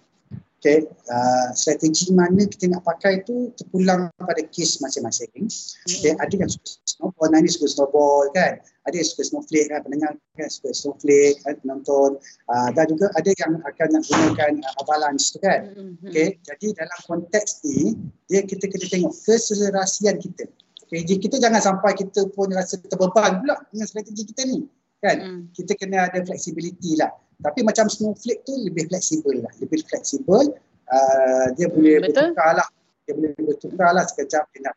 Okay, 0.63 0.87
uh, 1.11 1.51
strategi 1.59 2.15
mana 2.15 2.47
kita 2.47 2.71
nak 2.71 2.87
pakai 2.87 3.27
tu 3.27 3.51
terpulang 3.59 4.15
pada 4.15 4.47
kes 4.47 4.79
masing-masing. 4.79 5.51
Okay, 5.91 6.15
ada 6.15 6.31
yang 6.39 6.47
suka 6.47 6.79
snowball, 6.87 7.35
Nani 7.35 7.51
suka 7.51 7.67
snowball 7.67 8.31
kan. 8.31 8.63
Ada 8.87 8.95
yang 9.03 9.09
suka 9.11 9.27
snowflake 9.27 9.75
kan, 9.75 9.83
pendengar 9.83 10.15
kan 10.39 10.47
suka 10.47 10.71
snowflake 10.71 11.43
kan, 11.43 11.59
penonton. 11.67 12.15
Uh, 12.47 12.71
dan 12.79 12.87
juga 12.95 13.11
ada 13.19 13.35
yang 13.35 13.59
akan 13.59 13.89
nak 13.91 14.03
gunakan 14.07 14.53
uh, 14.63 14.81
avalanche 14.87 15.35
tu 15.35 15.43
kan. 15.43 15.75
Mm-hmm. 15.75 16.07
Okay, 16.15 16.39
jadi 16.47 16.67
dalam 16.79 16.99
konteks 17.11 17.67
ni, 17.67 17.99
dia 18.31 18.47
kita 18.47 18.71
kena 18.71 18.87
tengok 18.87 19.19
keselerasian 19.19 20.23
kita. 20.23 20.47
Okay, 20.87 21.03
jadi 21.03 21.19
kita 21.27 21.43
jangan 21.43 21.59
sampai 21.59 21.99
kita 21.99 22.31
pun 22.39 22.55
rasa 22.55 22.79
terbeban 22.87 23.43
pula 23.43 23.59
dengan 23.75 23.87
strategi 23.91 24.31
kita 24.31 24.47
ni. 24.47 24.63
Kan? 25.03 25.17
Mm. 25.19 25.43
Kita 25.51 25.75
kena 25.75 26.07
ada 26.07 26.23
flexibility 26.23 26.95
lah. 26.95 27.11
Tapi 27.43 27.61
macam 27.67 27.91
snowflake 27.91 28.47
tu 28.47 28.55
lebih 28.63 28.87
fleksibel 28.89 29.43
lah. 29.43 29.53
Lebih 29.59 29.83
fleksibel. 29.87 30.55
Uh, 30.87 31.47
dia 31.59 31.67
boleh 31.69 31.99
Betul. 32.03 32.33
bertukar 32.33 32.51
lah. 32.63 32.69
Dia 33.03 33.13
boleh 33.19 33.31
bertukar 33.35 33.91
lah 33.93 34.05
sekejap. 34.07 34.45
Dia 34.55 34.61
nak. 34.71 34.75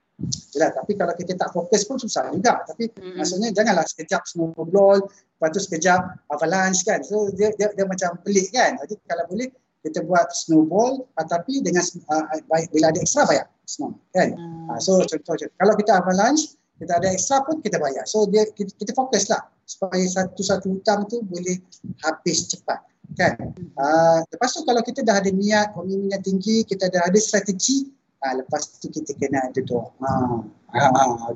Yalah, 0.55 0.71
tapi 0.71 0.95
kalau 0.95 1.13
kita 1.13 1.35
tak 1.35 1.51
fokus 1.51 1.83
pun 1.83 1.99
susah 1.99 2.31
juga. 2.33 2.63
Tapi 2.65 2.89
mm-hmm. 2.89 3.15
maksudnya 3.19 3.49
janganlah 3.53 3.85
sekejap 3.85 4.25
snowball. 4.25 4.99
Lepas 5.05 5.49
tu 5.53 5.61
sekejap 5.61 6.01
avalanche 6.33 6.81
kan. 6.87 7.05
So 7.05 7.29
dia, 7.35 7.53
dia, 7.59 7.69
dia 7.75 7.85
macam 7.85 8.17
pelik 8.25 8.49
kan. 8.55 8.79
Jadi 8.81 8.95
kalau 9.05 9.23
boleh 9.29 9.51
kita 9.85 10.01
buat 10.01 10.33
snowball 10.33 11.05
uh, 11.05 11.25
tapi 11.29 11.61
dengan 11.61 11.85
uh, 12.09 12.25
bila 12.73 12.89
ada 12.89 12.97
extra 12.97 13.29
bayar 13.29 13.45
snow 13.69 13.93
kan. 14.17 14.33
Mm. 14.33 14.73
Uh, 14.73 14.79
so 14.81 14.97
contoh 15.05 15.37
kalau 15.61 15.73
kita 15.77 16.01
avalanche 16.01 16.57
kita 16.75 16.91
ada 16.99 17.07
extra 17.11 17.39
pun 17.43 17.63
kita 17.63 17.79
bayar. 17.79 18.03
So 18.07 18.27
dia 18.27 18.43
kita, 18.51 18.71
kita 18.75 18.91
fokus 18.91 19.31
lah 19.31 19.47
supaya 19.65 20.03
satu-satu 20.05 20.67
hutang 20.69 21.07
tu 21.09 21.23
boleh 21.25 21.57
habis 22.05 22.51
cepat 22.51 22.83
kan? 23.13 23.37
Uh, 23.77 24.19
lepas 24.33 24.49
tu 24.53 24.61
kalau 24.65 24.81
kita 24.81 25.05
dah 25.05 25.21
ada 25.21 25.29
niat 25.29 25.73
komitmen 25.77 26.17
tinggi 26.25 26.65
kita 26.65 26.89
dah 26.89 27.05
ada 27.05 27.19
strategi 27.21 27.89
uh, 28.25 28.33
lepas 28.41 28.81
tu 28.81 28.89
kita 28.89 29.13
kena 29.17 29.49
ada 29.49 29.61
doa. 29.61 29.89
Uh, 30.01 30.41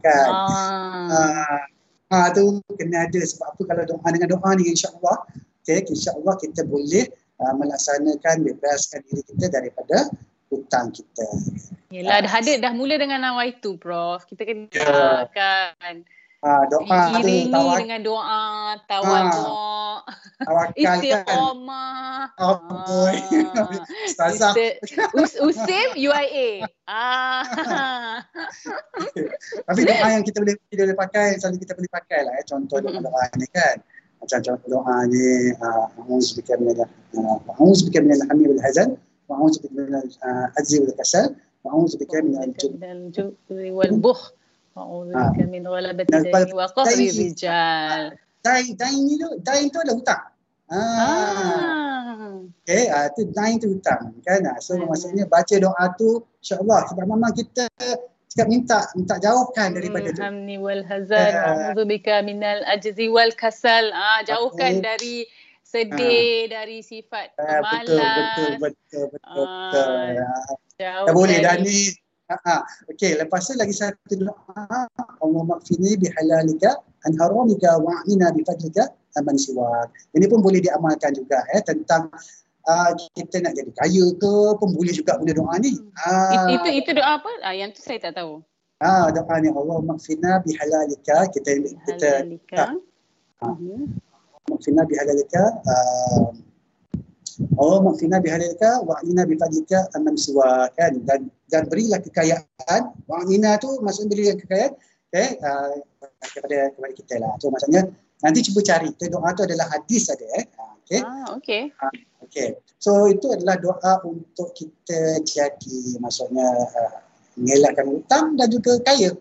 kan? 0.01 0.29
Uh, 1.09 1.61
uh, 2.09 2.27
tu 2.33 2.61
kena 2.75 3.05
ada 3.05 3.21
sebab 3.21 3.53
apa 3.53 3.61
kalau 3.69 3.83
doa 3.85 4.07
dengan 4.09 4.29
doa 4.35 4.49
ni 4.57 4.69
insyaAllah 4.69 5.17
okay, 5.61 5.85
insyaAllah 5.85 6.35
kita 6.41 6.65
boleh 6.65 7.05
uh, 7.39 7.53
melaksanakan 7.55 8.35
bebaskan 8.45 8.99
diri 9.09 9.21
kita 9.29 9.45
daripada 9.53 10.09
hutang 10.49 10.89
kita 10.93 11.27
Yelah, 11.89 12.21
dah 12.21 12.33
ada 12.37 12.53
dah 12.61 12.73
mula 12.73 13.01
dengan 13.01 13.21
nawaitu 13.21 13.77
prof 13.77 14.25
kita 14.29 14.45
kena 14.45 14.69
yeah. 14.73 15.25
kan 15.33 16.05
Ha, 16.39 16.63
doa 16.71 17.19
Iringi 17.19 17.51
dengan 17.51 17.99
doa, 17.99 18.79
tawar 18.87 19.27
ha. 19.27 19.31
tawakal 19.35 20.55
kan. 20.55 20.69
Istiqamah. 20.71 22.31
Oh, 22.39 22.55
boy. 22.63 23.15
Ustazah. 24.07 24.55
Ista- 24.55 25.11
Us- 25.19 25.35
Usim 25.43 25.99
UIA. 25.99 26.63
Ah. 26.87 27.43
Tapi 29.67 29.81
doa 29.83 30.07
yang 30.15 30.23
kita 30.23 30.39
boleh 30.39 30.55
kita 30.71 30.87
boleh 30.87 30.95
pakai, 30.95 31.35
selalu 31.43 31.59
kita 31.59 31.75
boleh 31.75 31.91
pakai 31.91 32.19
lah. 32.23 32.33
Eh. 32.39 32.45
Contoh 32.47 32.79
doa-doa 32.87 33.23
ni 33.35 33.47
kan. 33.51 33.83
Macam 34.23 34.39
contoh 34.39 34.67
doa 34.79 34.95
ni, 35.11 35.51
A'udzu 35.59 36.39
bika 36.39 36.55
minal 36.55 36.87
A'udzu 37.51 37.91
bika 37.91 37.99
minal 37.99 38.23
hammi 38.31 38.47
wal 38.47 38.63
hazan, 38.63 38.95
wa 39.28 39.34
a'udzu 39.40 39.58
bika 39.64 39.80
minal 39.80 40.06
ah, 40.22 40.46
ajzi 40.58 40.80
wal 40.84 40.94
kasal, 40.96 41.26
wa 41.64 41.68
a'udzu 41.72 41.96
bika 41.96 42.20
minal 42.20 42.52
jub. 42.56 42.72
من 42.76 42.90
الجبن 43.10 43.70
والبخل 43.72 44.32
أعوذ 44.74 45.14
Ah. 45.14 45.30
بك 45.30 45.38
من 45.54 45.62
غلبة 45.70 46.04
Dan 46.10 46.26
الدين 46.26 46.50
وقهر 46.54 46.90
dain- 46.90 47.10
الرجال 47.14 48.02
Dain, 48.44 48.76
dain 48.76 48.98
ni 49.08 49.14
tu, 49.16 49.28
dain 49.40 49.70
tu 49.72 49.78
adalah 49.80 49.96
hutang. 49.96 50.22
Ah. 50.68 50.76
Ah. 51.08 52.36
Okay, 52.64 52.84
ah, 52.90 53.06
tu 53.14 53.24
dain 53.30 53.56
tu 53.56 53.68
hutang 53.72 54.12
kan. 54.20 54.42
Ah, 54.44 54.58
So 54.60 54.74
Hmm. 54.76 54.88
maksudnya 54.88 55.24
baca 55.24 55.54
doa 55.56 55.84
tu 55.96 56.20
insya-Allah 56.42 56.80
sebab 56.90 57.04
memang 57.06 57.32
kita 57.32 57.64
cakap 58.28 58.46
minta 58.50 58.78
minta 58.92 59.14
jauhkan 59.16 59.72
daripada 59.72 60.10
tu. 60.10 60.20
Hamni 60.20 60.56
wal 60.58 60.82
hazan 60.84 61.30
Ah. 61.32 61.72
A'udzu 61.72 61.82
bika 61.86 62.20
minal 62.20 62.60
ajzi 62.66 63.06
wal 63.08 63.32
kasal. 63.32 63.88
Ah 63.92 64.20
jauhkan 64.24 64.80
Okey. 64.80 64.84
dari 64.84 65.16
sedih, 65.69 66.49
dari 66.49 66.81
sifat 66.81 67.37
Ah, 67.37 67.61
betul, 67.61 68.01
betul, 68.01 68.51
betul, 68.57 69.03
betul, 69.13 69.45
Ah, 69.45 69.69
betul. 69.69 69.97
Ah, 70.25 70.53
Jauh 70.79 71.05
Tak 71.05 71.13
boleh 71.13 71.37
dah 71.43 71.55
ni. 71.61 71.93
Ha, 72.29 72.37
ha. 72.45 72.57
Okey, 72.93 73.17
lepas 73.17 73.41
tu 73.41 73.57
lagi 73.57 73.73
satu 73.73 74.13
doa. 74.21 74.85
Allahumma 75.17 75.57
kfini 75.61 75.97
bihalalika 75.97 76.77
an 77.05 77.11
haramika 77.17 77.81
wa'ina 77.81 78.29
bifadlika 78.33 78.85
aman 79.17 79.33
siwak. 79.33 79.89
Ini 80.13 80.29
pun 80.29 80.39
boleh 80.45 80.61
diamalkan 80.61 81.17
juga 81.17 81.41
eh 81.51 81.61
tentang 81.65 82.13
uh, 82.69 82.91
kita 83.17 83.41
nak 83.41 83.57
jadi 83.57 83.71
kaya 83.73 84.05
ke 84.13 84.33
pun 84.61 84.69
boleh 84.77 84.93
juga 84.93 85.17
guna 85.17 85.33
doa 85.33 85.57
ni. 85.57 85.73
Ah, 86.05 86.53
itu 86.53 86.69
itu 86.69 86.89
doa 86.93 87.17
apa? 87.17 87.29
Ah 87.41 87.53
yang 87.57 87.73
tu 87.73 87.81
saya 87.81 87.97
tak 87.97 88.21
tahu. 88.21 88.45
ah 88.79 89.09
doa 89.09 89.35
ni 89.41 89.49
Allahumma 89.49 89.97
kfina 89.97 90.39
bihalalika 90.45 91.27
kita 91.33 91.49
kita 91.65 92.09
Halalika. 92.23 92.77
Ah. 93.41 93.57
Mhm. 93.57 94.08
Kfina 94.57 94.87
bihalalika 94.87 95.43
uh, 95.67 96.33
Allahumma 97.55 97.95
kfina 97.95 98.17
bihalalika 98.19 98.83
wa'ina 98.83 99.23
bifadlika 99.23 99.87
aman 99.95 100.15
siwak 100.19 100.75
kan 100.75 100.97
dan 101.07 101.31
dan 101.47 101.69
berilah 101.71 101.99
kekayaan 102.03 102.81
wa'ina 103.07 103.55
tu 103.61 103.79
maksudnya 103.79 104.09
berilah 104.11 104.35
kekayaan 104.39 104.73
okay, 105.09 105.27
uh, 105.41 105.73
kepada 106.35 106.59
kepada 106.75 106.93
kita 106.93 107.15
lah. 107.19 107.31
Tu 107.39 107.47
maksudnya 107.49 107.81
nanti 108.21 108.39
cuba 108.45 108.59
cari. 108.61 108.89
Tu 108.95 109.05
doa 109.09 109.29
tu 109.33 109.43
adalah 109.43 109.67
hadis 109.73 110.11
ada 110.11 110.27
eh. 110.37 110.45
Ah, 110.57 110.75
Okay. 110.89 111.05
Ah 111.05 111.25
okey. 111.37 111.63
Okay. 112.25 112.49
So 112.81 113.05
itu 113.05 113.29
adalah 113.29 113.61
doa 113.61 114.01
untuk 114.09 114.57
kita 114.57 115.21
jadi 115.21 116.01
maksudnya 116.01 116.49
uh, 116.65 116.97
mengelakkan 117.37 117.85
hutang 117.85 118.25
dan 118.33 118.49
juga 118.49 118.81
kaya. 118.81 119.13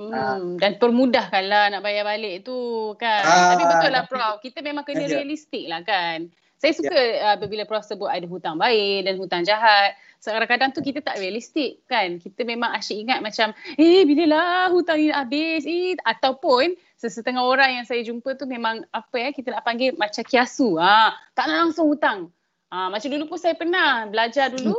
Hmm, 0.00 0.56
dan 0.56 0.80
permudahkanlah 0.80 1.76
nak 1.76 1.84
bayar 1.84 2.08
balik 2.08 2.48
tu 2.48 2.56
kan. 2.96 3.20
Ah, 3.20 3.52
Tapi 3.52 3.64
betul 3.68 3.90
lah 3.92 4.04
Prof, 4.08 4.40
kita 4.40 4.64
memang 4.64 4.80
kena 4.88 5.04
Ya. 5.04 5.20
realistik 5.20 5.68
lah 5.68 5.84
kan. 5.84 6.32
Saya 6.56 6.72
suka 6.72 6.96
uh, 6.96 7.36
apabila 7.36 7.68
Prof 7.68 7.84
sebut 7.84 8.08
ada 8.08 8.24
hutang 8.24 8.56
baik 8.56 9.04
dan 9.04 9.20
hutang 9.20 9.44
jahat. 9.44 9.96
So, 10.20 10.28
kadang-kadang 10.32 10.76
tu 10.76 10.84
kita 10.84 11.00
tak 11.00 11.16
realistik 11.16 11.84
kan. 11.88 12.20
Kita 12.20 12.44
memang 12.44 12.72
asyik 12.76 13.08
ingat 13.08 13.20
macam 13.24 13.52
eh 13.76 14.04
bila 14.04 14.24
lah 14.28 14.68
hutang 14.72 15.00
ni 15.00 15.08
habis 15.08 15.64
eh 15.64 15.96
ataupun 16.00 16.76
sesetengah 17.00 17.44
orang 17.44 17.80
yang 17.80 17.86
saya 17.88 18.04
jumpa 18.04 18.36
tu 18.36 18.44
memang 18.44 18.84
apa 18.92 19.16
ya 19.16 19.28
kita 19.32 19.52
nak 19.56 19.64
panggil 19.64 19.96
macam 19.96 20.20
kiasu. 20.20 20.76
Ah, 20.80 21.16
tak 21.32 21.48
nak 21.48 21.68
langsung 21.68 21.88
hutang. 21.88 22.28
Ah, 22.68 22.92
macam 22.92 23.08
dulu 23.08 23.24
pun 23.32 23.38
saya 23.40 23.56
pernah 23.56 24.04
belajar 24.08 24.52
dulu 24.52 24.76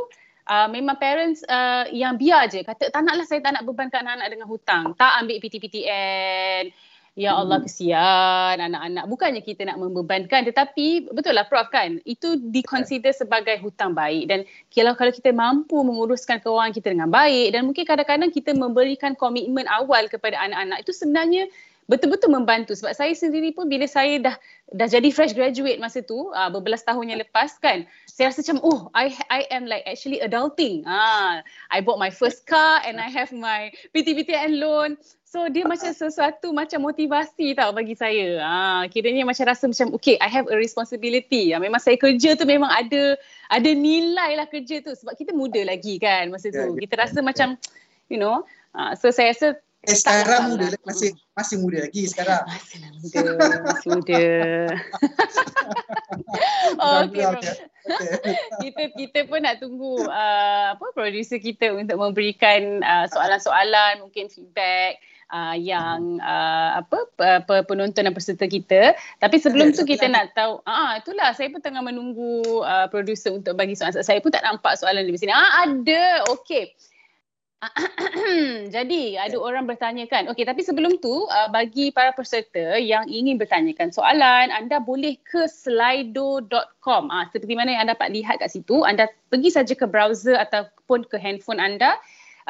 uh, 0.48 0.68
memang 0.70 0.98
parents 0.98 1.42
uh, 1.46 1.86
yang 1.90 2.18
biar 2.18 2.50
je 2.50 2.62
kata 2.62 2.90
tak 2.90 3.02
naklah 3.02 3.26
saya 3.26 3.40
tak 3.42 3.58
nak 3.58 3.64
bebankan 3.66 4.02
anak-anak 4.02 4.28
dengan 4.30 4.48
hutang. 4.48 4.84
Tak 4.98 5.12
ambil 5.22 5.36
PTPTN. 5.42 6.64
Ya 7.12 7.36
Allah 7.36 7.60
Hmm. 7.60 7.68
kesian 7.68 8.56
anak-anak. 8.56 9.04
Bukannya 9.04 9.44
kita 9.44 9.68
nak 9.68 9.76
membebankan 9.76 10.48
tetapi 10.48 11.12
betul 11.12 11.36
lah 11.36 11.44
Prof 11.44 11.68
kan. 11.68 12.00
Itu 12.08 12.40
diconsider 12.40 13.12
sebagai 13.12 13.60
hutang 13.60 13.92
baik 13.92 14.32
dan 14.32 14.48
kalau 14.72 14.96
kalau 14.96 15.12
kita 15.12 15.28
mampu 15.28 15.76
menguruskan 15.84 16.40
kewangan 16.40 16.72
kita 16.72 16.96
dengan 16.96 17.12
baik 17.12 17.52
dan 17.52 17.68
mungkin 17.68 17.84
kadang-kadang 17.84 18.32
kita 18.32 18.56
memberikan 18.56 19.12
komitmen 19.12 19.68
awal 19.68 20.08
kepada 20.08 20.40
anak-anak 20.40 20.88
itu 20.88 20.92
sebenarnya 20.96 21.52
betul-betul 21.90 22.32
membantu 22.32 22.72
sebab 22.72 22.96
saya 22.96 23.12
sendiri 23.12 23.52
pun 23.52 23.68
bila 23.68 23.84
saya 23.84 24.16
dah 24.16 24.36
dah 24.72 24.88
jadi 24.88 25.08
fresh 25.12 25.36
graduate 25.36 25.76
masa 25.76 26.00
tu 26.00 26.32
uh, 26.32 26.48
berbelas 26.48 26.80
tahun 26.82 27.12
yang 27.12 27.20
lepas 27.20 27.60
kan 27.60 27.84
saya 28.08 28.32
rasa 28.32 28.40
macam 28.44 28.58
oh 28.64 28.80
I 28.96 29.12
I 29.28 29.40
am 29.52 29.68
like 29.68 29.84
actually 29.84 30.20
adulting. 30.20 30.84
Ah 30.88 31.44
I 31.68 31.84
bought 31.84 32.00
my 32.00 32.08
first 32.08 32.48
car 32.48 32.80
and 32.84 32.96
I 33.00 33.08
have 33.12 33.32
my 33.32 33.72
PTPTN 33.92 34.60
loan. 34.60 35.00
So 35.24 35.48
dia 35.48 35.64
macam 35.64 35.96
sesuatu 35.96 36.52
macam 36.52 36.84
motivasi 36.84 37.56
tau 37.56 37.72
bagi 37.72 37.96
saya. 37.96 38.40
Ah 38.44 38.82
kiranya 38.88 39.24
macam 39.24 39.48
rasa 39.48 39.64
macam 39.68 39.96
okay 39.96 40.20
I 40.20 40.28
have 40.28 40.48
a 40.48 40.56
responsibility. 40.56 41.56
Ah, 41.56 41.60
memang 41.60 41.80
saya 41.80 41.96
kerja 41.96 42.36
tu 42.36 42.44
memang 42.44 42.68
ada 42.68 43.16
ada 43.48 43.70
nilai 43.72 44.36
lah 44.40 44.48
kerja 44.48 44.84
tu. 44.84 44.92
Sebab 44.92 45.16
kita 45.16 45.32
muda 45.32 45.64
lagi 45.64 45.96
kan 46.00 46.28
masa 46.32 46.52
tu. 46.52 46.76
Ya, 46.76 46.80
kita 46.88 46.94
rasa 47.00 47.20
ya. 47.20 47.24
macam 47.24 47.48
you 48.12 48.20
know 48.20 48.44
ah, 48.76 48.92
so 48.92 49.08
saya 49.08 49.32
rasa 49.32 49.56
Eh, 49.82 49.98
sekarang 49.98 50.54
muda 50.54 50.70
lah. 50.70 50.80
masih 50.86 51.10
masih 51.34 51.56
muda 51.58 51.82
lagi 51.82 52.06
sekarang. 52.06 52.46
Masih 52.46 52.78
lah 52.78 52.90
muda, 53.34 53.56
masih 53.66 53.88
muda. 53.90 54.22
Alhamdulillah, 56.78 57.42
Prof. 57.42 57.58
Okay. 57.82 58.34
kita 58.62 58.82
kita 58.94 59.18
pun 59.26 59.42
nak 59.42 59.58
tunggu 59.58 60.06
uh, 60.06 60.78
apa 60.78 60.86
producer 60.94 61.42
kita 61.42 61.74
untuk 61.74 61.98
memberikan 61.98 62.78
uh, 62.86 63.10
soalan-soalan, 63.10 64.06
mungkin 64.06 64.30
feedback 64.30 65.02
uh, 65.34 65.58
yang 65.58 66.22
uh, 66.22 66.78
apa 66.78 67.10
pe- 67.18 67.42
pe- 67.42 67.66
penonton 67.66 68.06
dan 68.06 68.14
peserta 68.14 68.46
kita. 68.46 68.94
Tapi 69.18 69.36
sebelum 69.42 69.74
tu 69.74 69.82
kita 69.82 70.06
nak 70.06 70.30
tahu, 70.38 70.62
ah 70.62 71.02
itulah 71.02 71.34
saya 71.34 71.50
pun 71.50 71.58
tengah 71.58 71.82
menunggu 71.82 72.62
uh, 72.62 72.86
producer 72.86 73.34
untuk 73.34 73.58
bagi 73.58 73.74
soalan. 73.74 73.98
Saya 73.98 74.22
pun 74.22 74.30
tak 74.30 74.46
nampak 74.46 74.78
soalan 74.78 75.02
di 75.02 75.18
sini. 75.18 75.34
Ah 75.34 75.66
ada. 75.66 76.22
Okey. 76.30 76.70
Jadi 78.74 79.14
ada 79.14 79.38
orang 79.38 79.70
bertanyakan. 79.70 80.26
Okey, 80.34 80.42
tapi 80.42 80.66
sebelum 80.66 80.98
tu 80.98 81.30
uh, 81.30 81.46
bagi 81.54 81.94
para 81.94 82.10
peserta 82.10 82.74
yang 82.74 83.06
ingin 83.06 83.38
bertanyakan 83.38 83.94
soalan, 83.94 84.50
anda 84.50 84.82
boleh 84.82 85.14
ke 85.22 85.46
slido.com. 85.46 87.04
Ah 87.14 87.30
seperti 87.30 87.54
mana 87.54 87.70
yang 87.70 87.86
anda 87.86 87.94
dapat 87.94 88.10
lihat 88.10 88.42
kat 88.42 88.50
situ, 88.50 88.82
anda 88.82 89.06
pergi 89.30 89.54
saja 89.54 89.78
ke 89.78 89.86
browser 89.86 90.34
ataupun 90.34 91.06
ke 91.06 91.14
handphone 91.22 91.62
anda 91.62 91.94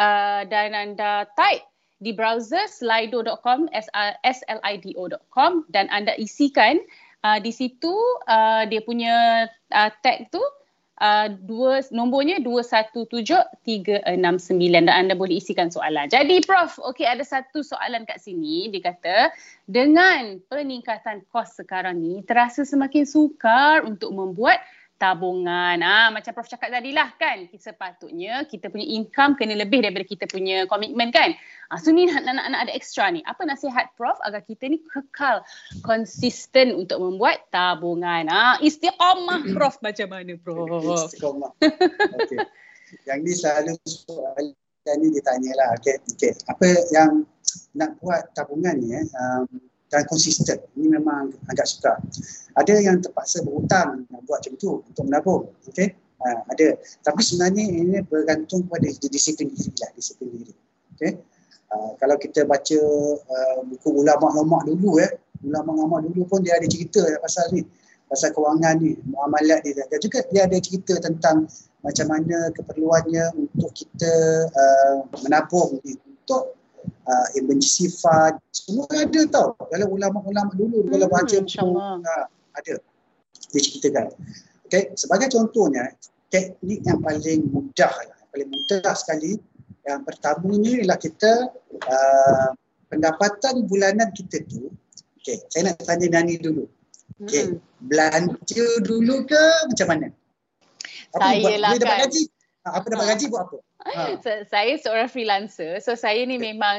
uh, 0.00 0.48
dan 0.48 0.72
anda 0.72 1.28
type 1.36 1.68
di 2.00 2.16
browser 2.16 2.64
slido.com 2.66 3.68
s 3.76 4.40
l 4.48 4.60
i 4.64 4.74
d 4.80 4.96
o.com 4.96 5.68
dan 5.70 5.92
anda 5.92 6.16
isikan 6.16 6.80
uh, 7.22 7.38
di 7.38 7.52
situ 7.52 7.92
uh, 8.26 8.64
dia 8.66 8.80
punya 8.82 9.46
uh, 9.76 9.90
tag 10.00 10.32
tu 10.32 10.40
uh, 11.00 11.28
dua 11.32 11.80
nombornya 11.94 12.42
217369 12.44 14.04
dan 14.72 14.92
anda 14.92 15.14
boleh 15.16 15.38
isikan 15.40 15.72
soalan. 15.72 16.10
Jadi 16.10 16.42
Prof, 16.44 16.76
okey 16.92 17.06
ada 17.08 17.24
satu 17.24 17.64
soalan 17.64 18.04
kat 18.04 18.20
sini 18.20 18.68
dia 18.68 18.92
kata 18.92 19.32
dengan 19.64 20.42
peningkatan 20.50 21.24
kos 21.32 21.56
sekarang 21.56 22.02
ni 22.02 22.20
terasa 22.26 22.66
semakin 22.66 23.06
sukar 23.06 23.86
untuk 23.86 24.12
membuat 24.12 24.60
tabungan. 25.02 25.82
Ah 25.82 26.14
macam 26.14 26.30
Prof 26.30 26.46
cakap 26.46 26.70
tadi 26.70 26.94
lah 26.94 27.10
kan, 27.18 27.50
kita 27.50 27.74
sepatutnya 27.74 28.46
kita 28.46 28.70
punya 28.70 28.86
income 28.86 29.34
kena 29.34 29.58
lebih 29.58 29.82
daripada 29.82 30.06
kita 30.06 30.30
punya 30.30 30.70
komitmen 30.70 31.10
kan. 31.10 31.34
Ah 31.66 31.82
so 31.82 31.90
ni 31.90 32.06
nak, 32.06 32.22
nak, 32.22 32.46
nak 32.46 32.60
ada 32.62 32.72
extra 32.72 33.10
ni. 33.10 33.18
Apa 33.26 33.42
nasihat 33.42 33.90
Prof 33.98 34.14
agar 34.22 34.46
kita 34.46 34.70
ni 34.70 34.78
kekal 34.86 35.42
konsisten 35.82 36.78
untuk 36.78 37.02
membuat 37.02 37.50
tabungan? 37.50 38.30
Ah 38.30 38.54
istiqamah 38.62 39.42
Prof 39.58 39.82
macam 39.82 40.06
mana 40.06 40.38
Prof? 40.38 41.10
Istiqamah. 41.10 41.50
Okey. 42.22 42.38
Yang 43.10 43.18
ni 43.26 43.32
selalu 43.34 43.74
soalan 43.82 44.96
ni 45.02 45.08
ditanya 45.10 45.52
lah. 45.58 45.68
Okay. 45.82 45.98
Okay. 46.14 46.32
Apa 46.46 46.66
yang 46.94 47.26
nak 47.74 47.98
buat 47.98 48.30
tabungan 48.38 48.78
ni 48.78 48.94
eh, 48.94 49.06
um, 49.18 49.48
dan 49.92 50.08
konsisten. 50.08 50.56
Ini 50.72 50.96
memang 50.96 51.36
agak 51.52 51.68
sukar. 51.68 52.00
Ada 52.56 52.80
yang 52.80 53.04
terpaksa 53.04 53.44
berhutang 53.44 54.08
nak 54.08 54.20
buat 54.24 54.40
macam 54.40 54.56
tu 54.56 54.80
untuk 54.80 55.04
menabung. 55.04 55.42
Okay. 55.68 55.92
Uh, 56.24 56.40
ada. 56.48 56.80
Tapi 57.04 57.20
sebenarnya 57.20 57.64
ini 57.68 58.00
bergantung 58.08 58.64
pada 58.72 58.88
disiplin 58.88 59.52
diri 59.52 59.68
lah. 59.76 59.92
Disiplin 59.92 60.32
diri. 60.32 60.54
Okay. 60.96 61.20
Uh, 61.68 61.92
kalau 62.00 62.16
kita 62.16 62.48
baca 62.48 62.80
uh, 63.20 63.58
buku 63.68 64.00
ulama-ulama 64.00 64.64
dulu 64.64 64.96
eh, 65.00 65.12
ulama-ulama 65.44 66.04
dulu 66.04 66.24
pun 66.28 66.40
dia 66.44 66.56
ada 66.56 66.68
cerita 66.68 67.00
pasal 67.20 67.48
ni 67.52 67.64
pasal 68.12 68.28
kewangan 68.36 68.76
ni, 68.76 68.92
muamalat 69.08 69.64
dia 69.64 69.80
dan 69.88 69.96
juga 69.96 70.20
dia 70.28 70.44
ada 70.44 70.60
cerita 70.60 71.00
tentang 71.00 71.48
macam 71.80 72.06
mana 72.12 72.52
keperluannya 72.52 73.24
untuk 73.40 73.72
kita 73.72 74.12
uh, 74.52 74.96
menabung 75.24 75.80
ni 75.80 75.96
untuk 75.96 76.60
uh, 76.84 77.26
emergency 77.38 77.88
fund 77.90 78.38
semua 78.52 78.86
ada 78.90 79.20
tau 79.30 79.54
dalam 79.70 79.88
ulama-ulama 79.90 80.52
dulu 80.54 80.86
kalau 80.88 81.06
Hmm, 81.08 81.14
baca 81.14 81.36
buku 81.42 81.68
uh, 81.76 82.26
ada 82.58 82.72
diceritakan. 83.52 84.06
Okay, 84.68 84.88
sebagai 84.96 85.28
contohnya, 85.28 85.92
teknik 86.32 86.80
yang 86.88 87.04
paling 87.04 87.44
mudah 87.52 87.92
lah, 87.92 88.18
paling 88.32 88.48
mudah 88.48 88.92
sekali 88.96 89.36
yang 89.84 90.00
pertamanya 90.06 90.72
ialah 90.80 90.98
kita 90.98 91.32
uh, 91.90 92.48
pendapatan 92.88 93.66
bulanan 93.66 94.08
kita 94.14 94.40
tu 94.46 94.70
okay, 95.18 95.42
saya 95.50 95.72
nak 95.72 95.82
tanya 95.82 96.20
Nani 96.20 96.38
dulu 96.38 96.70
okay, 97.22 97.50
hmm. 97.50 97.58
belanja 97.86 98.66
dulu 98.86 99.26
ke 99.26 99.44
macam 99.70 99.86
mana? 99.90 100.08
Apa 101.12 101.28
saya 101.36 101.58
lah 101.60 101.70
kan 101.76 101.80
dapat 101.82 101.98
gaji? 102.08 102.22
Apa 102.62 102.86
dapat 102.86 103.06
gaji 103.16 103.26
buat 103.26 103.42
apa? 103.50 103.58
Ha. 103.82 104.02
Saya 104.46 104.78
seorang 104.78 105.10
freelancer 105.10 105.82
so 105.82 105.98
saya 105.98 106.22
ni 106.22 106.38
okay. 106.38 106.54
memang 106.54 106.76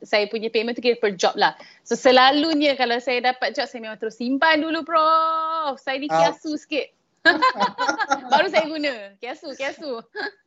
saya 0.00 0.30
punya 0.30 0.46
payment 0.48 0.78
tu 0.78 0.82
kira 0.82 0.96
per 0.96 1.18
job 1.18 1.34
lah. 1.34 1.58
So 1.82 1.98
selalunya 1.98 2.78
kalau 2.78 2.96
saya 3.02 3.20
dapat 3.20 3.58
job 3.58 3.66
saya 3.66 3.82
memang 3.82 3.98
terus 3.98 4.16
simpan 4.16 4.62
dulu 4.62 4.86
prof. 4.86 5.76
Saya 5.82 5.98
ni 6.00 6.08
ah. 6.08 6.32
kiasu 6.32 6.54
sikit. 6.56 6.94
Baru 8.32 8.46
saya 8.48 8.64
guna. 8.68 8.94
Kiasu, 9.18 9.52
kiasu. 9.58 10.00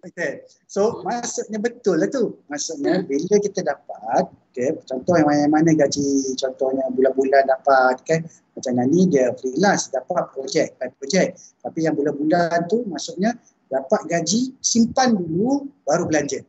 Okay. 0.07 0.45
So 0.65 1.03
maksudnya 1.05 1.59
betul 1.61 2.01
lah 2.01 2.09
tu. 2.09 2.39
Maksudnya 2.47 3.03
bila 3.05 3.37
kita 3.37 3.61
dapat, 3.61 4.31
okay, 4.51 4.73
contoh 4.87 5.13
yang 5.19 5.27
mana-mana 5.27 5.75
gaji, 5.75 6.33
contohnya 6.39 6.87
bulan-bulan 6.95 7.43
dapat, 7.47 7.95
kan, 8.07 8.19
macam 8.57 8.73
ni 8.89 9.07
dia 9.11 9.35
freelance, 9.37 9.91
dapat 9.91 10.31
projek, 10.33 10.79
by 10.79 10.89
projek. 10.97 11.37
Tapi 11.61 11.79
yang 11.85 11.93
bulan-bulan 11.93 12.65
tu 12.71 12.87
maksudnya 12.87 13.35
dapat 13.71 14.01
gaji, 14.11 14.53
simpan 14.59 15.15
dulu, 15.15 15.71
baru 15.87 16.05
belanja. 16.11 16.43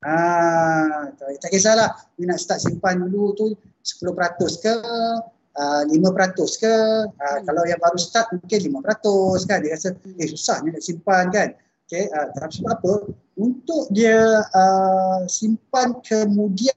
Ah, 0.00 1.12
tak 1.16 1.52
kisahlah, 1.52 1.92
ni 2.16 2.24
nak 2.24 2.40
start 2.40 2.64
simpan 2.64 3.04
dulu 3.04 3.36
tu 3.36 3.46
10% 3.84 4.64
ke, 4.64 4.74
uh, 5.56 5.82
5% 5.88 6.62
ke 6.62 6.74
uh, 6.76 7.08
hmm. 7.16 7.42
kalau 7.48 7.62
yang 7.64 7.80
baru 7.80 7.98
start 7.98 8.28
mungkin 8.32 8.58
5% 8.84 9.48
kan 9.48 9.58
dia 9.64 9.72
rasa 9.74 9.88
eh 10.20 10.28
susah 10.28 10.60
ni 10.62 10.72
nak 10.72 10.84
simpan 10.84 11.32
kan 11.32 11.48
okey 11.88 12.04
uh, 12.12 12.26
tapi 12.36 12.52
sebab 12.60 12.70
apa 12.76 12.92
untuk 13.40 13.84
dia 13.90 14.44
uh, 14.52 15.24
simpan 15.26 15.96
kemudian 16.04 16.76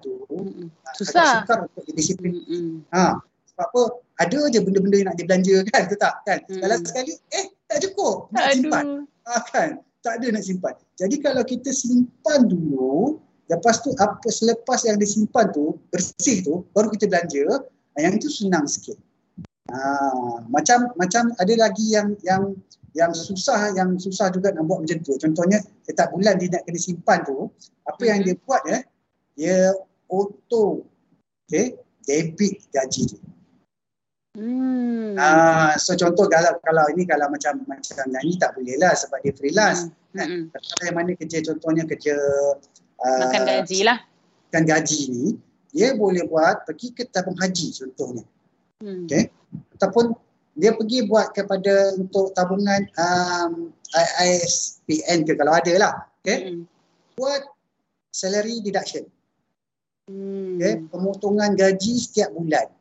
tu 0.00 0.12
hmm. 0.32 0.68
susah 0.96 1.44
sukar 1.44 1.68
untuk 1.68 1.84
disiplin 1.92 2.32
hmm. 2.48 2.88
ha 2.90 3.20
sebab 3.52 3.66
apa 3.68 3.82
ada 4.22 4.38
je 4.48 4.58
benda-benda 4.64 4.96
yang 4.96 5.08
nak 5.12 5.18
dibelanja 5.20 5.56
kan 5.68 5.82
tu 5.90 5.96
tak 6.00 6.14
kan 6.24 6.38
hmm. 6.48 6.82
sekali 6.88 7.14
eh 7.36 7.46
tak 7.72 7.80
cukup 7.88 8.28
nak 8.36 8.44
Aduh. 8.44 8.54
simpan 8.60 8.84
ha, 9.24 9.40
kan 9.48 9.70
tak 10.04 10.12
ada 10.20 10.26
nak 10.36 10.44
simpan 10.44 10.74
jadi 11.00 11.16
kalau 11.24 11.42
kita 11.42 11.72
simpan 11.72 12.44
dulu 12.46 13.18
Lepas 13.52 13.84
tu 13.84 13.92
apa 14.00 14.28
selepas 14.32 14.80
yang 14.88 14.96
disimpan 14.96 15.52
tu 15.52 15.76
bersih 15.92 16.40
tu 16.40 16.64
baru 16.72 16.88
kita 16.88 17.04
belanja 17.04 17.60
yang 18.00 18.16
itu 18.16 18.32
senang 18.32 18.64
sikit. 18.64 18.96
Ha, 19.68 19.78
macam 20.48 20.88
macam 20.96 21.36
ada 21.36 21.54
lagi 21.60 21.92
yang 21.92 22.16
yang 22.24 22.56
yang 22.96 23.12
susah 23.12 23.76
yang 23.76 24.00
susah 24.00 24.32
juga 24.32 24.56
nak 24.56 24.64
buat 24.64 24.88
macam 24.88 25.04
tu. 25.04 25.20
Contohnya 25.20 25.60
setiap 25.84 26.16
bulan 26.16 26.40
dia 26.40 26.48
nak 26.48 26.64
kena 26.64 26.80
simpan 26.80 27.18
tu, 27.28 27.52
apa 27.84 28.02
yang 28.08 28.24
dia 28.24 28.34
buat 28.40 28.62
ya, 28.64 28.78
dia 29.36 29.56
auto 30.08 30.88
okay, 31.44 31.76
debit 32.08 32.64
gaji 32.72 33.04
tu. 33.04 33.18
Hmm. 34.32 35.12
Ah, 35.20 35.76
so 35.76 35.92
contoh 35.92 36.24
kalau 36.24 36.56
kalau 36.64 36.88
ini 36.96 37.04
kalau 37.04 37.28
macam 37.28 37.60
macam 37.68 38.06
nyanyi 38.08 38.40
tak 38.40 38.56
boleh 38.56 38.80
lah 38.80 38.96
sebab 38.96 39.20
dia 39.20 39.32
freelance. 39.36 39.92
Hmm. 39.92 40.16
Kan? 40.16 40.26
Hmm. 40.28 40.44
Kalau 40.56 40.84
yang 40.88 40.96
mana 40.96 41.12
kerja 41.12 41.38
contohnya 41.44 41.84
kerja 41.84 42.16
makan 42.96 43.42
uh, 43.44 43.48
gaji 43.60 43.78
lah. 43.84 43.98
Makan 44.48 44.64
gaji 44.64 45.00
ni, 45.12 45.24
dia 45.72 45.92
boleh 45.92 46.24
buat 46.24 46.64
pergi 46.64 46.96
ke 46.96 47.04
tabung 47.12 47.36
haji 47.36 47.76
contohnya. 47.76 48.24
Hmm. 48.80 49.04
Okay. 49.04 49.28
Ataupun 49.76 50.16
dia 50.56 50.72
pergi 50.76 51.04
buat 51.04 51.36
kepada 51.36 51.96
untuk 52.00 52.32
tabungan 52.32 52.88
um, 52.96 53.68
ISPN 54.16 55.28
ke 55.28 55.36
kalau 55.36 55.52
ada 55.52 55.72
lah. 55.76 55.94
Okay. 56.24 56.56
Hmm. 56.56 56.64
Buat 57.20 57.52
salary 58.16 58.64
deduction. 58.64 59.04
Hmm. 60.08 60.56
Okay. 60.56 60.80
Pemotongan 60.88 61.52
gaji 61.52 62.00
setiap 62.00 62.32
bulan. 62.32 62.72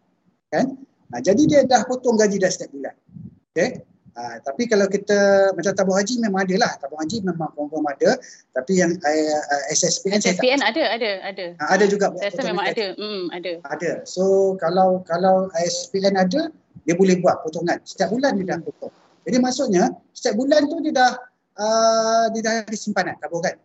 Kan? 0.47 0.79
Nah, 1.11 1.19
jadi 1.19 1.41
dia 1.43 1.61
dah 1.67 1.83
potong 1.83 2.15
gaji 2.15 2.39
dah 2.39 2.51
setiap 2.51 2.71
bulan. 2.71 2.95
Okay. 3.51 3.83
Ha, 4.11 4.43
tapi 4.43 4.67
kalau 4.67 4.91
kita 4.91 5.51
macam 5.55 5.71
tabung 5.71 5.95
haji 5.95 6.19
memang 6.19 6.43
ada 6.43 6.55
lah. 6.59 6.71
Tabung 6.83 6.99
haji 6.99 7.23
memang 7.23 7.47
confirm 7.55 7.87
ada. 7.87 8.19
Tapi 8.51 8.83
yang 8.83 8.91
uh, 8.99 9.63
SSPN, 9.71 10.19
SSPN 10.19 10.59
saya 10.59 10.71
ada, 10.71 10.83
ada, 10.99 11.11
ada. 11.23 11.45
Ha, 11.63 11.63
ada 11.79 11.85
juga. 11.87 12.11
Saya 12.19 12.31
rasa 12.31 12.43
memang 12.43 12.65
ada. 12.67 12.87
Hmm, 12.99 13.31
ada. 13.31 13.51
Ada. 13.71 13.91
So 14.03 14.55
kalau 14.59 14.99
kalau 15.07 15.47
SSPN 15.55 16.19
ada, 16.19 16.51
dia 16.83 16.95
boleh 16.95 17.23
buat 17.23 17.39
potongan. 17.43 17.79
Setiap 17.87 18.11
bulan 18.11 18.35
dia 18.35 18.55
dah 18.55 18.59
hmm. 18.59 18.67
potong. 18.67 18.93
Jadi 19.23 19.37
maksudnya 19.39 19.83
setiap 20.11 20.35
bulan 20.35 20.67
tu 20.67 20.77
dia 20.83 20.93
dah 20.95 21.11
uh, 21.55 22.25
dia 22.35 22.41
dah 22.43 22.53
ada 22.67 22.77
simpanan 22.77 23.15
tabungan. 23.23 23.55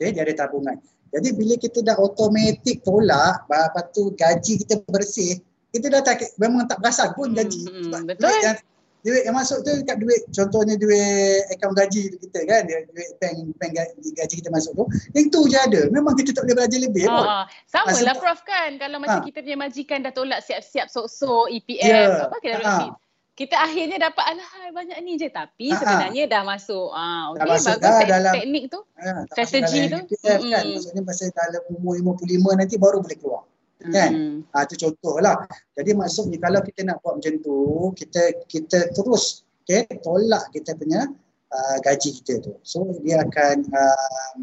Okay, 0.00 0.08
dia 0.16 0.24
ada 0.24 0.34
tabungan. 0.48 0.80
Jadi 1.14 1.28
bila 1.36 1.54
kita 1.60 1.78
dah 1.84 1.94
automatik 2.00 2.82
tolak, 2.82 3.46
lepas 3.46 3.86
tu 3.94 4.10
gaji 4.18 4.66
kita 4.66 4.82
bersih, 4.90 5.38
kita 5.74 5.86
dah 5.90 6.02
tak, 6.06 6.22
memang 6.38 6.70
tak 6.70 6.78
perasan 6.78 7.10
pun 7.18 7.34
gaji. 7.34 7.66
Hmm, 7.66 7.90
hmm 7.90 8.02
betul. 8.06 8.30
Yang, 8.30 8.62
duit 9.04 9.22
yang 9.28 9.36
masuk 9.36 9.60
tu 9.60 9.70
dekat 9.84 10.00
duit 10.00 10.24
contohnya 10.32 10.80
duit 10.80 11.44
akaun 11.52 11.76
gaji 11.76 12.16
kita 12.16 12.40
kan 12.48 12.64
dia 12.64 12.88
duit 12.88 13.12
bank 13.20 13.36
bank 13.60 13.72
gaji, 14.16 14.34
kita 14.40 14.48
masuk 14.48 14.72
tu 14.72 14.84
yang 15.12 15.28
tu 15.28 15.44
je 15.44 15.60
ada. 15.60 15.92
Memang 15.92 16.16
kita 16.16 16.32
tak 16.32 16.48
boleh 16.48 16.64
belajar 16.64 16.80
lebih 16.80 17.04
pun 17.12 17.28
ha, 17.28 17.44
sama 17.68 17.92
ha, 17.92 18.00
lah 18.00 18.16
prof 18.16 18.40
kan? 18.48 18.80
Kalau 18.80 18.96
macam 18.96 19.20
ha. 19.20 19.26
kita 19.28 19.44
punya 19.44 19.60
majikan 19.60 20.00
dah 20.00 20.12
tolak 20.16 20.40
siap-siap 20.40 20.88
sok-sok 20.88 21.52
EPF 21.52 21.84
yeah. 21.84 22.24
apa 22.24 22.36
kita 22.40 22.64
ha. 22.64 22.96
kita 23.36 23.56
akhirnya 23.60 24.08
dapat 24.08 24.24
alah 24.24 24.50
banyak 24.72 24.96
ni 25.04 25.20
je. 25.20 25.28
Tapi 25.28 25.68
ha. 25.68 25.76
sebenarnya 25.76 26.24
dah 26.24 26.42
masuk. 26.48 26.88
Ah 26.96 27.28
okey 27.36 27.44
bagus 27.44 27.64
dah, 27.76 28.08
dalam, 28.08 28.32
teknik 28.32 28.64
tu. 28.72 28.80
Ha, 29.04 29.28
strategi 29.28 29.80
tu. 29.92 30.00
EPF, 30.00 30.40
kan. 30.48 30.64
Maksudnya 30.64 31.02
pasal 31.04 31.28
dalam 31.36 31.60
umur 31.76 32.00
55 32.00 32.56
nanti 32.56 32.80
baru 32.80 33.04
boleh 33.04 33.20
keluar 33.20 33.44
kan? 33.92 34.10
Hmm. 34.12 34.38
ha, 34.54 34.64
itu 34.64 34.74
contoh 34.88 35.20
lah 35.20 35.44
jadi 35.76 35.90
maksudnya 35.92 36.38
kalau 36.40 36.60
kita 36.64 36.80
nak 36.86 37.02
buat 37.02 37.20
macam 37.20 37.34
tu 37.42 37.56
kita 37.98 38.22
kita 38.48 38.78
terus 38.94 39.44
okay, 39.64 39.88
tolak 40.04 40.48
kita 40.52 40.76
punya 40.76 41.08
uh, 41.50 41.76
gaji 41.80 42.10
kita 42.20 42.44
tu. 42.44 42.52
So 42.60 42.84
dia 43.00 43.24
akan 43.24 43.56
uh, 43.72 44.34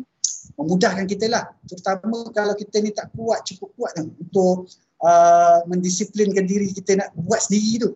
memudahkan 0.59 1.05
kita 1.05 1.29
lah. 1.29 1.53
Terutama 1.69 2.33
kalau 2.33 2.53
kita 2.57 2.81
ni 2.81 2.91
tak 2.91 3.13
kuat 3.13 3.45
cukup 3.45 3.69
kuat 3.77 3.91
tu 3.95 4.09
untuk 4.09 4.55
uh, 5.05 5.61
mendisiplinkan 5.69 6.49
diri 6.49 6.73
kita 6.73 6.97
nak 6.97 7.09
buat 7.13 7.39
sendiri 7.45 7.87
tu. 7.87 7.89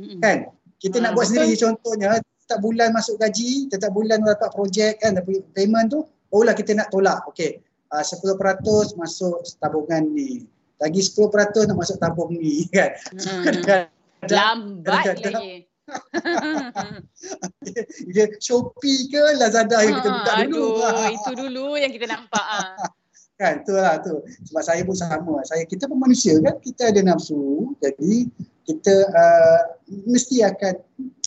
Hmm. 0.00 0.20
kan? 0.24 0.38
Kita 0.80 1.00
ha, 1.00 1.02
nak 1.08 1.12
buat 1.16 1.28
betul. 1.28 1.36
sendiri 1.36 1.54
contohnya 1.60 2.10
setiap 2.44 2.60
bulan 2.60 2.92
masuk 2.92 3.16
gaji 3.16 3.72
setiap 3.72 3.92
bulan 3.92 4.20
dapat 4.20 4.50
projek 4.52 5.00
kan 5.00 5.16
dapat 5.16 5.40
payment 5.56 5.88
tu 5.88 6.04
barulah 6.28 6.56
kita 6.56 6.72
nak 6.76 6.88
tolak. 6.92 7.24
Okey 7.30 7.60
uh, 7.94 8.04
10% 8.04 8.98
masuk 8.98 9.44
tabungan 9.62 10.02
ni 10.10 10.46
lagi 10.82 11.00
10% 11.00 11.70
nak 11.70 11.78
masuk 11.78 11.96
tabung 12.02 12.34
ni 12.34 12.66
kan. 12.74 12.90
Hmm. 13.14 13.86
Lambat 14.26 15.20
lagi. 15.20 15.68
dia 18.14 18.24
Shopee 18.40 19.12
ke 19.12 19.20
Lazada 19.36 19.84
yang 19.84 20.00
kita 20.00 20.10
buka 20.10 20.32
dulu. 20.48 20.80
Aduh, 20.80 21.08
itu 21.12 21.30
dulu 21.44 21.66
yang 21.76 21.92
kita 21.92 22.08
nampak. 22.08 22.40
Ha. 22.40 22.88
kan, 23.36 23.60
tu 23.66 23.76
lah 23.76 24.00
tu. 24.00 24.24
Sebab 24.48 24.62
saya 24.64 24.80
pun 24.86 24.96
sama. 24.96 25.44
Saya, 25.44 25.68
kita 25.68 25.84
pun 25.84 26.00
manusia 26.00 26.40
kan, 26.40 26.56
kita 26.64 26.88
ada 26.88 27.04
nafsu. 27.04 27.76
Jadi, 27.84 28.32
kita 28.64 28.94
uh, 29.12 29.60
mesti 30.08 30.40
akan, 30.40 30.80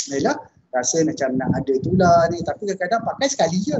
yalah, 0.10 0.42
rasa 0.74 1.06
macam 1.06 1.38
nak 1.38 1.54
ada 1.54 1.74
tu 1.84 1.94
lah 1.94 2.26
ni. 2.34 2.42
Tapi 2.42 2.66
kadang-kadang 2.66 3.06
pakai 3.06 3.28
sekali 3.30 3.62
je 3.62 3.78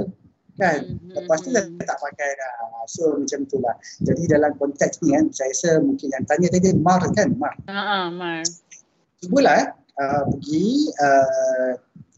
kan? 0.58 0.78
Mm-hmm. 0.84 1.14
lepas 1.14 1.38
tu 1.40 1.48
dah 1.54 1.64
hmm. 1.64 1.86
tak 1.86 1.98
pakai 2.02 2.30
dah. 2.34 2.52
So 2.90 3.16
macam 3.16 3.46
itulah 3.46 3.74
jadi 4.02 4.22
dalam 4.38 4.52
konteks 4.58 5.00
ni 5.06 5.14
kan 5.14 5.30
saya 5.30 5.54
rasa 5.54 5.70
mungkin 5.80 6.08
yang 6.10 6.24
tanya 6.26 6.48
tadi 6.50 6.74
Mar 6.74 7.02
kan? 7.14 7.28
Mar. 7.38 7.54
Uh-huh, 7.64 8.04
Mar. 8.12 8.42
Cubalah 9.22 9.54
eh, 9.62 9.66
uh, 10.02 10.22
pergi 10.34 10.66
uh, 10.98 11.72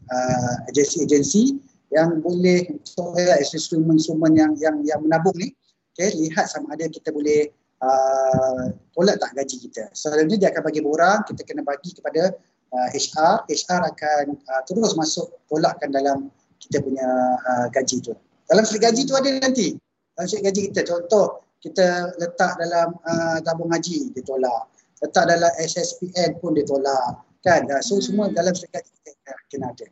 uh, 0.09 0.55
agensi-agensi 0.73 1.57
yang 1.93 2.21
boleh 2.21 2.71
untuk 2.71 3.13
uh, 3.17 3.37
instrumen-instrumen 3.37 4.33
yang 4.33 4.51
yang 4.57 4.75
yang 4.85 4.99
menabung 5.01 5.35
ni 5.37 5.53
okay, 5.93 6.09
lihat 6.17 6.49
sama 6.49 6.73
ada 6.73 6.87
kita 6.87 7.11
boleh 7.11 7.51
uh, 7.83 8.73
tolak 8.95 9.19
tak 9.21 9.31
gaji 9.37 9.69
kita. 9.69 9.91
Selalunya 9.93 10.37
dia 10.39 10.49
akan 10.49 10.63
bagi 10.65 10.81
borang 10.81 11.21
kita 11.27 11.45
kena 11.45 11.61
bagi 11.61 11.93
kepada 11.93 12.33
uh, 12.71 12.89
HR 12.95 13.45
HR 13.45 13.81
akan 13.91 14.25
uh, 14.39 14.61
terus 14.65 14.95
masuk 14.95 15.27
tolakkan 15.51 15.91
dalam 15.91 16.31
kita 16.61 16.79
punya 16.79 17.07
uh, 17.41 17.67
gaji 17.73 17.99
tu 17.99 18.13
dalam 18.51 18.67
slip 18.67 18.83
gaji 18.83 19.07
tu 19.07 19.15
ada 19.15 19.31
nanti. 19.39 19.79
Dalam 20.19 20.27
slip 20.27 20.43
gaji 20.43 20.59
kita 20.75 20.83
contoh 20.83 21.39
kita 21.63 22.11
letak 22.19 22.59
dalam 22.59 22.99
uh, 23.07 23.39
tabung 23.47 23.71
haji 23.71 24.11
dia 24.11 24.23
tolak. 24.27 24.67
Letak 24.99 25.31
dalam 25.31 25.51
SSPN 25.55 26.35
pun 26.43 26.59
dia 26.59 26.67
tolak. 26.67 27.23
Kan? 27.47 27.71
Uh, 27.71 27.79
so 27.79 27.95
hmm. 27.97 28.03
semua 28.03 28.25
dalam 28.35 28.51
slip 28.51 28.67
gaji 28.75 28.91
kita 28.91 29.11
kena 29.47 29.71
ada. 29.71 29.85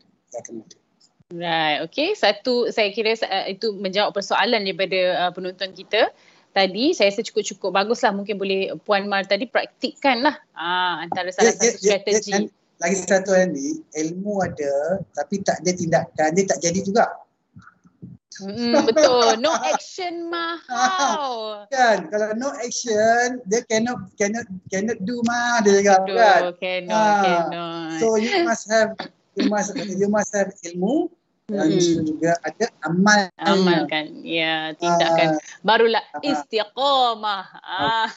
Kena 0.43 0.60
ada. 0.60 0.78
Right, 1.30 1.86
okay. 1.86 2.18
Satu 2.18 2.74
saya 2.74 2.91
kira 2.91 3.16
uh, 3.16 3.45
itu 3.47 3.72
menjawab 3.80 4.12
persoalan 4.12 4.66
daripada 4.66 4.99
uh, 5.24 5.32
penonton 5.32 5.72
kita 5.72 6.12
tadi. 6.51 6.91
Saya 6.91 7.16
rasa 7.16 7.24
cukup-cukup 7.24 7.72
baguslah 7.72 8.12
mungkin 8.12 8.36
boleh 8.36 8.76
Puan 8.84 9.07
Mar 9.07 9.24
tadi 9.24 9.47
praktikkan 9.47 10.26
lah 10.26 10.36
uh, 10.57 11.05
antara 11.05 11.32
salah 11.32 11.53
yeah, 11.53 11.55
satu 11.55 11.66
yeah, 11.66 11.78
strategi. 11.80 12.34
Yeah, 12.36 12.43
yeah, 12.49 12.57
lagi 12.80 12.95
satu 13.03 13.32
ni 13.51 13.84
ilmu 13.91 14.39
ada 14.39 15.03
tapi 15.12 15.43
tak 15.43 15.60
ada 15.62 15.72
tindakan 15.76 16.30
dia 16.34 16.43
tak 16.49 16.60
jadi 16.66 16.80
juga. 16.82 17.05
Hmm, 18.38 18.86
betul. 18.86 19.42
No 19.42 19.52
action 19.58 20.30
mah. 20.30 20.62
How? 20.70 21.66
kan 21.74 22.08
kalau 22.14 22.34
no 22.38 22.54
action 22.62 23.42
dia 23.50 23.62
cannot 23.66 24.00
cannot 24.16 24.46
cannot 24.70 24.98
do 25.02 25.20
mah 25.26 25.60
dia 25.66 25.82
cakap 25.82 26.02
Aduh, 26.06 26.18
kan. 26.18 26.42
cannot, 26.62 27.10
Ah, 27.10 27.22
cannot. 27.26 28.00
So 28.00 28.06
you 28.22 28.34
must 28.46 28.66
have 28.70 28.92
you 29.36 29.46
must 29.50 29.70
you 29.76 30.08
must 30.08 30.32
have 30.34 30.50
ilmu 30.66 31.10
dan 31.50 31.68
you 31.74 32.06
juga 32.06 32.38
ada 32.45 32.66
amal. 32.86 33.22
Amalkan. 33.41 34.22
Ya, 34.22 34.72
tindakan. 34.78 35.41
Barulah 35.66 36.06
Ah. 36.14 36.22
istiqamah. 36.22 37.45
Ah. 37.66 38.08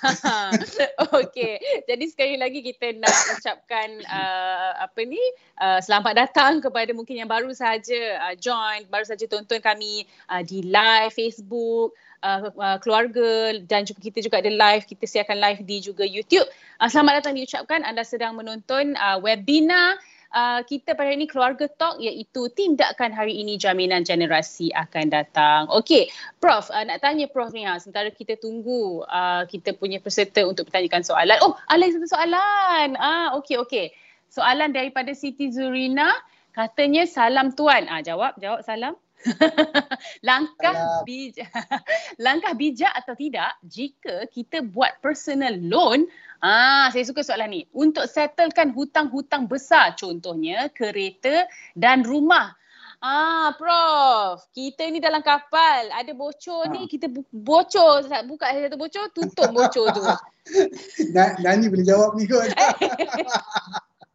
Okey. 1.18 1.58
Jadi 1.88 2.04
sekali 2.12 2.36
lagi 2.36 2.60
kita 2.60 2.92
nak 3.00 3.12
ucapkan 3.38 3.88
uh, 4.06 4.84
apa 4.84 5.00
ni? 5.08 5.20
Uh, 5.56 5.80
selamat 5.80 6.12
datang 6.14 6.60
kepada 6.60 6.92
mungkin 6.92 7.18
yang 7.24 7.30
baru 7.30 7.50
saja 7.56 8.20
uh, 8.28 8.34
join, 8.36 8.84
baru 8.92 9.08
saja 9.08 9.24
tonton 9.24 9.58
kami 9.58 10.04
uh, 10.28 10.44
di 10.44 10.62
live 10.68 11.12
Facebook 11.16 11.96
uh, 12.22 12.52
uh, 12.52 12.78
keluarga 12.78 13.56
dan 13.64 13.88
juga 13.88 14.00
kita 14.04 14.18
juga 14.22 14.40
ada 14.44 14.52
live 14.52 14.84
kita 14.86 15.04
siarkan 15.08 15.38
live 15.40 15.60
di 15.64 15.76
juga 15.80 16.04
YouTube. 16.04 16.46
Uh, 16.78 16.88
selamat 16.88 17.24
datang 17.24 17.34
diucapkan 17.40 17.80
anda 17.82 18.04
sedang 18.04 18.36
menonton 18.36 18.94
uh, 19.00 19.18
webinar 19.18 19.98
Uh, 20.32 20.64
kita 20.64 20.96
pada 20.96 21.12
hari 21.12 21.20
ini 21.20 21.28
keluarga 21.28 21.68
talk 21.68 22.00
iaitu 22.00 22.48
tindakan 22.56 23.12
hari 23.12 23.36
ini 23.44 23.60
jaminan 23.60 24.00
generasi 24.00 24.72
akan 24.72 25.12
datang. 25.12 25.68
Okey, 25.68 26.08
Prof, 26.40 26.72
uh, 26.72 26.80
nak 26.88 27.04
tanya 27.04 27.28
Prof 27.28 27.52
ni 27.52 27.68
ha, 27.68 27.76
sementara 27.76 28.08
kita 28.08 28.40
tunggu 28.40 29.04
uh, 29.04 29.44
kita 29.44 29.76
punya 29.76 30.00
peserta 30.00 30.40
untuk 30.48 30.72
bertanyakan 30.72 31.04
soalan. 31.04 31.36
Oh, 31.44 31.52
ada 31.68 31.84
satu 31.84 32.08
soalan. 32.08 32.96
Ah, 32.96 33.36
okey 33.44 33.60
okey. 33.60 33.92
Soalan 34.32 34.72
daripada 34.72 35.12
Siti 35.12 35.52
Zurina 35.52 36.08
katanya 36.56 37.04
salam 37.04 37.52
tuan. 37.52 37.84
Ah, 37.92 38.00
jawab, 38.00 38.32
jawab 38.40 38.64
salam. 38.64 38.96
langkah 40.28 41.02
bijak 41.06 41.50
langkah 42.24 42.52
bijak 42.54 42.92
atau 42.94 43.14
tidak 43.14 43.54
jika 43.64 44.26
kita 44.30 44.62
buat 44.62 44.98
personal 44.98 45.54
loan 45.58 46.06
ah 46.42 46.90
saya 46.90 47.06
suka 47.06 47.22
soalan 47.22 47.50
ni 47.50 47.62
untuk 47.74 48.06
settlekan 48.06 48.74
hutang-hutang 48.74 49.46
besar 49.46 49.94
contohnya 49.94 50.68
kereta 50.74 51.46
dan 51.78 52.02
rumah 52.02 52.54
Ah, 53.02 53.50
Prof. 53.58 54.46
Kita 54.54 54.86
ni 54.86 55.02
dalam 55.02 55.26
kapal. 55.26 55.90
Ada 55.90 56.14
bocor 56.14 56.70
ni, 56.70 56.86
kita 56.86 57.10
bu- 57.10 57.26
bocor. 57.34 58.06
Buka 58.30 58.46
satu 58.54 58.78
bocor, 58.78 59.10
tutup 59.10 59.50
bocor 59.50 59.90
tu. 59.90 60.02
Na- 61.10 61.34
Nani 61.42 61.66
boleh 61.66 61.82
jawab 61.82 62.14
ni 62.14 62.30
kot. 62.30 62.46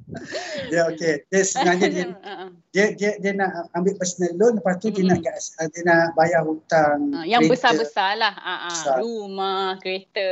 dia 0.71 0.87
okey. 0.87 1.13
Dia 1.27 1.41
sebenarnya 1.43 1.87
dia, 1.91 2.05
Ah, 2.23 2.31
ah. 2.47 2.49
dia 2.71 2.85
dia 2.95 3.11
dia 3.19 3.31
nak 3.35 3.67
ambil 3.75 3.93
personal 3.99 4.31
loan 4.39 4.53
lepas 4.59 4.79
tu 4.79 4.87
dia 4.87 5.03
nak 5.03 5.19
gas- 5.19 5.51
dia 5.53 5.83
nak 5.83 6.15
bayar 6.15 6.47
hutang. 6.47 7.11
Ah, 7.11 7.25
yang 7.27 7.43
kereta. 7.43 7.53
besar-besar 7.75 8.15
lah. 8.15 8.33
Ah, 8.39 8.67
ah. 8.67 8.71
Besar. 8.71 8.95
Rumah, 9.03 9.79
kereta. 9.83 10.29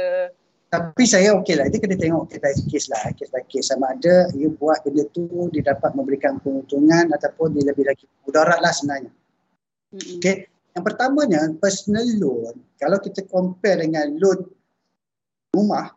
Tapi 0.65 1.03
saya 1.07 1.31
okey 1.39 1.55
lah. 1.55 1.71
Dia 1.71 1.79
kena 1.79 1.95
tengok 1.95 2.27
case 2.27 2.41
by 2.41 2.53
case 2.67 2.87
lah. 2.91 3.01
Case 3.15 3.31
by 3.31 3.43
case. 3.47 3.67
Sama 3.71 3.95
ada 3.95 4.27
you 4.35 4.51
buat 4.55 4.83
benda 4.83 5.07
tu 5.15 5.27
dia 5.55 5.63
dapat 5.63 5.95
memberikan 5.95 6.35
keuntungan 6.43 7.11
ataupun 7.15 7.55
dia 7.55 7.63
lebih 7.71 7.87
lagi 7.87 8.03
mudarat 8.27 8.59
lah 8.59 8.71
sebenarnya. 8.75 9.11
Mm-mm. 9.95 10.19
Okey. 10.19 10.51
Yang 10.75 10.83
pertamanya 10.83 11.41
personal 11.55 12.03
loan. 12.19 12.59
Kalau 12.75 12.99
kita 12.99 13.23
compare 13.27 13.87
dengan 13.87 14.11
loan 14.19 14.43
rumah. 15.55 15.94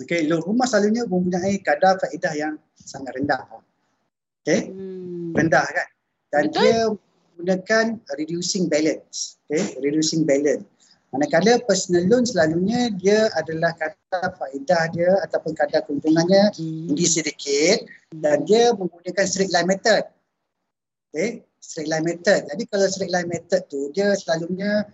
Okey, 0.00 0.26
loan 0.32 0.40
rumah 0.42 0.64
selalunya 0.64 1.04
mempunyai 1.04 1.60
kadar 1.60 2.00
faedah 2.00 2.32
yang 2.32 2.54
sangat 2.74 3.14
rendah. 3.20 3.44
Okey. 4.40 4.72
Hmm. 4.72 5.36
rendah 5.36 5.66
kan 5.68 5.88
dan 6.30 6.44
Betul. 6.48 6.58
dia 6.58 6.78
menggunakan 6.90 7.84
reducing 8.18 8.64
balance 8.66 9.38
okay 9.46 9.76
reducing 9.82 10.26
balance 10.26 10.64
manakala 11.10 11.58
personal 11.66 12.06
loan 12.06 12.24
selalunya 12.24 12.90
dia 12.94 13.30
adalah 13.34 13.74
kadar 13.74 14.30
faedah 14.38 14.82
dia 14.94 15.10
ataupun 15.26 15.52
kadar 15.58 15.82
keuntungannya 15.86 16.54
tinggi 16.54 17.06
sedikit 17.06 17.84
dan 18.14 18.46
dia 18.46 18.70
menggunakan 18.74 19.24
straight 19.26 19.50
line 19.50 19.66
method 19.66 20.02
okay 21.10 21.42
straight 21.58 21.90
line 21.90 22.06
method 22.06 22.46
jadi 22.46 22.62
kalau 22.70 22.86
straight 22.86 23.12
line 23.12 23.28
method 23.28 23.62
tu 23.66 23.90
dia 23.90 24.14
selalunya 24.14 24.86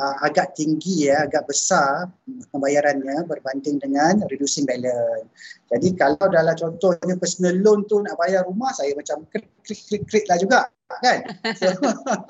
uh, 0.00 0.16
agak 0.24 0.54
tinggi 0.54 1.10
ya 1.10 1.26
agak 1.26 1.44
besar 1.50 2.08
pembayarannya 2.54 3.26
berbanding 3.26 3.78
dengan 3.82 4.22
reducing 4.30 4.64
balance 4.64 5.28
jadi 5.68 5.88
kalau 5.98 6.26
dalam 6.32 6.54
contohnya 6.56 7.14
personal 7.20 7.54
loan 7.60 7.84
tu 7.84 8.00
nak 8.00 8.16
bayar 8.16 8.46
rumah 8.48 8.72
saya 8.72 8.96
macam 8.96 9.26
klik 9.28 9.46
klik 9.66 9.80
klik, 9.90 10.02
klik 10.08 10.24
lah 10.30 10.38
juga 10.40 10.70
kan. 11.04 11.18
So, 11.60 11.68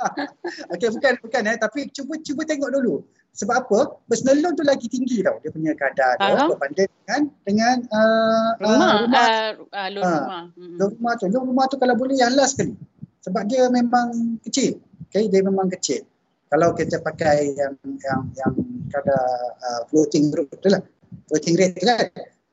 okay, 0.74 0.88
bukan 0.90 1.14
bukan 1.22 1.42
eh 1.46 1.56
tapi 1.58 1.86
cuba 1.94 2.18
cuba 2.22 2.42
tengok 2.42 2.70
dulu. 2.74 3.06
Sebab 3.38 3.54
apa? 3.54 4.02
Personal 4.10 4.42
loan 4.42 4.58
tu 4.58 4.66
lagi 4.66 4.90
tinggi 4.90 5.22
tau 5.22 5.38
dia 5.38 5.54
punya 5.54 5.72
kadar 5.78 6.18
dia 6.18 6.34
Faham. 6.34 6.48
berbanding 6.50 6.90
dengan 6.90 7.22
dengan 7.46 7.76
uh, 7.94 8.50
Rumah, 8.58 8.74
uh, 8.74 8.98
rumah 9.06 9.22
ah, 9.22 9.48
ah, 9.70 9.88
loan 9.94 10.02
Ah. 10.02 10.18
rumah. 10.18 10.42
Mm-mm. 10.58 10.74
loan 10.74 10.90
rumah 10.98 11.12
tu. 11.14 11.24
Loan 11.30 11.44
rumah 11.46 11.64
tu 11.70 11.76
kalau 11.78 11.94
boleh 11.94 12.16
yang 12.18 12.34
last 12.34 12.58
sekali. 12.58 12.74
Sebab 13.22 13.42
dia 13.46 13.70
memang 13.70 14.40
kecil. 14.42 14.82
Okay, 15.08 15.30
dia 15.30 15.40
memang 15.46 15.70
kecil. 15.70 16.02
Kalau 16.48 16.72
kita 16.72 16.96
pakai 17.00 17.52
yang 17.52 17.76
yang 18.00 18.20
yang 18.32 18.52
kadar 18.88 19.24
uh, 19.60 19.80
floating 19.92 20.32
rate 20.32 20.56
tu 20.60 20.68
lah. 20.72 20.80
Floating 21.28 21.54
rate 21.60 21.76
tu 21.76 21.84
kan. 21.84 22.08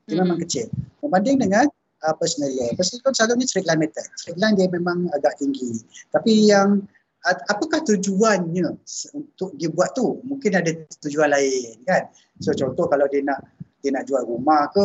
Dia 0.06 0.12
Hmm. 0.14 0.22
memang 0.22 0.38
kecil. 0.38 0.70
Berbanding 1.02 1.42
dengan 1.42 1.66
uh, 2.06 2.14
personal 2.14 2.52
loan. 2.54 2.72
Personal 2.76 3.00
loan 3.08 3.14
selalunya 3.16 3.46
straight 3.48 3.66
line 3.66 3.80
method. 3.82 4.06
Straight 4.20 4.38
line 4.38 4.54
dia 4.54 4.68
memang 4.70 5.08
agak 5.16 5.34
tinggi. 5.40 5.82
Tapi 6.14 6.46
yang 6.46 6.84
uh, 7.26 7.36
apakah 7.50 7.82
tujuannya 7.82 8.76
untuk 9.16 9.50
dia 9.58 9.72
buat 9.72 9.96
tu? 9.96 10.20
Mungkin 10.22 10.60
ada 10.60 10.70
tujuan 11.02 11.32
lain 11.32 11.82
kan. 11.88 12.06
So 12.38 12.52
contoh 12.54 12.86
kalau 12.86 13.08
dia 13.10 13.24
nak 13.24 13.40
dia 13.84 13.94
nak 13.94 14.08
jual 14.10 14.24
rumah 14.26 14.66
ke 14.74 14.82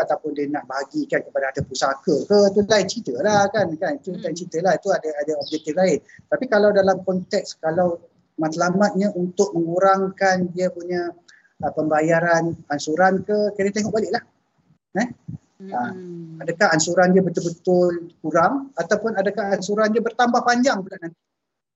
ataupun 0.00 0.32
dia 0.32 0.48
nak 0.48 0.64
bahagikan 0.64 1.20
kepada 1.20 1.52
ada 1.52 1.60
pusaka 1.68 2.16
ke 2.24 2.38
tu 2.56 2.64
lain 2.64 2.86
cerita 2.88 3.12
lah 3.20 3.44
kan 3.52 3.68
kan 3.76 4.00
itu 4.00 4.16
lain 4.16 4.32
Hmm. 4.32 4.38
cerita 4.40 4.58
lah 4.64 4.72
itu 4.72 4.88
ada 4.88 5.10
ada 5.20 5.32
objektif 5.36 5.76
lain 5.76 6.00
tapi 6.32 6.48
kalau 6.48 6.72
dalam 6.72 6.96
konteks 7.04 7.60
kalau 7.60 8.00
matlamatnya 8.38 9.10
untuk 9.12 9.52
mengurangkan 9.52 10.48
dia 10.54 10.70
punya 10.70 11.10
uh, 11.60 11.72
pembayaran 11.74 12.54
ansuran 12.70 13.20
ke 13.26 13.52
kena 13.58 13.70
tengok 13.74 13.92
balik 13.92 14.14
lah 14.14 14.24
Ah, 15.58 15.90
Mm-mm. 15.90 16.38
adakah 16.38 16.70
ansuran 16.70 17.10
dia 17.10 17.18
betul-betul 17.18 18.14
kurang 18.22 18.70
ataupun 18.78 19.18
adakah 19.18 19.58
ansuran 19.58 19.90
dia 19.90 19.98
bertambah 19.98 20.38
panjang 20.46 20.78
pula 20.86 20.96
nanti 21.02 21.18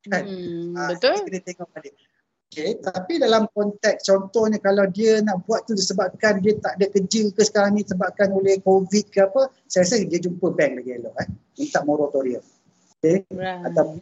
kan 0.07 0.23
Mm, 0.23 0.75
Ah, 0.79 0.95
betul. 0.95 1.19
kena 1.27 1.41
tengok 1.43 1.69
balik. 1.75 1.95
Okay, 2.53 2.77
tapi 2.79 3.17
dalam 3.17 3.49
konteks 3.51 4.05
contohnya 4.07 4.61
kalau 4.61 4.85
dia 4.87 5.25
nak 5.25 5.41
buat 5.49 5.65
tu 5.65 5.73
disebabkan 5.73 6.37
dia 6.45 6.53
tak 6.61 6.77
ada 6.77 6.87
kerja 6.95 7.33
ke 7.33 7.43
sekarang 7.49 7.81
ni 7.81 7.83
sebabkan 7.83 8.29
oleh 8.29 8.61
COVID 8.61 9.09
ke 9.09 9.25
apa, 9.25 9.49
saya 9.65 9.89
rasa 9.89 10.05
dia 10.05 10.21
jumpa 10.21 10.53
bank 10.53 10.85
lagi 10.85 10.91
elok 11.01 11.17
eh. 11.17 11.29
Minta 11.59 11.81
moratorium. 11.83 12.45
Okay, 13.01 13.25
Right. 13.33 13.67
atau 13.67 13.99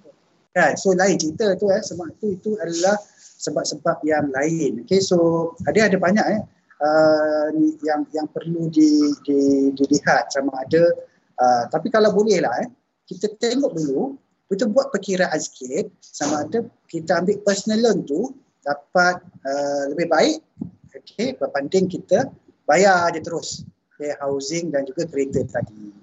kan. 0.55 0.75
So 0.77 0.95
lain 0.95 1.17
cerita 1.19 1.55
tu 1.57 1.71
eh 1.71 1.83
sebab 1.83 2.17
tu 2.19 2.35
itu 2.35 2.57
adalah 2.59 2.99
sebab-sebab 3.41 4.05
yang 4.05 4.29
lain. 4.35 4.85
Okay, 4.85 5.01
so 5.01 5.53
ada 5.65 5.89
ada 5.89 5.97
banyak 5.97 6.27
eh 6.27 6.41
uh, 6.81 7.49
yang 7.85 8.05
yang 8.13 8.27
perlu 8.31 8.69
di, 8.73 9.13
di, 9.25 9.71
dilihat 9.77 10.33
sama 10.33 10.65
ada 10.65 10.83
uh, 11.41 11.65
tapi 11.69 11.89
kalau 11.93 12.13
boleh 12.13 12.41
lah 12.41 12.53
eh 12.65 12.69
kita 13.09 13.31
tengok 13.39 13.73
dulu 13.77 14.17
kita 14.51 14.67
buat 14.67 14.91
perkiraan 14.91 15.39
sikit 15.39 15.89
sama 16.03 16.43
ada 16.47 16.67
kita 16.91 17.23
ambil 17.23 17.39
personal 17.47 17.79
loan 17.87 18.03
tu 18.03 18.35
dapat 18.67 19.23
uh, 19.47 19.85
lebih 19.95 20.09
baik 20.11 20.37
okay, 20.93 21.33
berbanding 21.39 21.87
kita 21.89 22.29
bayar 22.67 23.11
je 23.15 23.21
terus 23.23 23.63
okay, 23.95 24.17
housing 24.19 24.73
dan 24.73 24.87
juga 24.89 25.05
kereta 25.09 25.45
tadi. 25.49 26.00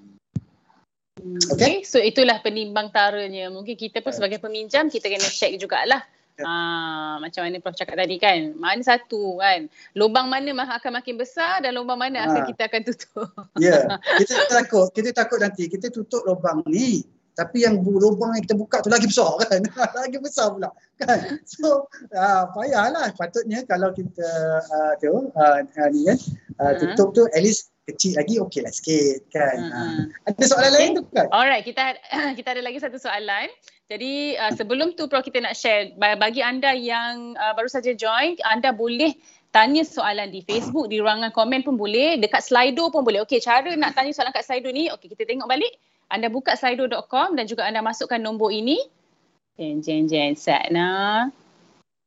Okay. 1.36 1.54
Okay. 1.54 1.74
So 1.84 1.98
itulah 2.00 2.40
penimbang 2.40 2.94
taranya. 2.94 3.52
Mungkin 3.52 3.76
kita 3.76 4.00
pun 4.00 4.16
sebagai 4.16 4.40
peminjam 4.40 4.88
kita 4.88 5.12
kena 5.12 5.28
check 5.28 5.58
jugalah. 5.60 6.04
Ya. 6.38 6.46
Ah, 6.46 7.14
macam 7.18 7.50
mana 7.50 7.58
Prof 7.58 7.74
cakap 7.74 7.98
tadi 7.98 8.22
kan. 8.22 8.54
Mana 8.56 8.86
satu 8.86 9.42
kan. 9.42 9.66
Lubang 9.98 10.30
mana 10.30 10.54
akan 10.54 11.02
makin 11.02 11.18
besar 11.18 11.66
dan 11.66 11.74
lubang 11.74 11.98
mana 11.98 12.30
akan 12.30 12.42
Ah. 12.44 12.48
kita 12.48 12.62
akan 12.70 12.82
tutup. 12.86 13.30
Ya, 13.58 13.82
yeah. 13.90 13.98
kita 14.22 14.46
takut, 14.54 14.88
kita 14.94 15.10
takut 15.18 15.42
nanti 15.42 15.66
kita 15.66 15.90
tutup 15.90 16.22
lubang 16.30 16.62
ni 16.70 17.02
tapi 17.38 17.62
yang 17.62 17.86
lubang 17.86 18.34
yang 18.34 18.42
kita 18.50 18.58
buka 18.58 18.82
tu 18.82 18.90
lagi 18.90 19.06
besar 19.06 19.38
kan. 19.46 19.62
lagi 20.02 20.18
besar 20.18 20.58
pula 20.58 20.74
kan. 20.98 21.38
So 21.46 21.86
uh, 22.10 22.50
payahlah 22.58 23.14
patutnya 23.14 23.62
kalau 23.70 23.94
kita 23.94 24.30
uh, 24.66 24.94
tu 24.98 25.30
uh, 25.30 25.58
ni 25.94 26.02
kan 26.10 26.18
uh, 26.58 26.74
tutup 26.82 27.14
tu 27.14 27.24
at 27.30 27.42
least 27.46 27.70
kecil 27.88 28.20
lagi 28.20 28.36
okey 28.44 28.62
lah 28.62 28.74
sikit 28.76 29.32
kan. 29.32 29.58
Ha. 29.58 29.82
ada 30.28 30.44
soalan 30.44 30.70
Okay. 30.70 30.80
lain 30.84 30.92
tu 31.00 31.04
kan? 31.16 31.26
Alright, 31.32 31.64
kita 31.64 31.96
kita 32.38 32.60
ada 32.60 32.62
lagi 32.62 32.84
satu 32.84 33.00
soalan. 33.00 33.48
Jadi 33.88 34.36
uh, 34.36 34.52
sebelum 34.52 35.00
tu 35.00 35.08
Prof 35.08 35.24
kita 35.24 35.40
nak 35.40 35.56
share 35.56 35.96
ba- 35.96 36.20
bagi 36.20 36.44
anda 36.44 36.76
yang 36.76 37.40
uh, 37.40 37.56
baru 37.56 37.72
saja 37.72 37.96
join, 37.96 38.36
anda 38.44 38.76
boleh 38.76 39.16
tanya 39.56 39.88
soalan 39.88 40.28
di 40.28 40.44
Facebook, 40.44 40.92
di 40.92 41.00
ruangan 41.00 41.32
komen 41.32 41.64
pun 41.64 41.80
boleh, 41.80 42.20
dekat 42.20 42.44
Slido 42.44 42.92
pun 42.92 43.08
boleh. 43.08 43.24
Okey, 43.24 43.40
cara 43.40 43.72
nak 43.80 43.96
tanya 43.96 44.12
soalan 44.12 44.36
kat 44.36 44.44
Slido 44.44 44.68
ni, 44.76 44.92
okey 44.92 45.08
kita 45.16 45.24
tengok 45.24 45.48
balik. 45.48 45.72
Anda 46.12 46.28
buka 46.32 46.56
slido.com 46.56 47.36
dan 47.36 47.48
juga 47.48 47.68
anda 47.68 47.84
masukkan 47.84 48.20
nombor 48.20 48.52
ini. 48.52 48.80
Jen, 49.60 49.80
jen, 49.84 50.08
jen, 50.08 50.36
set 50.36 50.72
nah. 50.72 51.28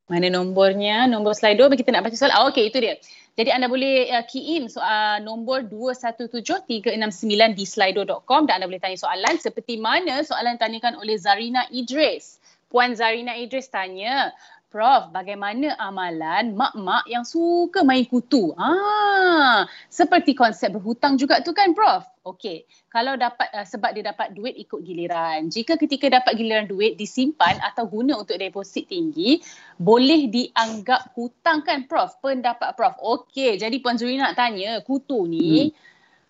Mana 0.09 0.27
nombornya? 0.29 1.09
Nombor 1.09 1.33
Slido, 1.33 1.69
kita 1.73 1.93
nak 1.97 2.05
baca 2.09 2.17
soalan. 2.17 2.37
Oh, 2.45 2.49
okey, 2.53 2.69
itu 2.69 2.77
dia. 2.81 3.01
Jadi 3.41 3.57
anda 3.57 3.73
boleh 3.73 4.13
uh, 4.13 4.21
key 4.29 4.61
in 4.61 4.69
soal 4.69 5.25
nombor 5.25 5.65
217369 5.65 7.57
di 7.57 7.65
slido.com 7.65 8.45
dan 8.45 8.61
anda 8.61 8.69
boleh 8.69 8.77
tanya 8.77 9.01
soalan 9.01 9.41
seperti 9.41 9.81
mana 9.81 10.21
soalan 10.21 10.61
ditanyakan 10.61 11.01
oleh 11.01 11.17
Zarina 11.17 11.65
Idris. 11.73 12.37
Puan 12.69 12.93
Zarina 12.93 13.33
Idris 13.33 13.73
tanya, 13.73 14.29
Prof, 14.71 15.11
bagaimana 15.11 15.75
amalan 15.83 16.55
mak-mak 16.55 17.03
yang 17.11 17.27
suka 17.27 17.83
main 17.83 18.07
kutu? 18.07 18.55
Ah, 18.55 19.67
seperti 19.91 20.31
konsep 20.39 20.71
berhutang 20.71 21.19
juga 21.19 21.43
tu 21.43 21.51
kan, 21.51 21.75
Prof? 21.75 22.07
Okey, 22.23 22.71
kalau 22.87 23.19
dapat 23.19 23.51
uh, 23.51 23.67
sebab 23.67 23.99
dia 23.99 24.15
dapat 24.15 24.31
duit 24.31 24.55
ikut 24.55 24.79
giliran. 24.87 25.51
Jika 25.51 25.75
ketika 25.75 26.07
dapat 26.07 26.39
giliran 26.39 26.71
duit 26.71 26.95
disimpan 26.95 27.59
atau 27.67 27.91
guna 27.91 28.23
untuk 28.23 28.39
deposit 28.39 28.87
tinggi, 28.87 29.43
boleh 29.75 30.31
dianggap 30.31 31.19
hutang 31.19 31.67
kan, 31.67 31.91
Prof? 31.91 32.23
Pendapat 32.23 32.79
Prof. 32.79 32.95
Okey, 33.03 33.59
jadi 33.59 33.75
Puan 33.83 33.99
Zuri 33.99 34.23
nak 34.23 34.39
tanya, 34.39 34.87
kutu 34.87 35.27
ni 35.27 35.67
hmm. 35.67 35.75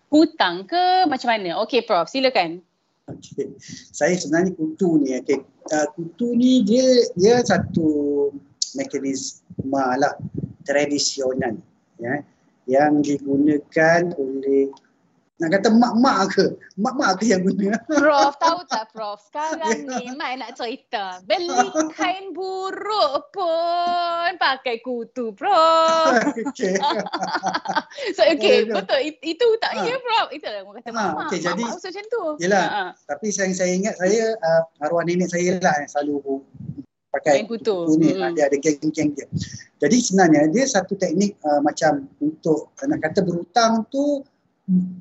hutang 0.08 0.64
ke 0.64 1.04
macam 1.04 1.28
mana? 1.28 1.60
Okey, 1.60 1.84
Prof, 1.84 2.08
silakan. 2.08 2.64
Okay. 3.18 3.50
Saya 3.90 4.14
sebenarnya 4.14 4.54
kutu 4.54 5.00
ni, 5.02 5.18
okay. 5.18 5.42
uh, 5.74 5.86
kutu 5.96 6.36
ni 6.36 6.62
dia 6.62 6.86
dia 7.18 7.42
satu 7.42 8.30
mekanisme 8.78 9.74
lah 9.74 10.14
tradisional 10.62 11.58
ya, 11.98 12.22
yang 12.70 13.02
digunakan 13.02 14.14
oleh 14.14 14.70
nak 15.40 15.56
kata 15.56 15.68
mak-mak 15.72 16.36
ke? 16.36 16.44
Mak-mak 16.76 17.16
ke 17.16 17.32
yang 17.32 17.40
guna? 17.48 17.80
Prof, 17.88 18.36
tahu 18.36 18.60
tak 18.68 18.92
Prof? 18.92 19.24
Sekarang 19.24 19.88
ni 19.88 20.12
Mai 20.12 20.36
nak 20.36 20.60
cerita. 20.60 21.24
Beli 21.24 21.72
kain 21.96 22.36
buruk 22.36 23.32
pun 23.32 24.36
pakai 24.36 24.84
kutu 24.84 25.32
Prof. 25.32 26.12
okay. 26.44 26.76
so 28.16 28.22
okay, 28.28 28.68
betul. 28.68 29.00
Itu 29.24 29.56
tak 29.64 29.80
ha. 29.80 29.88
ya 29.88 29.96
Prof? 29.96 30.28
Itu 30.28 30.44
lah 30.44 30.60
orang 30.60 30.84
kata 30.84 30.92
mak-mak. 30.92 31.24
Ha, 31.24 31.28
okay, 31.32 31.40
jadi, 31.40 31.64
mak 31.64 31.80
macam 31.80 32.04
tu. 32.12 32.22
Yelah, 32.44 32.66
ha. 32.68 32.82
tapi 33.08 33.32
saya, 33.32 33.48
saya 33.56 33.72
ingat 33.72 33.96
saya, 33.96 34.36
uh, 34.36 34.62
arwah 34.84 35.08
nenek 35.08 35.32
saya 35.32 35.56
lah 35.56 35.72
yang 35.80 35.88
selalu 35.88 36.44
pakai 37.10 37.48
kutu. 37.48 37.88
kutu 37.88 37.96
ni. 37.96 38.12
Hmm. 38.14 38.36
Dia 38.36 38.46
ada 38.52 38.56
geng-geng 38.60 39.16
dia. 39.16 39.26
Jadi 39.80 39.96
sebenarnya 40.04 40.52
dia 40.52 40.64
satu 40.68 40.94
teknik 40.94 41.40
uh, 41.42 41.64
macam 41.64 42.06
untuk 42.22 42.70
nak 42.84 43.00
kata 43.00 43.24
berhutang 43.24 43.88
tu 43.90 44.22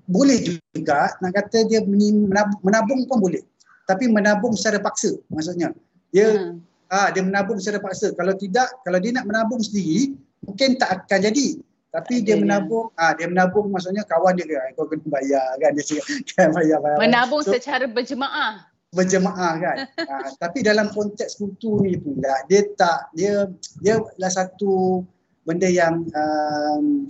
boleh 0.09 0.57
juga 0.73 1.13
nak 1.21 1.31
kata 1.37 1.69
dia 1.69 1.85
menabung, 1.85 2.61
menabung 2.65 3.01
pun 3.05 3.17
boleh. 3.21 3.43
Tapi 3.85 4.09
menabung 4.09 4.53
secara 4.57 4.81
paksa 4.81 5.17
maksudnya. 5.29 5.73
Dia 6.13 6.33
hmm. 6.33 6.57
ah 6.89 7.09
dia 7.13 7.21
menabung 7.21 7.61
secara 7.61 7.81
paksa. 7.81 8.13
Kalau 8.17 8.33
tidak 8.37 8.69
kalau 8.85 8.97
dia 8.97 9.13
nak 9.13 9.29
menabung 9.29 9.61
sendiri 9.61 10.17
mungkin 10.45 10.77
tak 10.81 11.05
akan 11.05 11.29
jadi. 11.29 11.47
Tapi 11.89 12.21
dia 12.21 12.37
menabung 12.37 12.93
ah 12.97 13.17
dia 13.17 13.25
menabung 13.25 13.69
maksudnya 13.73 14.05
kawan 14.05 14.37
dia 14.37 14.45
kata 14.45 14.77
kau 14.77 14.85
kena 14.89 15.05
bayar 15.09 15.45
kan. 15.57 15.71
Dia 15.77 15.83
cakap 15.85 16.05
kan 16.37 16.49
bayar, 16.53 16.77
bayar. 16.81 16.97
Menabung 17.01 17.41
so, 17.45 17.53
secara 17.53 17.85
berjemaah. 17.85 18.65
berjemaah 18.89 19.53
kan. 19.61 19.77
Ah, 20.09 20.33
tapi 20.41 20.65
dalam 20.65 20.89
konteks 20.89 21.37
kultur 21.37 21.85
ni 21.85 21.93
pula 21.93 22.41
dia 22.49 22.65
tak 22.73 23.13
dia 23.13 23.45
dia 23.85 24.01
lah 24.17 24.33
satu 24.33 25.05
benda 25.45 25.69
yang 25.69 26.09
um, 26.09 27.05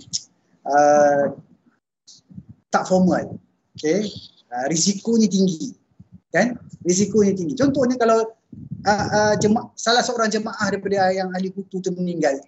uh, 0.68 1.32
tak 2.70 2.86
formal. 2.86 3.36
Okay. 3.76 4.06
Uh, 4.50 4.66
risikonya 4.70 5.26
tinggi. 5.30 5.74
Kan? 6.30 6.58
Risikonya 6.86 7.34
tinggi. 7.34 7.54
Contohnya 7.58 7.98
kalau 7.98 8.22
uh, 8.86 9.06
uh, 9.10 9.34
jema- 9.38 9.70
salah 9.74 10.02
seorang 10.02 10.30
jemaah 10.30 10.70
daripada 10.70 11.10
yang 11.10 11.30
ahli 11.34 11.50
kutu 11.50 11.82
tu 11.82 11.90
meninggal. 11.94 12.38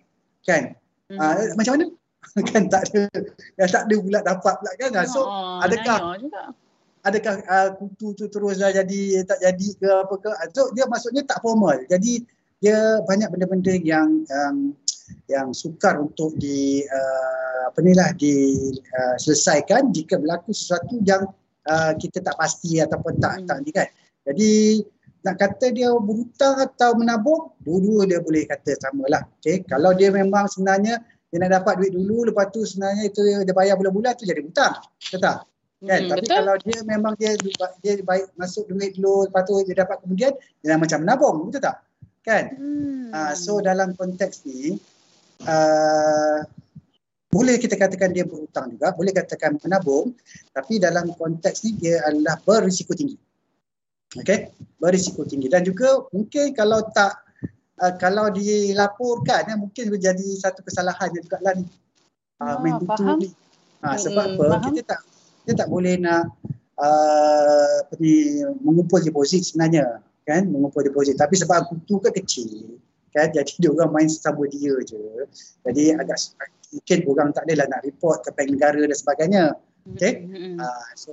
Kan? 0.47 0.79
Uh, 1.12 1.53
macam 1.59 1.79
mana? 1.79 1.87
kan 2.51 2.70
tak 2.70 2.89
ada 2.91 3.03
tak 3.59 3.83
ada 3.91 3.97
pula 3.99 4.20
dapat 4.23 4.55
pula 4.62 4.70
kan 4.79 5.07
so 5.11 5.27
oh, 5.27 5.59
adakah 5.61 6.16
adakah 7.03 7.35
uh, 7.51 7.68
kutu 7.77 8.14
tu 8.14 8.25
teruslah 8.31 8.70
jadi 8.70 9.27
tak 9.27 9.43
jadi 9.43 9.66
ke 9.77 9.89
apa 9.91 10.14
ke 10.23 10.31
so 10.55 10.70
dia 10.73 10.87
maksudnya 10.87 11.27
tak 11.27 11.43
formal 11.43 11.77
jadi 11.91 12.23
dia 12.62 13.03
banyak 13.11 13.27
benda-benda 13.27 13.75
yang 13.83 14.23
um, 14.23 14.70
yang 15.30 15.54
sukar 15.56 15.98
untuk 16.00 16.34
di 16.36 16.84
uh, 16.84 17.72
apa 17.72 17.78
ni 17.80 17.92
lah 17.96 18.12
diselesaikan 18.16 19.88
uh, 19.88 19.92
jika 19.94 20.20
berlaku 20.20 20.52
sesuatu 20.52 21.00
yang 21.02 21.24
uh, 21.68 21.92
kita 21.96 22.20
tak 22.20 22.36
pasti 22.36 22.82
ataupun 22.82 23.16
tak 23.22 23.42
hmm. 23.42 23.46
tak 23.48 23.58
ni 23.64 23.70
kan. 23.70 23.88
Jadi 24.22 24.52
nak 25.22 25.38
kata 25.38 25.70
dia 25.70 25.94
berhutang 25.94 26.58
atau 26.58 26.98
menabung, 26.98 27.54
dua-dua 27.62 28.10
dia 28.10 28.18
boleh 28.18 28.42
kata 28.46 28.74
samalah. 28.82 29.22
Okay. 29.38 29.62
Kalau 29.64 29.94
dia 29.94 30.10
memang 30.10 30.50
sebenarnya 30.50 30.98
dia 31.30 31.38
nak 31.38 31.62
dapat 31.62 31.80
duit 31.80 31.92
dulu, 31.94 32.28
lepas 32.28 32.50
tu 32.50 32.66
sebenarnya 32.66 33.08
itu 33.08 33.22
dia 33.24 33.54
bayar 33.54 33.78
bulan-bulan 33.78 34.18
tu 34.18 34.26
jadi 34.26 34.42
hutang. 34.42 34.82
Betul 34.98 35.20
tak? 35.22 35.38
Kan? 35.82 36.00
Hmm, 36.06 36.10
Tapi 36.14 36.26
betul. 36.26 36.36
kalau 36.38 36.54
dia 36.62 36.78
memang 36.86 37.12
dia 37.18 37.32
dia 37.82 37.92
baik 38.02 38.34
masuk 38.38 38.66
duit 38.70 38.94
dulu, 38.98 39.26
lepas 39.30 39.42
tu 39.46 39.54
dia 39.66 39.74
dapat 39.82 39.96
kemudian, 40.02 40.30
dia 40.62 40.74
macam 40.78 40.98
menabung. 41.02 41.50
Betul 41.50 41.62
tak? 41.62 41.76
kan 42.22 42.54
hmm. 42.54 43.10
uh, 43.10 43.34
so 43.34 43.58
dalam 43.58 43.98
konteks 43.98 44.46
ni 44.46 44.78
uh, 45.47 46.38
boleh 47.32 47.57
kita 47.57 47.80
katakan 47.80 48.12
dia 48.12 48.28
berhutang 48.28 48.76
juga 48.76 48.93
boleh 48.93 49.12
katakan 49.16 49.57
menabung 49.57 50.12
tapi 50.53 50.76
dalam 50.76 51.09
konteks 51.16 51.64
ni 51.64 51.80
dia 51.80 52.05
adalah 52.05 52.36
berisiko 52.45 52.93
tinggi. 52.93 53.16
Okey? 54.20 54.53
Berisiko 54.76 55.24
tinggi. 55.24 55.49
Dan 55.49 55.64
juga 55.64 56.05
mungkin 56.12 56.53
kalau 56.53 56.84
tak 56.93 57.16
uh, 57.80 57.95
kalau 57.97 58.28
dilaporkan 58.28 59.49
ya, 59.49 59.57
mungkin 59.57 59.97
jadi 59.97 60.26
satu 60.36 60.61
kesalahan 60.61 61.09
juga 61.16 61.40
lah 61.40 61.57
ni. 61.57 61.64
Uh, 62.36 62.57
main 62.61 62.76
faham. 62.84 63.16
ni. 63.16 63.32
Uh, 63.80 63.97
sebab 63.97 64.36
hmm, 64.36 64.36
apa? 64.36 64.45
faham. 64.53 64.62
kita 64.68 64.82
tak 64.84 65.01
kita 65.43 65.53
tak 65.64 65.68
boleh 65.72 65.95
nak 65.97 66.28
uh, 66.76 67.76
apa 67.88 67.95
ni 67.97 68.45
mengumpul 68.61 69.01
deposit 69.01 69.49
sebenarnya 69.49 70.05
kan? 70.28 70.45
Mengumpul 70.53 70.84
deposit. 70.84 71.16
Tapi 71.16 71.32
sebab 71.40 71.72
kutu 71.72 71.97
kan 71.97 72.12
kecil 72.12 72.76
kan? 73.12 73.28
Jadi 73.30 73.52
dia 73.60 73.70
orang 73.70 73.92
main 73.92 74.08
sama 74.08 74.48
dia 74.48 74.74
je. 74.84 75.00
Jadi 75.64 75.94
agak 75.94 76.18
mungkin 76.72 76.98
orang 77.12 77.28
tak 77.36 77.44
adalah 77.46 77.66
nak 77.68 77.84
report 77.84 78.24
ke 78.24 78.30
bank 78.32 78.48
negara 78.56 78.80
dan 78.80 78.96
sebagainya. 78.96 79.44
Okay 79.82 80.22
mm-hmm. 80.22 80.62
uh, 80.62 80.86
so 80.94 81.10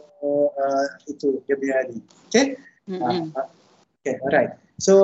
uh, 0.53 0.85
itu 1.09 1.41
dia 1.49 1.57
punya 1.57 1.89
ni 1.89 2.05
okay 2.29 2.53
mm-hmm. 2.85 3.33
uh, 3.33 3.49
okay 4.01 4.21
alright. 4.21 4.53
So 4.77 4.95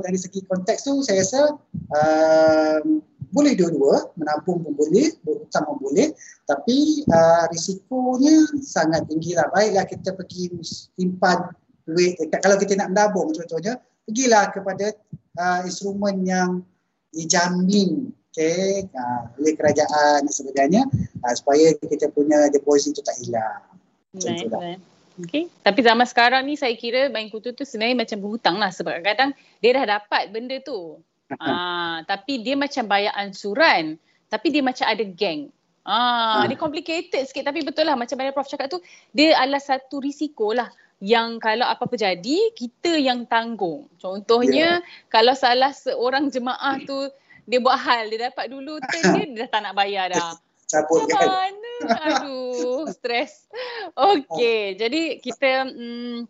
dari 0.00 0.14
segi 0.14 0.46
konteks 0.46 0.86
tu 0.86 1.02
saya 1.02 1.20
rasa 1.20 1.58
um, 1.90 3.02
boleh 3.34 3.58
dua-dua. 3.58 4.14
Menabung 4.14 4.62
pun 4.62 4.72
boleh 4.78 5.10
berhutang 5.26 5.66
pun 5.66 5.76
boleh. 5.90 6.14
Tapi 6.46 7.02
uh, 7.10 7.50
risikonya 7.50 8.46
sangat 8.62 9.10
tinggi 9.10 9.34
lah. 9.34 9.50
Baiklah 9.50 9.84
kita 9.90 10.14
pergi 10.14 10.54
simpan 10.94 11.50
duit 11.84 12.16
dekat 12.16 12.40
kalau 12.40 12.56
kita 12.56 12.80
nak 12.80 12.96
menabung 12.96 13.28
contohnya 13.36 13.76
pergilah 14.08 14.48
kepada 14.52 14.96
uh, 15.38 15.60
instrumen 15.66 16.22
yang 16.26 16.62
dijamin 17.14 18.10
okay, 18.34 18.86
uh, 18.90 19.30
oleh 19.38 19.54
kerajaan 19.54 20.26
dan 20.26 20.34
sebagainya 20.34 20.82
uh, 21.22 21.34
supaya 21.38 21.70
kita 21.78 22.10
punya 22.10 22.50
deposit 22.50 22.98
tu 22.98 23.02
tak 23.06 23.14
hilang. 23.22 23.62
Right, 24.14 24.82
Okay. 25.14 25.46
Tapi 25.62 25.78
zaman 25.78 26.10
sekarang 26.10 26.42
ni 26.42 26.58
saya 26.58 26.74
kira 26.74 27.06
main 27.06 27.30
kutu 27.30 27.54
tu 27.54 27.62
sebenarnya 27.62 28.02
macam 28.02 28.18
berhutang 28.18 28.58
lah 28.58 28.74
sebab 28.74 28.98
kadang 28.98 29.30
dia 29.62 29.70
dah 29.78 30.02
dapat 30.02 30.34
benda 30.34 30.58
tu. 30.58 30.98
uh, 31.38 32.02
tapi 32.10 32.42
dia 32.42 32.58
macam 32.58 32.82
bayar 32.90 33.14
ansuran 33.14 33.94
tapi 34.26 34.50
dia 34.50 34.66
macam 34.66 34.82
ada 34.90 35.06
geng. 35.06 35.54
Ah, 35.86 36.42
uh. 36.42 36.44
dia 36.50 36.58
complicated 36.58 37.22
sikit 37.30 37.46
tapi 37.46 37.62
betul 37.62 37.86
lah 37.86 37.94
macam 37.94 38.16
bayar 38.18 38.34
Prof 38.34 38.48
cakap 38.48 38.72
tu 38.72 38.80
dia 39.12 39.38
adalah 39.38 39.60
satu 39.60 40.00
risiko 40.00 40.50
lah 40.50 40.66
yang 41.02 41.42
kalau 41.42 41.66
apa-apa 41.66 41.98
jadi 41.98 42.54
kita 42.54 42.98
yang 42.98 43.26
tanggung. 43.26 43.90
Contohnya 43.98 44.80
yeah. 44.80 45.08
kalau 45.10 45.34
salah 45.34 45.74
seorang 45.74 46.30
jemaah 46.30 46.78
tu 46.86 46.96
dia 47.44 47.60
buat 47.60 47.76
hal 47.76 48.08
dia 48.08 48.30
dapat 48.30 48.48
dulu 48.48 48.80
tu 48.92 48.98
dia, 49.02 49.24
dia 49.26 49.44
dah 49.44 49.48
tak 49.50 49.60
nak 49.66 49.74
bayar 49.76 50.14
dah. 50.14 50.38
Cabut 50.64 51.06
kan. 51.12 51.28
Mana? 51.28 51.74
Aduh, 52.08 52.88
stres. 52.88 53.46
Okey, 53.94 54.80
jadi 54.80 55.20
kita 55.20 55.68
mm, 55.68 56.24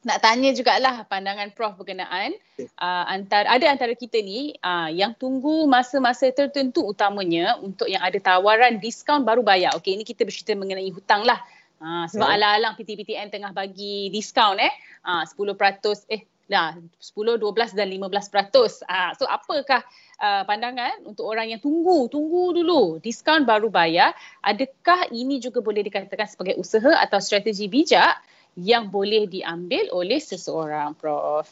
nak 0.00 0.18
tanya 0.24 0.56
jugalah 0.56 1.04
pandangan 1.04 1.52
Prof 1.52 1.76
berkenaan 1.76 2.32
uh, 2.80 3.04
antara 3.04 3.52
ada 3.52 3.68
antara 3.68 3.92
kita 3.92 4.16
ni 4.24 4.56
uh, 4.64 4.88
yang 4.88 5.12
tunggu 5.12 5.68
masa-masa 5.68 6.32
tertentu 6.32 6.88
utamanya 6.88 7.60
untuk 7.60 7.84
yang 7.84 8.00
ada 8.00 8.16
tawaran 8.16 8.80
diskaun 8.80 9.28
baru 9.28 9.44
bayar. 9.44 9.76
Okey, 9.76 10.00
ini 10.00 10.04
kita 10.06 10.24
bercerita 10.24 10.56
mengenai 10.56 10.88
hutang 10.88 11.26
lah. 11.28 11.42
Ha, 11.80 12.04
sebab 12.12 12.28
yeah. 12.28 12.36
alang-alang 12.36 12.74
PTPTN 12.76 13.32
tengah 13.32 13.56
bagi 13.56 14.12
diskaun 14.12 14.60
eh. 14.60 14.72
Ha, 15.08 15.24
10% 15.24 16.12
eh 16.12 16.28
dah 16.50 16.74
10, 16.76 17.38
12 17.38 17.78
dan 17.78 17.88
15%. 17.88 18.84
Ha, 18.90 19.14
so 19.16 19.24
apakah 19.24 19.80
uh, 20.18 20.42
pandangan 20.44 21.06
untuk 21.06 21.30
orang 21.30 21.54
yang 21.54 21.62
tunggu, 21.62 22.10
tunggu 22.10 22.52
dulu 22.52 22.98
diskaun 23.00 23.46
baru 23.46 23.72
bayar. 23.72 24.12
Adakah 24.44 25.08
ini 25.14 25.40
juga 25.40 25.62
boleh 25.62 25.86
dikatakan 25.86 26.26
sebagai 26.26 26.58
usaha 26.58 26.90
atau 27.00 27.22
strategi 27.22 27.70
bijak 27.70 28.18
yang 28.58 28.90
boleh 28.90 29.30
diambil 29.30 29.88
oleh 29.94 30.18
seseorang, 30.18 30.92
Prof? 30.98 31.48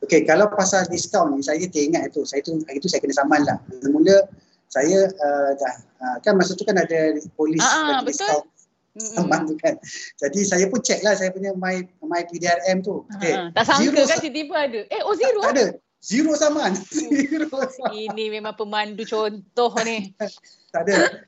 Okey, 0.00 0.24
kalau 0.24 0.48
pasal 0.48 0.88
diskaun 0.88 1.36
ni 1.36 1.44
saya 1.44 1.60
teringat 1.68 2.10
itu. 2.10 2.24
Saya 2.24 2.40
tu 2.40 2.56
hari 2.64 2.80
tu 2.80 2.88
saya 2.88 3.04
kena 3.04 3.12
saman 3.12 3.44
lah. 3.44 3.60
Mula 3.84 4.26
saya 4.70 5.10
uh, 5.10 5.50
dah 5.58 5.74
uh, 5.98 6.16
kan 6.22 6.38
masa 6.38 6.54
tu 6.54 6.62
kan 6.62 6.78
ada 6.78 7.18
polis 7.34 7.58
ah, 7.58 8.00
bagi 8.00 8.14
diskaun 8.14 8.46
saman 8.98 9.46
tu 9.46 9.54
kan. 9.60 9.78
Jadi 10.18 10.40
saya 10.42 10.66
pun 10.66 10.82
check 10.82 11.00
lah 11.06 11.14
saya 11.14 11.30
punya 11.30 11.54
my 11.54 11.86
my 12.02 12.22
PDRM 12.26 12.82
tu. 12.82 13.06
Okay. 13.18 13.32
Ha, 13.38 13.54
tak 13.54 13.64
sangka 13.70 14.02
kan 14.06 14.18
tiba-tiba 14.18 14.56
ada. 14.58 14.80
Eh, 14.90 15.00
oh 15.06 15.14
zero? 15.14 15.40
Tak, 15.40 15.46
tak 15.46 15.54
ada. 15.54 15.66
Zero 16.00 16.32
saman. 16.32 16.72
Zero 17.12 17.46
saman. 17.46 17.92
Ini 17.92 18.24
memang 18.40 18.56
pemandu 18.56 19.04
contoh 19.06 19.70
ni. 19.84 20.10
tak 20.74 20.82
ada. 20.86 20.96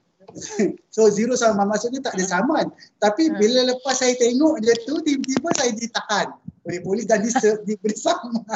So 0.94 1.10
zero 1.10 1.34
saman 1.34 1.66
maksudnya 1.66 1.98
tak 1.98 2.14
ada 2.14 2.24
saman. 2.24 2.70
Tapi 3.02 3.26
ha. 3.26 3.36
bila 3.36 3.74
lepas 3.74 4.00
saya 4.00 4.14
tengok 4.16 4.62
dia 4.62 4.72
tu 4.86 5.02
tiba-tiba 5.02 5.50
saya 5.58 5.74
ditahan 5.74 6.30
oleh 6.68 6.80
polis 6.82 7.04
dan 7.06 7.22
diberi 7.66 7.96
saman. 7.96 8.46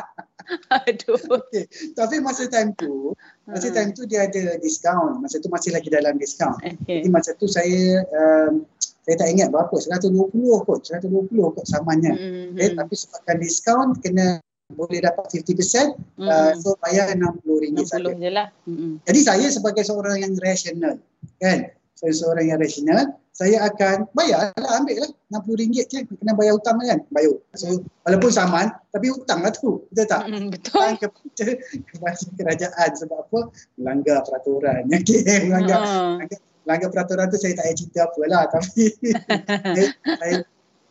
Aduh. 0.86 1.18
Okay. 1.18 1.66
Tapi 1.98 2.22
masa 2.22 2.46
time 2.46 2.70
tu, 2.78 3.12
masa 3.50 3.68
time 3.74 3.90
tu 3.90 4.06
dia 4.06 4.30
ada 4.30 4.58
diskaun. 4.62 5.18
Masa 5.18 5.42
tu 5.42 5.50
masih 5.50 5.74
lagi 5.74 5.90
dalam 5.90 6.14
diskaun. 6.18 6.54
Okay. 6.62 7.02
Jadi 7.02 7.08
masa 7.10 7.34
tu 7.34 7.50
saya 7.50 8.06
um, 8.14 8.62
saya 9.06 9.22
tak 9.22 9.28
ingat 9.30 9.48
berapa, 9.54 9.70
120 9.70 10.34
kot, 10.66 10.82
120 10.82 11.30
kot 11.30 11.66
samannya. 11.70 12.10
Mm-hmm. 12.10 12.58
Okay, 12.58 12.70
tapi 12.74 12.94
sebabkan 12.98 13.36
diskaun 13.38 13.88
kena 14.02 14.42
boleh 14.74 14.98
dapat 14.98 15.30
50%, 15.30 15.46
mm-hmm. 15.46 16.26
uh, 16.26 16.52
so 16.58 16.74
bayar 16.82 17.14
RM60 17.14 17.86
saja. 17.86 18.10
je 18.10 18.30
lah. 18.34 18.50
Mm-hmm. 18.66 19.06
Jadi 19.06 19.20
saya 19.22 19.46
sebagai 19.54 19.86
seorang 19.86 20.18
yang 20.18 20.34
rasional, 20.42 20.98
kan, 21.38 21.70
saya 21.94 22.12
seorang 22.18 22.50
yang 22.50 22.58
rasional, 22.58 23.14
saya 23.36 23.68
akan 23.68 24.08
bayar 24.16 24.56
lah, 24.56 24.80
ambil 24.80 25.04
lah 25.04 25.10
RM60 25.44 25.84
je, 25.84 26.00
kena 26.08 26.32
bayar 26.32 26.56
hutang 26.56 26.80
kan, 26.80 27.04
bayar. 27.12 27.36
So, 27.52 27.84
walaupun 28.08 28.32
saman, 28.32 28.72
tapi 28.96 29.12
hutang 29.12 29.44
lah 29.44 29.52
tu, 29.52 29.84
betul 29.92 30.08
tak? 30.08 30.24
Mm, 30.24 30.48
betul. 30.48 30.80
Kepada, 30.96 31.44
kepada 31.92 32.24
kerajaan 32.40 32.90
sebab 32.96 33.28
apa? 33.28 33.40
Melanggar 33.76 34.24
peraturan. 34.24 34.88
Okay, 34.96 35.52
melanggar, 35.52 35.84
uh. 35.84 36.16
melanggar 36.16 36.40
langgar 36.66 36.88
peraturan 36.90 37.30
tu 37.30 37.38
saya 37.38 37.54
tak 37.54 37.64
payah 37.70 37.76
cerita 37.78 38.00
apa 38.10 38.20
lah 38.26 38.42
tapi 38.50 38.84
saya, 40.20 40.36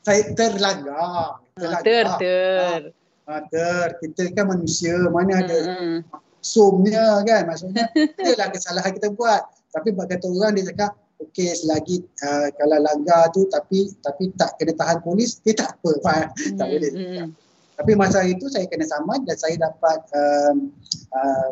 saya 0.07 0.21
terlanggar. 0.33 1.43
terlanggar. 1.59 1.83
Ter, 1.83 2.05
ter. 2.15 2.81
Ha, 3.27 3.41
ter. 3.51 3.87
Kita 3.99 4.21
kan 4.31 4.45
manusia, 4.55 4.95
mana 5.11 5.43
ada 5.43 5.57
mm. 5.81 5.99
sumnya 6.39 7.19
kan 7.27 7.49
maksudnya 7.51 7.91
itulah 7.91 8.47
kesalahan 8.55 8.91
kita 8.95 9.11
buat. 9.11 9.43
Tapi 9.75 9.91
bagi 9.91 10.15
kata 10.15 10.27
orang 10.31 10.55
dia 10.55 10.71
cakap 10.71 10.95
okey 11.23 11.51
selagi 11.55 12.03
uh, 12.23 12.47
kalau 12.59 12.77
langgar 12.83 13.31
tu 13.31 13.47
tapi 13.47 13.91
tapi 14.03 14.31
tak 14.35 14.59
kena 14.59 14.75
tahan 14.75 14.99
polis 15.03 15.39
dia 15.43 15.55
tak 15.55 15.79
apa 15.79 15.91
Pak. 16.03 16.25
Mm. 16.45 16.57
tak 16.59 16.67
boleh. 16.67 16.91
Mm. 16.91 17.27
Tapi 17.75 17.91
masa 17.99 18.23
itu 18.23 18.47
saya 18.47 18.63
kena 18.71 18.87
saman 18.87 19.27
dan 19.27 19.35
saya 19.35 19.59
dapat 19.59 19.99
um, 20.15 20.71
uh, 21.11 21.49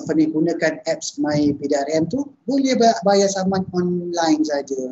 apa 0.00 0.10
ni 0.16 0.24
gunakan 0.32 0.80
apps 0.88 1.20
My 1.20 1.52
PDRM 1.60 2.08
tu 2.08 2.24
boleh 2.48 2.72
bayar 3.04 3.28
saman 3.28 3.68
online 3.76 4.40
saja. 4.48 4.84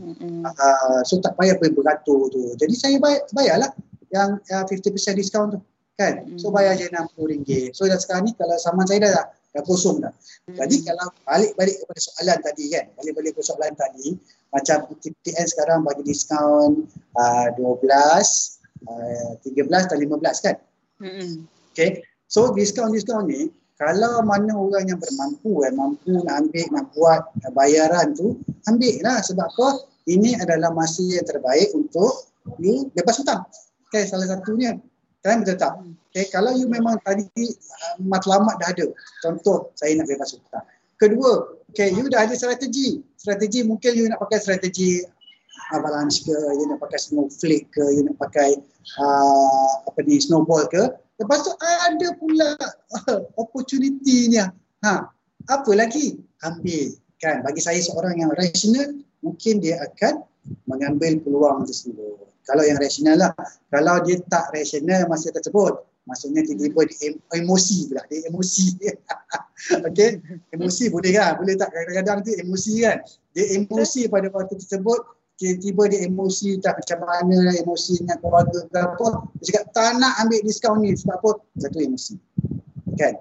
Mm-hmm. 0.00 0.48
Uh, 0.48 1.00
so 1.04 1.20
tak 1.20 1.36
payah 1.36 1.60
pergi 1.60 1.76
beratur 1.76 2.32
tu. 2.32 2.56
Jadi 2.56 2.74
saya 2.74 2.96
bayar 2.96 3.22
bayarlah 3.36 3.70
yang 4.08 4.40
uh, 4.40 4.64
50% 4.64 5.20
diskaun 5.20 5.52
tu 5.52 5.60
kan. 6.00 6.24
Mm-hmm. 6.24 6.40
So 6.40 6.48
bayar 6.48 6.80
je 6.80 6.88
RM60. 6.88 7.76
So 7.76 7.84
dah 7.84 8.00
sekarang 8.00 8.24
ni 8.28 8.32
kalau 8.40 8.56
saman 8.56 8.88
saya 8.88 8.98
dah 9.04 9.26
dah 9.52 9.62
kosong 9.64 10.00
dah. 10.00 10.12
Mm-hmm. 10.12 10.56
Jadi 10.58 10.76
kalau 10.88 11.06
balik-balik 11.28 11.76
kepada 11.84 12.00
soalan 12.00 12.38
tadi 12.40 12.64
kan. 12.72 12.84
Balik-balik 12.96 13.32
ke 13.36 13.42
soalan 13.44 13.72
tadi 13.76 14.06
macam 14.52 14.78
TPN 15.00 15.46
sekarang 15.48 15.80
bagi 15.84 16.02
diskaun 16.04 16.88
uh, 17.16 17.48
12 17.56 17.84
uh, 18.88 19.30
13 19.44 19.68
dan 19.68 19.98
15 20.00 20.44
kan. 20.44 20.56
Mm-hmm. 21.04 21.32
Okay. 21.72 22.04
So 22.28 22.52
diskaun-diskaun 22.56 23.28
ni 23.28 23.52
kalau 23.82 24.22
mana 24.22 24.54
orang 24.54 24.86
yang 24.86 25.00
bermampu 25.02 25.66
eh, 25.66 25.74
mampu 25.74 26.14
nak 26.14 26.46
ambil 26.46 26.66
nak 26.70 26.86
buat 26.94 27.22
bayaran 27.50 28.14
tu 28.14 28.38
ambil 28.70 28.94
lah 29.02 29.18
sebab 29.18 29.42
apa 29.42 29.68
ini 30.06 30.38
adalah 30.38 30.70
masa 30.70 31.02
yang 31.02 31.26
terbaik 31.26 31.66
untuk 31.74 32.30
you 32.62 32.86
bebas 32.94 33.18
hutang 33.18 33.42
okay, 33.90 34.06
salah 34.06 34.30
satunya 34.30 34.78
kan 35.18 35.42
betul 35.42 35.58
tak 35.58 35.74
okay, 36.12 36.28
kalau 36.28 36.52
you 36.52 36.68
memang 36.68 37.00
tadi 37.02 37.26
uh, 37.32 37.94
matlamat 38.04 38.60
dah 38.60 38.68
ada 38.76 38.86
contoh 39.24 39.72
saya 39.74 39.96
nak 39.96 40.06
bebas 40.12 40.36
hutang 40.36 40.64
kedua 41.00 41.56
okay, 41.72 41.88
you 41.88 42.06
dah 42.12 42.28
ada 42.28 42.36
strategi 42.36 43.00
strategi 43.16 43.64
mungkin 43.64 43.96
you 43.96 44.04
nak 44.12 44.20
pakai 44.20 44.38
strategi 44.44 45.00
avalanche 45.72 46.28
ke 46.28 46.36
you 46.60 46.68
nak 46.68 46.78
pakai 46.84 47.00
snowflake 47.00 47.72
ke 47.72 47.84
you 47.96 48.04
nak 48.04 48.20
pakai 48.20 48.60
uh, 49.00 49.72
apa 49.88 50.00
ni 50.04 50.20
snowball 50.20 50.68
ke 50.68 50.92
Lepas 51.22 51.46
tu 51.46 51.52
ada 51.62 52.08
pula 52.18 52.58
opportunity 53.42 54.26
ni. 54.26 54.42
Ha, 54.42 55.06
apa 55.46 55.70
lagi? 55.70 56.18
Ambil. 56.42 56.98
Kan? 57.22 57.46
Bagi 57.46 57.62
saya 57.62 57.78
seorang 57.78 58.18
yang 58.18 58.34
rasional, 58.34 58.98
mungkin 59.22 59.62
dia 59.62 59.78
akan 59.86 60.26
mengambil 60.66 61.22
peluang 61.22 61.62
tersebut. 61.62 62.26
Kalau 62.42 62.66
yang 62.66 62.82
rasional 62.82 63.22
lah. 63.22 63.32
Kalau 63.70 64.02
dia 64.02 64.18
tak 64.26 64.50
rasional 64.50 65.06
masa 65.06 65.30
tersebut, 65.30 65.78
maksudnya 66.08 66.42
tiba-tiba 66.42 66.86
dia 66.88 67.14
emosi 67.38 67.78
pula. 67.90 68.02
Dia 68.10 68.18
emosi. 68.28 68.66
okay? 69.88 70.18
Emosi 70.50 70.84
boleh 70.90 71.12
kan? 71.14 71.38
Boleh 71.38 71.54
tak? 71.54 71.70
Kadang-kadang 71.70 72.18
tu 72.26 72.30
emosi 72.34 72.72
kan? 72.82 72.98
Dia 73.32 73.44
emosi 73.56 74.10
pada 74.10 74.28
waktu 74.28 74.58
tersebut, 74.58 75.00
tiba-tiba 75.42 75.82
dia 75.90 76.00
emosi 76.06 76.62
tak 76.62 76.78
macam 76.78 76.98
mana 77.02 77.50
emosi 77.58 77.98
dengan 77.98 78.16
keluarga 78.22 78.58
ke 78.62 78.78
apa 78.78 79.06
dia 79.42 79.44
cakap 79.50 79.64
tak 79.74 79.90
nak 79.98 80.14
ambil 80.22 80.40
diskaun 80.46 80.78
ni 80.86 80.94
sebab 80.94 81.18
apa 81.18 81.30
satu 81.58 81.78
emosi 81.82 82.14
kan 82.94 83.18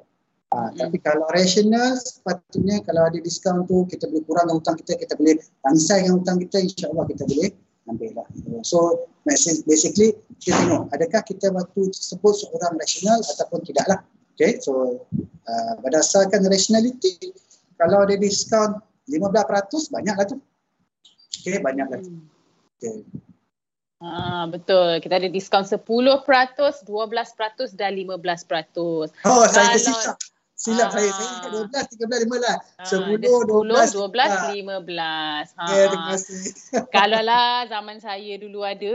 ha, 0.53 0.69
hmm. 0.69 0.77
tapi 0.77 0.97
kalau 1.01 1.25
rational 1.34 1.97
sepatutnya 1.97 2.86
kalau 2.86 3.09
ada 3.09 3.17
diskaun 3.17 3.65
tu 3.65 3.89
kita 3.89 4.05
boleh 4.05 4.23
kurangkan 4.29 4.53
hutang 4.53 4.77
kita 4.86 5.01
kita 5.01 5.13
boleh 5.17 5.41
tangsaikan 5.65 6.11
hutang 6.13 6.38
kita 6.45 6.57
insyaAllah 6.61 7.05
kita 7.09 7.23
boleh 7.25 7.49
ambil 7.89 8.11
lah 8.21 8.27
so 8.61 9.09
basically 9.24 10.17
kita 10.41 10.57
tengok 10.57 10.89
adakah 10.93 11.22
kita 11.26 11.53
waktu 11.53 11.93
tersebut 11.93 12.34
seorang 12.34 12.74
rational 12.78 13.22
ataupun 13.22 13.61
tidak 13.65 13.86
lah 13.86 13.99
okay 14.34 14.57
so 14.57 15.05
uh, 15.45 15.74
berdasarkan 15.86 16.41
rationality 16.49 17.32
kalau 17.78 18.01
ada 18.05 18.17
diskaun 18.17 18.82
15% 19.09 19.93
banyaklah 19.93 20.26
tu 20.26 20.38
Okay, 21.41 21.57
banyak 21.57 21.88
lagi. 21.89 22.11
Hmm. 22.11 22.28
Okay. 22.78 22.97
Ah, 24.01 24.45
betul. 24.49 24.97
Kita 25.01 25.22
ada 25.22 25.30
diskaun 25.30 25.65
10%, 25.65 25.82
12% 25.82 26.86
dan 27.78 27.91
15%. 27.93 28.05
Oh, 28.78 29.05
Kalau, 29.26 29.45
saya 29.49 29.78
silap. 29.78 30.17
Silap 30.62 30.93
ah, 30.93 31.01
saya. 31.01 31.09
Saya 31.09 31.49
12, 31.49 31.74
13, 31.74 32.30
15. 32.30 32.86
10, 32.86 33.18
12, 33.18 33.97
12, 33.97 34.62
15. 34.62 35.57
Ha. 35.57 35.64
Ya, 35.74 35.84
terima 35.89 36.07
kasih. 36.14 36.41
Kalau 36.95 37.22
lah 37.26 37.66
zaman 37.66 37.97
saya 37.97 38.38
dulu 38.38 38.62
ada 38.62 38.93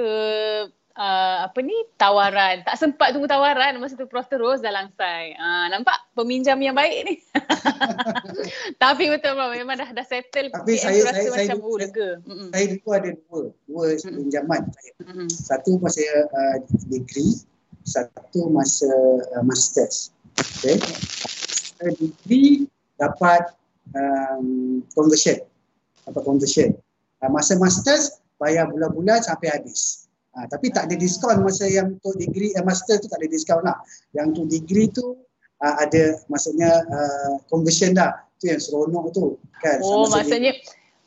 uh, 0.97 1.37
apa 1.47 1.59
ni 1.67 1.77
tawaran 1.99 2.65
tak 2.65 2.79
sempat 2.81 3.13
tunggu 3.13 3.29
tawaran 3.29 3.77
masa 3.79 3.95
tu 3.95 4.09
Prof 4.09 4.27
terus 4.27 4.65
dah 4.65 4.73
langsai 4.73 5.37
uh, 5.37 5.67
nampak 5.71 5.95
peminjam 6.17 6.57
yang 6.59 6.75
baik 6.75 7.05
ni 7.05 7.15
tapi 8.83 9.13
betul 9.13 9.37
Prof 9.37 9.53
memang 9.53 9.77
dah 9.77 9.91
dah 9.93 10.07
settle 10.07 10.49
tapi 10.51 10.81
saya 10.81 11.05
rasa 11.05 11.21
saya, 11.21 11.31
macam 11.31 11.59
saya, 11.61 11.77
lega 11.85 12.09
saya, 12.25 12.47
saya 12.51 12.67
dulu 12.73 12.89
ada 12.91 13.11
dua 13.13 13.41
dua 13.69 13.85
pinjaman 14.01 14.63
saya 14.73 14.93
mm-hmm. 15.05 15.29
satu 15.31 15.71
masa 15.79 16.03
uh, 16.33 16.57
degree 16.89 17.35
satu 17.87 18.41
masa 18.51 18.91
uh, 19.37 19.45
masters 19.45 20.11
okay 20.41 20.81
uh, 21.83 21.93
degree 21.99 22.69
dapat 22.97 23.53
um, 23.93 24.81
conversion 24.95 25.41
apa 26.07 26.21
conversion 26.23 26.73
uh, 27.25 27.31
masa 27.31 27.59
masters 27.59 28.23
bayar 28.37 28.69
bulan-bulan 28.69 29.25
sampai 29.25 29.53
habis 29.53 30.07
Ha, 30.37 30.45
tapi 30.53 30.69
tak 30.69 30.93
ada 30.93 31.01
diskaun 31.01 31.41
masa 31.41 31.65
yang 31.65 31.97
untuk 31.97 32.13
degree 32.21 32.53
eh, 32.53 32.61
master 32.61 33.01
tu 33.01 33.09
tak 33.09 33.25
ada 33.25 33.29
diskaun 33.33 33.65
lah. 33.65 33.81
Yang 34.13 34.25
untuk 34.37 34.47
degree 34.53 34.89
tu 34.93 35.17
uh, 35.65 35.75
ada 35.81 36.21
maksudnya 36.29 36.85
uh, 36.93 37.41
conversion 37.49 37.97
dah. 37.97 38.21
Tu 38.37 38.53
yang 38.53 38.61
seronok 38.61 39.17
tu 39.17 39.41
kan. 39.65 39.81
Oh 39.81 40.05
maksudnya 40.13 40.53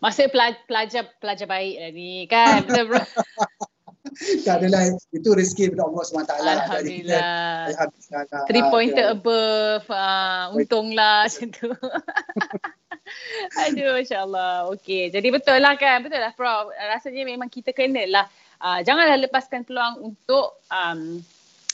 maksudnya 0.02 0.34
pelajar 0.66 1.14
pelajar 1.22 1.46
baik 1.46 1.76
lah 1.78 1.92
ni 1.94 2.26
kan. 2.26 2.66
tak 4.46 4.64
adalah. 4.64 4.90
Itu 5.14 5.34
rezeki 5.34 5.74
daripada 5.74 5.84
Allah 5.90 6.04
SWT 6.04 6.32
Alhamdulillah. 6.34 7.22
Alhamdulillah. 7.70 8.44
Three 8.50 8.66
pointer 8.68 9.06
okay. 9.10 9.16
above 9.18 9.86
uh, 9.90 10.44
Untunglah 10.56 11.28
macam 11.28 11.48
tu. 11.54 11.70
Aduh 13.66 13.98
Masya 13.98 14.22
Allah 14.22 14.70
Okay 14.78 15.10
jadi 15.10 15.34
betul 15.34 15.58
lah 15.58 15.74
kan? 15.82 16.06
Betul 16.06 16.22
lah 16.22 16.30
Prof? 16.38 16.70
Rasanya 16.78 17.26
memang 17.26 17.50
kita 17.50 17.74
kena 17.74 18.06
lah 18.06 18.26
uh, 18.62 18.80
janganlah 18.86 19.18
lepaskan 19.18 19.66
peluang 19.66 20.14
untuk 20.14 20.62
um, 20.70 21.18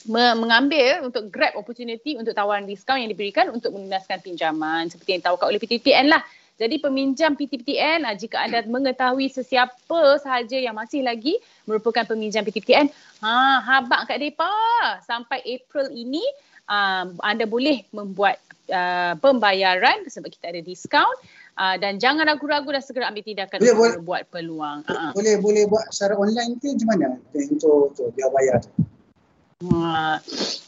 mengambil 0.06 1.02
untuk 1.02 1.34
grab 1.34 1.58
opportunity 1.58 2.14
untuk 2.14 2.38
tawaran 2.38 2.70
diskaun 2.70 3.02
yang 3.02 3.10
diberikan 3.10 3.50
untuk 3.50 3.74
melunaskan 3.74 4.22
pinjaman. 4.22 4.86
Seperti 4.86 5.18
yang 5.18 5.24
tawarkan 5.26 5.50
oleh 5.50 5.60
PTPN 5.62 6.14
lah. 6.14 6.22
Jadi 6.56 6.80
peminjam 6.80 7.36
PTPTN 7.36 8.08
ah, 8.08 8.16
jika 8.16 8.40
anda 8.40 8.64
mengetahui 8.64 9.28
sesiapa 9.28 10.24
sahaja 10.24 10.56
yang 10.56 10.72
masih 10.72 11.04
lagi 11.04 11.36
merupakan 11.68 12.08
peminjam 12.08 12.48
PTPTN, 12.48 12.88
ha 13.20 13.60
habaq 13.60 14.08
kat 14.08 14.24
depa 14.24 14.48
sampai 15.04 15.44
April 15.44 15.92
ini 15.92 16.24
um, 16.72 17.20
anda 17.20 17.44
boleh 17.44 17.84
membuat 17.92 18.40
uh, 18.72 19.20
pembayaran 19.20 20.08
sebab 20.08 20.32
kita 20.32 20.56
ada 20.56 20.62
diskaun 20.64 21.16
uh, 21.60 21.76
dan 21.76 22.00
jangan 22.00 22.24
ragu-ragu 22.24 22.72
dan 22.72 22.80
segera 22.80 23.12
ambil 23.12 23.28
tindakan 23.28 23.60
boleh, 23.60 23.72
untuk 23.72 23.84
boleh, 23.84 23.98
buat 24.08 24.22
peluang. 24.32 24.78
Boleh, 24.88 24.96
uh 24.96 25.12
boleh 25.12 25.36
boleh 25.44 25.64
buat 25.68 25.86
secara 25.92 26.16
online 26.16 26.56
tu 26.64 26.72
macam 26.72 26.88
mana 26.88 27.08
untuk 27.36 27.92
untuk 27.92 28.08
dia 28.16 28.28
bayar 28.32 28.64
tu? 28.64 28.72
Uh, 29.76 30.20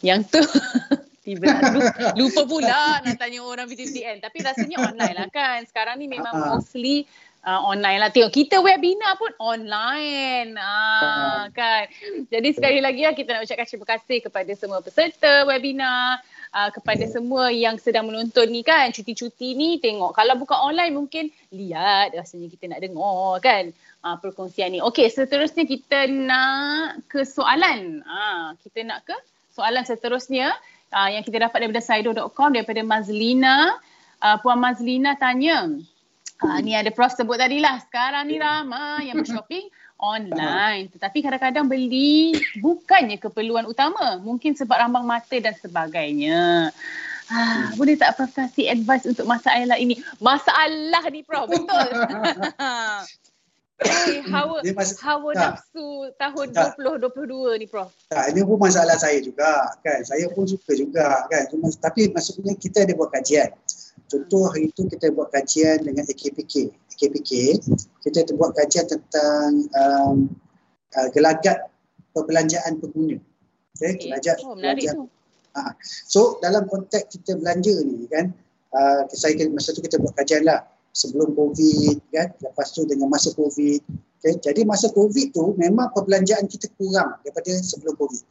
yang 0.03 0.23
tu 0.27 0.39
tiba 1.27 1.51
lupa, 1.51 1.91
lupa 2.19 2.41
pula 2.47 3.03
nak 3.03 3.19
tanya 3.19 3.43
orang 3.43 3.67
BTTN 3.67 4.23
tapi 4.23 4.39
rasanya 4.39 4.79
online 4.79 5.15
lah 5.19 5.27
kan. 5.27 5.59
Sekarang 5.67 5.99
ni 5.99 6.07
memang 6.07 6.31
uh-huh. 6.31 6.55
mostly 6.55 7.03
uh, 7.43 7.61
online 7.67 7.99
lah. 7.99 8.09
Tengok 8.15 8.31
kita 8.31 8.63
webinar 8.63 9.19
pun 9.19 9.35
online. 9.43 10.55
Uh, 10.55 11.51
kan. 11.51 11.91
Jadi 12.31 12.49
sekali 12.55 12.79
lagi 12.79 13.03
lah 13.03 13.11
kita 13.11 13.35
nak 13.35 13.43
ucapkan 13.43 13.67
terima 13.67 13.87
kasih 13.91 14.17
kepada 14.23 14.51
semua 14.55 14.79
peserta 14.79 15.43
webinar 15.43 16.23
uh, 16.55 16.69
kepada 16.71 17.03
yeah. 17.03 17.11
semua 17.11 17.51
yang 17.51 17.75
sedang 17.75 18.07
menonton 18.07 18.47
ni 18.47 18.63
kan. 18.63 18.95
Cuti-cuti 18.95 19.51
ni 19.55 19.83
tengok. 19.83 20.15
Kalau 20.15 20.39
bukan 20.39 20.55
online 20.55 20.95
mungkin 20.95 21.27
lihat 21.51 22.15
rasanya 22.15 22.47
kita 22.47 22.71
nak 22.71 22.79
dengar 22.79 23.43
kan. 23.43 23.75
Uh, 23.99 24.15
perkongsian 24.23 24.71
ni. 24.71 24.79
Okey 24.79 25.11
seterusnya 25.11 25.67
kita 25.67 26.07
nak 26.07 27.03
ke 27.11 27.27
soalan. 27.27 27.99
Uh, 28.07 28.55
kita 28.63 28.87
nak 28.87 29.03
ke 29.03 29.17
soalan 29.51 29.83
seterusnya 29.83 30.53
uh, 30.93 31.09
yang 31.11 31.23
kita 31.23 31.49
dapat 31.49 31.65
daripada 31.65 31.83
saido.com 31.83 32.53
daripada 32.53 32.81
Mazlina. 32.83 33.75
Uh, 34.17 34.37
Puan 34.41 34.57
Mazlina 34.57 35.13
tanya, 35.13 35.69
uh, 36.41 36.59
ni 36.61 36.73
ada 36.73 36.89
Prof 36.89 37.13
sebut 37.13 37.37
tadi 37.37 37.61
lah, 37.61 37.77
sekarang 37.85 38.25
ni 38.29 38.41
ramai 38.41 39.09
yang 39.09 39.21
bershopping 39.21 39.69
online. 40.01 40.89
Tetapi 40.93 41.21
kadang-kadang 41.21 41.65
beli 41.69 42.33
bukannya 42.61 43.17
keperluan 43.21 43.69
utama. 43.69 44.17
Mungkin 44.21 44.57
sebab 44.57 44.77
rambang 44.77 45.05
mata 45.05 45.37
dan 45.37 45.53
sebagainya. 45.57 46.73
Ah, 47.27 47.75
boleh 47.75 47.99
tak 47.99 48.15
Prof 48.15 48.31
kasih 48.31 48.71
advice 48.71 49.03
untuk 49.03 49.27
masalah 49.27 49.75
ini? 49.75 49.99
Masalah 50.23 51.03
ni 51.11 51.21
Prof, 51.27 51.51
betul? 51.51 51.89
Eh, 53.77 54.25
hawa, 54.33 54.65
mas- 54.73 54.97
hawa 54.97 55.29
nafsu 55.37 56.09
tahun 56.17 56.49
tak. 56.49 56.73
2022 56.81 57.61
ni 57.61 57.65
Prof. 57.69 57.93
Tak, 58.09 58.33
ini 58.33 58.41
pun 58.41 58.57
masalah 58.57 58.97
saya 58.97 59.21
juga 59.21 59.69
kan. 59.85 60.01
Saya 60.01 60.25
pun 60.33 60.49
suka 60.49 60.73
juga 60.73 61.29
kan. 61.29 61.45
Cuma, 61.53 61.69
tapi 61.77 62.09
maksudnya 62.09 62.57
kita 62.57 62.89
ada 62.89 62.97
buat 62.97 63.13
kajian. 63.13 63.53
Contoh 64.07 64.49
hari 64.49 64.71
itu 64.73 64.87
kita 64.89 65.13
buat 65.13 65.29
kajian 65.29 65.85
dengan 65.85 66.07
AKPK. 66.09 66.73
AKPK, 66.95 67.61
kita 68.01 68.33
buat 68.33 68.55
kajian 68.57 68.87
tentang 68.89 69.67
um, 69.75 70.17
uh, 70.97 71.07
gelagat 71.13 71.69
perbelanjaan 72.17 72.81
pengguna. 72.81 73.21
Okay, 73.77 73.93
okay. 73.93 74.09
gelagat 74.09 74.37
oh, 74.41 74.57
perbelanjaan. 74.57 75.05
Ha. 75.53 75.73
So 76.09 76.41
dalam 76.41 76.65
konteks 76.65 77.13
kita 77.13 77.37
belanja 77.37 77.77
ni 77.85 78.09
kan, 78.09 78.33
uh, 78.73 79.05
saya 79.13 79.37
masa 79.53 79.75
tu 79.75 79.85
kita 79.85 80.01
buat 80.01 80.17
kajian 80.17 80.47
lah 80.47 80.65
sebelum 80.97 81.37
COVID 81.37 82.09
kan? 82.09 82.33
Lepas 82.41 82.73
tu 82.73 82.81
dengan 82.89 83.13
masa 83.13 83.29
COVID. 83.37 83.81
Okay. 84.17 84.33
jadi 84.41 84.65
masa 84.65 84.89
COVID 84.89 85.29
tu 85.29 85.53
memang 85.61 85.93
perbelanjaan 85.93 86.49
kita 86.49 86.73
kurang 86.73 87.21
daripada 87.21 87.53
sebelum 87.61 87.93
COVID. 88.01 88.23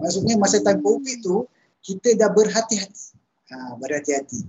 Maksudnya 0.00 0.40
masa 0.40 0.64
time 0.64 0.80
COVID 0.80 1.18
tu 1.20 1.44
kita 1.84 2.16
dah 2.16 2.32
berhati-hati. 2.32 3.04
Ha, 3.52 3.76
berhati-hati. 3.76 4.40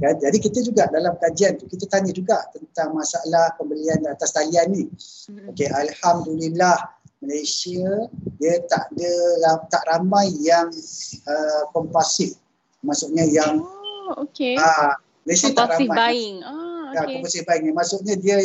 Kan? 0.00 0.16
Jadi 0.16 0.36
kita 0.40 0.64
juga 0.64 0.88
dalam 0.88 1.12
kajian 1.20 1.60
tu 1.60 1.68
kita 1.68 1.84
tanya 1.84 2.08
juga 2.08 2.40
tentang 2.56 2.96
masalah 2.96 3.52
pembelian 3.60 4.00
atas 4.08 4.32
talian 4.32 4.72
ni. 4.72 4.84
Hmm. 5.28 5.52
okey 5.52 5.68
alhamdulillah 5.68 6.88
Malaysia 7.20 8.08
dia 8.40 8.64
tak 8.64 8.88
ada 8.96 9.12
tak 9.68 9.84
ramai 9.92 10.32
yang 10.40 10.72
uh, 11.28 11.62
kompulsif 11.76 12.32
maksudnya 12.80 13.28
yang 13.28 13.60
oh 13.60 14.24
okey. 14.24 14.56
Uh, 14.56 14.96
Malaysia 15.28 15.52
tak 15.52 15.68
ramai. 15.76 16.16
buying. 16.16 16.40
Oh 16.48 16.69
okay. 16.94 17.20
ya, 17.22 17.42
buying 17.46 17.64
ni. 17.68 17.72
Maksudnya 17.72 18.14
dia 18.18 18.36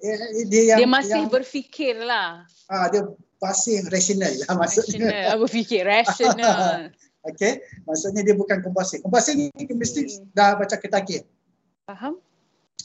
eh, 0.00 0.44
dia 0.48 0.62
yang 0.74 0.78
dia 0.84 0.88
masih 0.88 1.20
yang, 1.26 1.32
berfikir 1.32 1.96
lah. 2.00 2.44
Ah 2.70 2.86
dia 2.88 3.06
masih 3.40 3.84
rasional 3.88 4.32
lah 4.46 4.54
maksudnya. 4.56 5.00
Rasional, 5.00 5.36
berfikir 5.40 5.82
rasional. 5.84 6.68
okay, 7.28 7.52
maksudnya 7.88 8.22
dia 8.24 8.34
bukan 8.36 8.60
kompulsif. 8.60 9.00
Kompulsif 9.00 9.34
ni 9.36 9.48
okay. 9.56 9.74
mesti 9.74 10.00
dah 10.36 10.56
baca 10.56 10.76
ketagih. 10.76 11.24
Faham? 11.88 12.20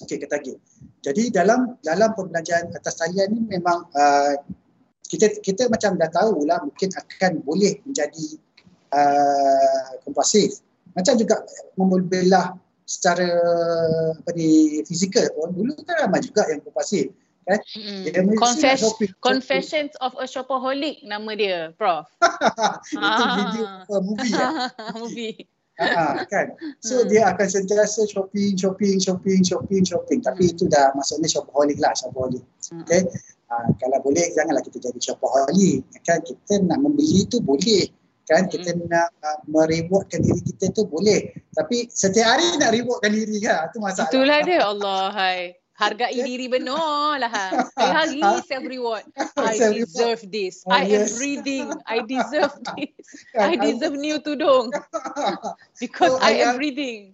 Okey, 0.04 0.20
ketagih. 0.20 0.60
Jadi 1.00 1.32
dalam 1.32 1.80
dalam 1.80 2.12
pembelajaran 2.18 2.68
atas 2.76 3.00
talian 3.00 3.32
ni 3.32 3.42
memang 3.48 3.88
uh, 3.96 4.34
kita 5.08 5.40
kita 5.40 5.72
macam 5.72 5.96
dah 5.96 6.10
tahu 6.12 6.44
lah 6.44 6.60
mungkin 6.66 6.90
akan 6.92 7.40
boleh 7.46 7.80
menjadi 7.88 8.36
uh, 8.92 10.02
kompulsif. 10.04 10.60
Macam 10.96 11.16
juga 11.16 11.44
membelah 11.80 12.56
secara 12.86 13.28
apa 14.14 14.30
ni 14.38 14.82
fizikal 14.86 15.26
pun 15.34 15.52
dulu 15.58 15.74
kan 15.84 16.06
ramai 16.06 16.22
juga 16.22 16.46
yang 16.50 16.62
kompulsif 16.62 17.10
kan? 17.46 17.60
Mm. 17.78 18.34
Confess, 18.38 18.82
confessions 19.22 19.94
of 20.02 20.18
a 20.18 20.26
shopaholic 20.26 21.02
nama 21.06 21.32
dia 21.38 21.74
prof. 21.78 22.10
Itu 22.94 23.02
ah. 23.02 23.34
video 23.38 23.66
uh, 23.90 24.02
movie 24.02 24.34
ya? 24.34 24.50
Movie. 24.98 25.36
Ha, 25.76 26.24
kan? 26.32 26.56
So 26.80 27.04
hmm. 27.04 27.12
dia 27.12 27.28
akan 27.36 27.48
sentiasa 27.52 28.08
shopping 28.08 28.56
shopping 28.56 28.96
shopping 28.96 29.44
shopping 29.44 29.84
shopping. 29.84 30.20
Tapi 30.24 30.48
hmm. 30.48 30.54
itu 30.56 30.64
dah 30.72 30.96
maksudnya 30.96 31.28
shopaholic 31.28 31.78
lah 31.84 31.92
shopaholic. 32.00 32.42
Hmm. 32.72 32.82
okay? 32.88 33.04
Ha, 33.52 33.76
kalau 33.84 34.00
boleh 34.00 34.24
janganlah 34.34 34.64
kita 34.64 34.80
jadi 34.80 35.00
shopaholic 35.04 35.84
kan? 36.08 36.24
Kita 36.24 36.64
nak 36.64 36.80
membeli 36.80 37.28
tu 37.28 37.44
boleh 37.44 37.92
kan? 38.26 38.50
Kita 38.50 38.76
hmm. 38.76 38.90
nak 38.90 39.10
uh, 39.22 39.40
merewardkan 39.48 40.22
diri 40.22 40.42
kita 40.42 40.74
tu 40.74 40.86
boleh. 40.86 41.32
Tapi 41.54 41.90
setiap 41.90 42.38
hari 42.38 42.58
nak 42.60 42.74
rewardkan 42.76 43.12
diri 43.14 43.38
kan 43.42 43.70
itu 43.72 43.78
masalah. 43.80 44.10
Itulah 44.12 44.40
dia. 44.44 44.62
Allah 44.66 45.04
hai. 45.14 45.40
Hargai 45.76 46.16
diri 46.24 46.48
benar 46.48 47.20
lah 47.20 47.28
ha. 47.28 47.46
hari 48.00 48.24
ha? 48.24 48.40
self 48.48 48.64
reward. 48.64 49.04
I 49.36 49.60
deserve 49.76 50.24
this. 50.32 50.64
Oh, 50.64 50.72
I 50.72 50.88
yes. 50.88 50.96
am 50.96 51.12
reading 51.20 51.68
I 51.84 52.00
deserve 52.00 52.56
this. 52.80 52.96
Kan, 53.36 53.44
I 53.44 53.54
deserve 53.60 54.00
new 54.00 54.24
tudung. 54.24 54.72
Because 55.84 56.16
so, 56.16 56.24
I 56.24 56.48
am 56.48 56.56
reading 56.56 57.12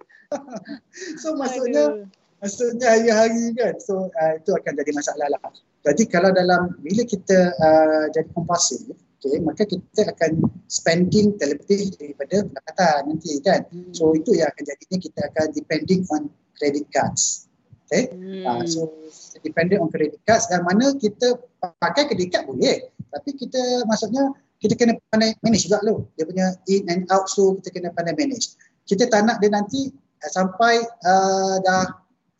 so 1.20 1.36
maksudnya 1.36 1.84
Aduh. 1.92 2.08
maksudnya 2.40 2.88
hari-hari 2.88 3.52
kan? 3.56 3.76
So 3.84 4.10
uh, 4.10 4.32
itu 4.40 4.52
akan 4.56 4.74
jadi 4.80 4.92
masalah 4.96 5.28
lah. 5.28 5.42
Jadi 5.82 6.04
kalau 6.08 6.30
dalam 6.32 6.78
bila 6.80 7.04
kita 7.04 7.52
uh, 7.58 8.06
jadi 8.14 8.30
kompulsif 8.38 8.86
okay, 9.22 9.38
maka 9.46 9.64
kita 9.70 10.10
akan 10.10 10.50
spending 10.66 11.38
terlebih 11.38 11.94
daripada 11.94 12.42
pendapatan 12.42 13.00
nanti 13.14 13.38
kan. 13.46 13.62
Hmm. 13.70 13.94
So 13.94 14.18
itu 14.18 14.34
yang 14.34 14.50
akan 14.50 14.64
jadinya 14.66 14.98
kita 14.98 15.20
akan 15.30 15.46
depending 15.54 16.02
on 16.10 16.22
credit 16.58 16.90
cards. 16.90 17.46
Okay. 17.86 18.10
Hmm. 18.10 18.44
Uh, 18.48 18.64
so 18.66 18.90
depending 19.46 19.78
on 19.78 19.94
credit 19.94 20.18
cards 20.26 20.50
dan 20.50 20.66
mana 20.66 20.98
kita 20.98 21.38
pakai 21.62 22.10
credit 22.10 22.34
card 22.34 22.46
boleh. 22.50 22.90
Tapi 23.14 23.30
kita 23.38 23.86
maksudnya 23.86 24.34
kita 24.58 24.74
kena 24.74 24.98
pandai 25.14 25.38
manage 25.46 25.70
juga 25.70 25.82
lo. 25.86 26.10
Dia 26.18 26.26
punya 26.26 26.48
in 26.66 26.90
and 26.90 27.06
out 27.14 27.30
so 27.30 27.58
kita 27.62 27.78
kena 27.78 27.90
pandai 27.94 28.18
manage. 28.18 28.58
Kita 28.90 29.06
tak 29.06 29.30
nak 29.30 29.38
dia 29.38 29.54
nanti 29.54 29.94
uh, 29.94 30.32
sampai 30.34 30.82
uh, 31.06 31.62
dah 31.62 31.86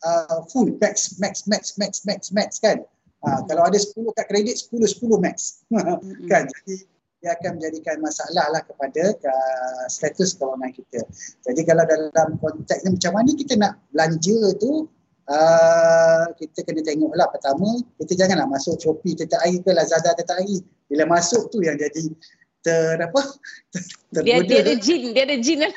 uh, 0.02 0.38
full 0.50 0.74
max 0.82 1.14
max 1.22 1.46
max 1.46 1.78
max 1.78 2.02
max 2.02 2.34
max 2.34 2.58
kan. 2.58 2.82
Ha, 3.22 3.46
kalau 3.46 3.62
ada 3.70 3.78
10 3.78 4.02
kad 4.18 4.26
kredit, 4.26 4.58
10, 4.58 4.82
10 4.98 5.22
max. 5.22 5.62
kan? 6.30 6.50
Jadi 6.50 6.90
dia 7.22 7.38
akan 7.38 7.54
menjadikan 7.54 8.02
masalah 8.02 8.50
lah 8.50 8.62
kepada 8.66 9.14
uh, 9.14 9.84
status 9.86 10.34
kewangan 10.34 10.74
kita. 10.74 11.06
Jadi 11.46 11.62
kalau 11.62 11.86
dalam 11.86 12.34
konteks 12.42 12.82
ni 12.82 12.98
macam 12.98 13.12
mana 13.14 13.30
kita 13.30 13.54
nak 13.54 13.78
belanja 13.94 14.38
tu, 14.58 14.90
uh, 15.30 16.24
kita 16.34 16.66
kena 16.66 16.82
tengok 16.82 17.14
lah 17.14 17.30
pertama, 17.30 17.78
kita 18.02 18.18
janganlah 18.18 18.50
masuk 18.50 18.74
Shopee 18.82 19.14
tetap 19.14 19.38
hari 19.38 19.62
ke 19.62 19.70
Lazada 19.70 20.18
tetap 20.18 20.42
hari. 20.42 20.66
Bila 20.90 21.06
masuk 21.06 21.46
tu 21.54 21.62
yang 21.62 21.78
jadi 21.78 22.10
ter 22.66 22.98
apa? 22.98 23.22
Ter, 24.12 24.20
dia, 24.28 24.44
dia 24.44 24.60
ada 24.60 24.74
jin, 24.76 25.16
dia 25.16 25.24
ada 25.24 25.36
jin 25.40 25.58
lah. 25.64 25.72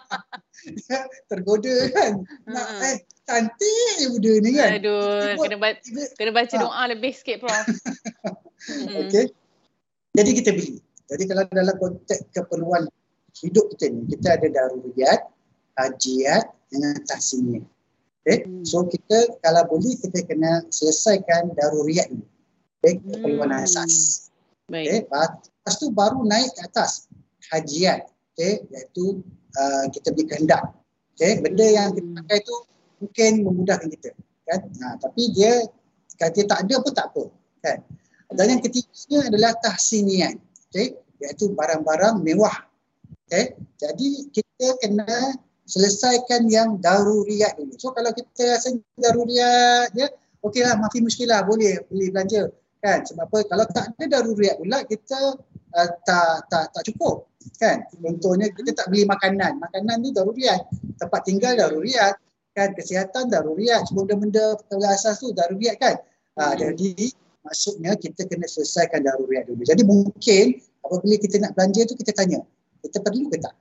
tergoda 1.30 1.76
kan. 1.94 2.12
Nak 2.50 2.66
hmm. 2.66 2.88
eh 2.88 2.96
cantik 3.26 3.98
budak 4.14 4.36
ni 4.40 4.50
kan. 4.54 4.70
Aduh, 4.78 5.34
Tiba, 5.34 5.42
kena 5.42 5.58
baca 5.58 5.80
kena 6.14 6.32
baca 6.32 6.54
ha. 6.54 6.62
doa 6.62 6.82
lebih 6.94 7.12
sikit 7.12 7.42
prof. 7.42 7.54
hmm. 8.70 8.98
Okey. 9.06 9.26
Jadi 10.16 10.30
kita 10.42 10.50
beli. 10.54 10.78
Jadi 11.06 11.22
kalau 11.30 11.42
dalam 11.50 11.76
konteks 11.76 12.22
keperluan 12.34 12.86
hidup 13.36 13.68
kita 13.76 13.92
ni, 13.92 14.02
kita 14.14 14.38
ada 14.40 14.48
daruriyat, 14.48 15.20
hajiat 15.76 16.44
dengan 16.72 16.94
tahsiniyah. 17.04 17.66
Okay. 18.24 18.46
Hmm. 18.46 18.64
So 18.64 18.86
kita 18.86 19.38
kalau 19.42 19.62
boleh 19.70 19.94
kita 19.98 20.24
kena 20.24 20.64
selesaikan 20.70 21.52
daruriyat 21.58 22.08
ni. 22.14 22.24
Okay. 22.80 23.02
Keperluan 23.02 23.50
hmm. 23.50 23.62
asas. 23.66 24.26
Baik. 24.70 25.06
Okay. 25.10 25.34
Lepas 25.42 25.74
tu 25.82 25.90
baru 25.90 26.22
naik 26.22 26.54
ke 26.54 26.62
atas. 26.64 27.10
hajiat 27.54 28.10
okay, 28.36 28.60
iaitu 28.68 29.24
uh, 29.56 29.84
kita 29.88 30.12
beli 30.12 30.28
kehendak 30.28 30.62
okay. 31.16 31.40
benda 31.40 31.64
yang 31.64 31.96
kita 31.96 32.08
pakai 32.20 32.38
tu 32.44 32.56
mungkin 33.02 33.44
memudahkan 33.44 33.88
kita 33.92 34.10
kan? 34.46 34.60
Ha, 34.82 34.86
tapi 35.02 35.32
dia 35.34 35.64
kalau 36.16 36.32
dia 36.32 36.44
tak 36.48 36.64
ada 36.64 36.74
pun 36.80 36.92
tak 36.94 37.06
apa 37.12 37.24
kan? 37.60 37.78
Dan 38.32 38.46
yang 38.56 38.60
ketiganya 38.62 39.18
adalah 39.30 39.52
tahsinian 39.62 40.40
okay, 40.70 40.96
iaitu 41.22 41.52
barang-barang 41.54 42.22
mewah 42.22 42.66
okay. 43.26 43.54
jadi 43.78 44.08
kita 44.32 44.66
kena 44.82 45.36
selesaikan 45.66 46.46
yang 46.46 46.78
daruriat 46.78 47.58
dulu. 47.58 47.74
So 47.76 47.90
kalau 47.90 48.14
kita 48.14 48.54
rasa 48.54 48.70
daruriat 48.96 49.90
ya 49.98 50.06
okeylah 50.46 50.78
mafi 50.78 51.02
muskilah 51.02 51.42
boleh 51.42 51.82
beli 51.90 52.14
belanja 52.14 52.48
kan? 52.78 53.02
Sebab 53.02 53.26
apa? 53.26 53.38
Kalau 53.50 53.64
tak 53.74 53.86
ada 53.98 54.04
daruriat 54.18 54.56
pula 54.62 54.86
kita 54.86 55.18
uh, 55.74 55.88
tak 56.06 56.46
tak 56.46 56.70
tak 56.70 56.82
cukup 56.86 57.26
kan? 57.58 57.82
Contohnya 57.90 58.46
kita 58.54 58.70
tak 58.78 58.86
beli 58.94 59.02
makanan. 59.04 59.58
Makanan 59.58 59.96
ni 60.06 60.14
daruriat. 60.14 60.62
Tempat 61.02 61.20
tinggal 61.26 61.58
daruriat 61.58 62.14
kan 62.56 62.72
kesihatan 62.72 63.28
daruriat 63.28 63.84
semua 63.86 64.08
benda-benda 64.08 64.56
perkara 64.56 64.96
asas 64.96 65.20
tu 65.20 65.36
daruriat 65.36 65.76
kan 65.76 66.00
uh, 66.40 66.54
jadi 66.56 67.12
maksudnya 67.44 67.92
kita 68.00 68.24
kena 68.24 68.48
selesaikan 68.48 69.04
daruriat 69.04 69.44
dulu 69.46 69.62
jadi 69.62 69.82
mungkin 69.84 70.56
apabila 70.82 71.14
kita 71.20 71.36
nak 71.44 71.52
belanja 71.52 71.84
tu 71.84 71.94
kita 71.94 72.16
tanya 72.16 72.40
kita 72.80 73.04
perlu 73.04 73.28
ke 73.28 73.36
tak 73.36 73.54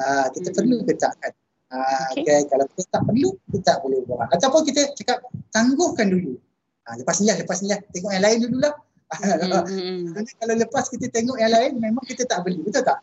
uh, 0.00 0.26
kita 0.32 0.48
hmm. 0.48 0.56
perlu 0.56 0.76
ke 0.88 0.94
tak 0.96 1.12
kan 1.20 1.32
Uh, 1.70 2.02
okay. 2.10 2.26
okay. 2.26 2.40
Kalau 2.50 2.66
kita 2.74 2.82
tak 2.90 3.02
perlu, 3.06 3.30
kita 3.46 3.58
tak 3.62 3.78
boleh 3.86 4.02
buat. 4.02 4.26
Ataupun 4.34 4.66
kita 4.66 4.90
cakap 4.98 5.22
tangguhkan 5.54 6.10
dulu. 6.10 6.34
Ha, 6.82 6.98
lepas 6.98 7.22
ni 7.22 7.30
lah, 7.30 7.38
lepas 7.38 7.62
ni 7.62 7.70
lah. 7.70 7.78
Tengok 7.94 8.10
yang 8.10 8.24
lain 8.26 8.38
dulu 8.42 8.58
lah. 8.58 8.74
Mm-hmm. 9.22 10.18
kalau 10.42 10.54
lepas 10.58 10.90
kita 10.90 11.06
tengok 11.14 11.38
yang 11.38 11.54
lain, 11.54 11.78
memang 11.78 12.02
kita 12.02 12.26
tak 12.26 12.42
beli. 12.42 12.58
Betul 12.66 12.82
tak? 12.82 12.98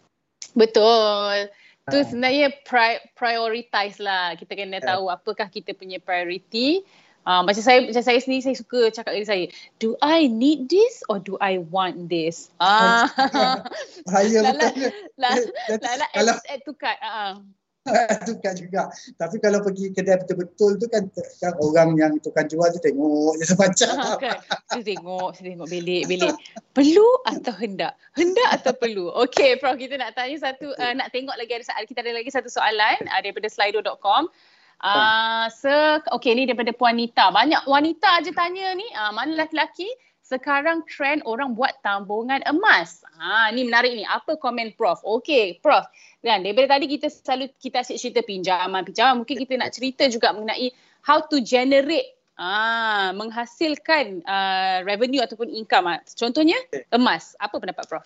Betul. 0.51 1.47
Tu 1.87 1.97
sebenarnya 2.03 2.51
pri- 2.67 3.03
prioritize 3.15 3.97
lah. 4.03 4.35
Kita 4.35 4.53
kena 4.53 4.83
ha. 4.83 4.95
tahu 4.95 5.07
apakah 5.07 5.47
kita 5.47 5.71
punya 5.71 6.03
priority. 6.03 6.83
Uh, 7.27 7.43
macam 7.43 7.59
saya 7.59 7.83
macam 7.83 8.03
saya 8.03 8.19
sendiri 8.23 8.39
saya 8.39 8.55
suka 8.55 8.87
cakap 8.87 9.11
dengan 9.11 9.27
saya, 9.27 9.45
do 9.83 9.99
I 9.99 10.31
need 10.31 10.71
this 10.71 11.03
or 11.11 11.19
do 11.19 11.35
I 11.43 11.59
want 11.59 12.07
this? 12.07 12.47
Ah. 12.55 13.11
Bahaya 14.07 14.47
betul. 14.47 14.95
Lah, 15.19 15.35
lah, 15.75 15.95
lah, 15.99 16.09
kalau 16.15 16.35
add 16.47 16.61
to 16.63 16.71
cart. 16.71 16.95
Uh 17.03 17.43
tukar 18.27 18.53
juga. 18.53 18.91
Tapi 19.17 19.35
kalau 19.39 19.59
pergi 19.63 19.91
kedai 19.93 20.19
betul-betul 20.21 20.77
tu 20.81 20.85
kan, 20.91 21.07
kan 21.13 21.53
orang 21.59 21.95
yang 21.97 22.11
tukang 22.19 22.47
jual 22.47 22.67
tu 22.71 22.79
tengok 22.83 23.39
je 23.39 23.45
semacam. 23.47 23.93
Ha, 23.97 24.11
kan? 24.23 24.37
Saya 24.71 24.83
tengok, 24.83 25.29
saya 25.35 25.55
tengok 25.55 25.67
belik-belik. 25.69 26.35
Perlu 26.75 27.09
atau 27.25 27.53
hendak? 27.57 27.93
Hendak 28.13 28.49
atau 28.61 28.73
perlu? 28.75 29.09
Okey, 29.25 29.57
Prof 29.57 29.79
kita 29.79 29.97
nak 29.97 30.13
tanya 30.13 30.37
satu, 30.37 30.71
uh, 30.77 30.93
nak 30.93 31.09
tengok 31.15 31.35
lagi 31.35 31.57
ada 31.57 31.85
kita 31.85 32.03
ada 32.03 32.13
lagi 32.13 32.29
satu 32.29 32.49
soalan 32.51 32.99
uh, 33.09 33.21
daripada 33.23 33.47
slido.com. 33.49 34.29
Uh, 34.77 35.49
se 35.49 35.73
okay 36.13 36.37
ni 36.37 36.45
daripada 36.45 36.69
Puan 36.69 37.01
Nita. 37.01 37.33
Banyak 37.33 37.65
wanita 37.65 38.21
aja 38.21 38.29
tanya 38.29 38.77
ni, 38.77 38.85
uh, 38.93 39.09
mana 39.09 39.33
lelaki-lelaki 39.33 39.89
sekarang 40.27 40.83
trend 40.91 41.23
orang 41.23 41.55
buat 41.55 41.71
tambungan 41.79 42.43
emas. 42.43 42.99
Ha 43.15 43.47
ni 43.55 43.63
menarik 43.63 43.95
ni. 43.95 44.03
Apa 44.03 44.35
komen 44.35 44.75
Prof? 44.75 44.99
Okey, 45.07 45.63
Prof. 45.63 45.87
Kan 46.19 46.43
daripada 46.43 46.75
tadi 46.75 46.91
kita 46.91 47.07
selalu 47.07 47.55
kita 47.63 47.87
asyik 47.87 47.97
cerita 47.97 48.21
pinjaman, 48.27 48.83
pinjaman. 48.83 49.23
Mungkin 49.23 49.39
kita 49.47 49.55
nak 49.55 49.71
cerita 49.71 50.03
juga 50.11 50.35
mengenai 50.35 50.75
how 51.07 51.23
to 51.23 51.39
generate 51.39 52.19
ah 52.35 53.15
menghasilkan 53.15 54.21
uh, 54.27 54.83
revenue 54.83 55.23
ataupun 55.23 55.47
income. 55.47 55.95
Contohnya 56.19 56.59
emas. 56.91 57.33
Apa 57.39 57.63
pendapat 57.63 57.87
Prof? 57.87 58.05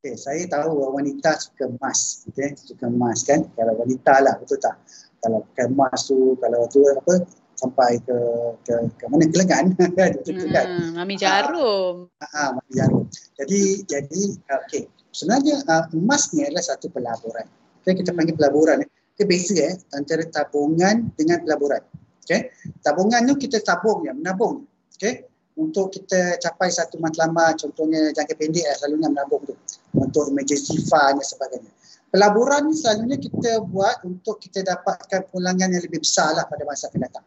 Okay, 0.00 0.16
saya 0.16 0.44
tahu 0.48 0.96
wanita 0.96 1.40
suka 1.40 1.68
emas. 1.72 2.24
Okay, 2.28 2.56
suka 2.56 2.88
emas 2.88 3.24
kan. 3.24 3.48
Kalau 3.56 3.76
wanita 3.80 4.20
lah, 4.20 4.36
betul 4.40 4.60
tak? 4.60 4.76
Kalau 5.20 5.44
pakai 5.52 5.68
emas 5.68 6.08
tu, 6.08 6.36
kalau 6.40 6.64
tu 6.72 6.80
apa, 6.88 7.20
sampai 7.60 8.00
ke 8.00 8.18
ke, 8.64 8.74
ke 8.96 9.04
mana? 9.12 9.28
Ke 9.28 9.36
lengan. 9.36 9.64
Kan 9.96 10.10
kan 10.48 10.66
hmm, 10.66 10.90
mami 10.96 11.14
jarum. 11.20 12.08
ah 12.20 12.24
uh, 12.24 12.36
uh, 12.40 12.48
mami 12.56 12.72
jarum. 12.72 13.04
Jadi 13.36 13.84
jadi 13.84 14.22
okey. 14.64 14.82
Sebenarnya 15.12 15.60
uh, 15.68 15.84
emas 15.92 16.32
ni 16.32 16.48
adalah 16.48 16.64
satu 16.64 16.88
pelaburan. 16.88 17.44
Okay, 17.80 17.96
kita 17.96 18.16
panggil 18.16 18.36
pelaburan 18.36 18.84
okay, 19.20 19.28
beza 19.28 19.60
eh 19.60 19.76
antara 19.92 20.24
tabungan 20.32 21.12
dengan 21.12 21.44
pelaburan. 21.44 21.84
Okey 22.24 22.48
tabungan 22.80 23.28
tu 23.28 23.36
kita 23.36 23.60
tabung 23.60 24.08
ya 24.08 24.16
menabung. 24.16 24.64
Okey 24.96 25.28
untuk 25.60 25.92
kita 25.92 26.40
capai 26.40 26.72
satu 26.72 26.96
matlamat 26.96 27.60
contohnya 27.60 28.16
jangka 28.16 28.32
pendek 28.32 28.64
eh, 28.64 28.76
selalunya 28.80 29.12
menabung 29.12 29.44
tu. 29.44 29.52
Untuk 29.92 30.32
emergency 30.32 30.80
fund 30.88 31.20
dan 31.20 31.26
sebagainya. 31.26 31.70
Pelaburan 32.10 32.72
ni 32.72 32.74
selalunya 32.74 33.18
kita 33.20 33.62
buat 33.68 34.02
untuk 34.08 34.40
kita 34.40 34.64
dapatkan 34.64 35.30
pulangan 35.30 35.68
yang 35.70 35.82
lebih 35.84 36.02
besar 36.02 36.34
lah 36.34 36.48
pada 36.48 36.64
masa 36.64 36.88
akan 36.88 37.00
datang. 37.06 37.24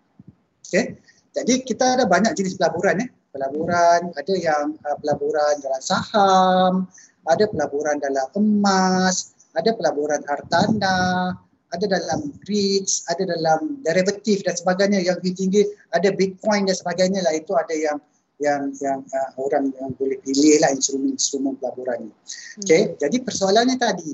Okay. 0.73 0.97
Jadi 1.37 1.61
kita 1.61 2.01
ada 2.01 2.09
banyak 2.09 2.33
jenis 2.33 2.57
pelaburan. 2.57 3.05
Eh. 3.05 3.09
Pelaburan, 3.29 4.09
ada 4.13 4.33
yang 4.33 4.73
uh, 4.81 4.97
pelaburan 4.97 5.61
dalam 5.61 5.81
saham, 5.81 6.89
ada 7.29 7.45
pelaburan 7.45 8.01
dalam 8.01 8.25
emas, 8.37 9.37
ada 9.53 9.73
pelaburan 9.73 10.21
hartanah, 10.25 11.37
ada 11.73 11.85
dalam 11.85 12.29
REITs, 12.45 13.05
ada 13.09 13.25
dalam 13.25 13.81
derivatif 13.81 14.45
dan 14.45 14.53
sebagainya 14.53 15.01
yang 15.01 15.17
lebih 15.21 15.33
tinggi, 15.33 15.61
ada 15.93 16.13
Bitcoin 16.13 16.69
dan 16.69 16.77
sebagainya 16.77 17.25
lah. 17.25 17.33
Itu 17.33 17.57
ada 17.57 17.73
yang 17.73 17.97
yang 18.41 18.73
yang 18.81 19.01
uh, 19.01 19.29
orang 19.37 19.73
yang 19.77 19.93
boleh 19.97 20.17
pilih 20.21 20.61
lah 20.61 20.73
instrumen-instrumen 20.73 21.57
pelaburan 21.57 22.09
ni. 22.09 22.13
Okay, 22.61 22.81
hmm. 22.89 23.01
jadi 23.01 23.17
persoalannya 23.21 23.77
tadi, 23.77 24.13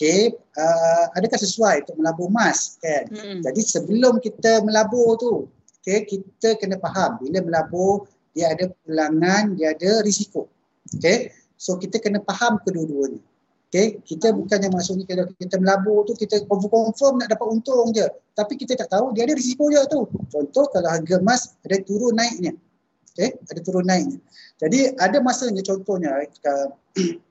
okay, 0.00 0.32
uh, 0.56 1.12
adakah 1.12 1.36
sesuai 1.36 1.84
untuk 1.84 2.00
melabur 2.00 2.32
emas 2.32 2.80
kan 2.80 3.04
hmm. 3.12 3.44
jadi 3.44 3.60
sebelum 3.60 4.16
kita 4.24 4.64
melabur 4.64 5.20
tu 5.20 5.44
okay, 5.84 6.08
kita 6.08 6.56
kena 6.56 6.80
faham 6.80 7.20
bila 7.20 7.44
melabur 7.44 8.08
dia 8.32 8.56
ada 8.56 8.72
pulangan 8.80 9.60
dia 9.60 9.76
ada 9.76 10.00
risiko 10.00 10.48
okay. 10.96 11.28
so 11.60 11.76
kita 11.76 12.00
kena 12.00 12.24
faham 12.24 12.56
kedua-duanya 12.64 13.20
okay. 13.68 14.00
kita 14.08 14.32
bukannya 14.32 14.72
maksudnya 14.72 15.04
kalau 15.04 15.28
kita 15.36 15.60
melabur 15.60 16.08
tu 16.08 16.16
kita 16.16 16.48
confirm 16.48 17.20
nak 17.20 17.28
dapat 17.36 17.46
untung 17.52 17.92
je 17.92 18.08
tapi 18.32 18.56
kita 18.56 18.80
tak 18.80 18.88
tahu 18.88 19.12
dia 19.12 19.28
ada 19.28 19.36
risiko 19.36 19.68
je 19.68 19.84
tu 19.92 20.08
contoh 20.32 20.64
kalau 20.72 20.88
harga 20.88 21.20
emas 21.20 21.60
ada 21.60 21.76
turun 21.84 22.16
naiknya 22.16 22.56
okay. 23.12 23.36
ada 23.52 23.60
turun 23.60 23.84
naiknya 23.84 24.16
jadi 24.56 24.96
ada 24.96 25.20
masanya 25.20 25.60
contohnya 25.60 26.24
uh, 26.24 26.68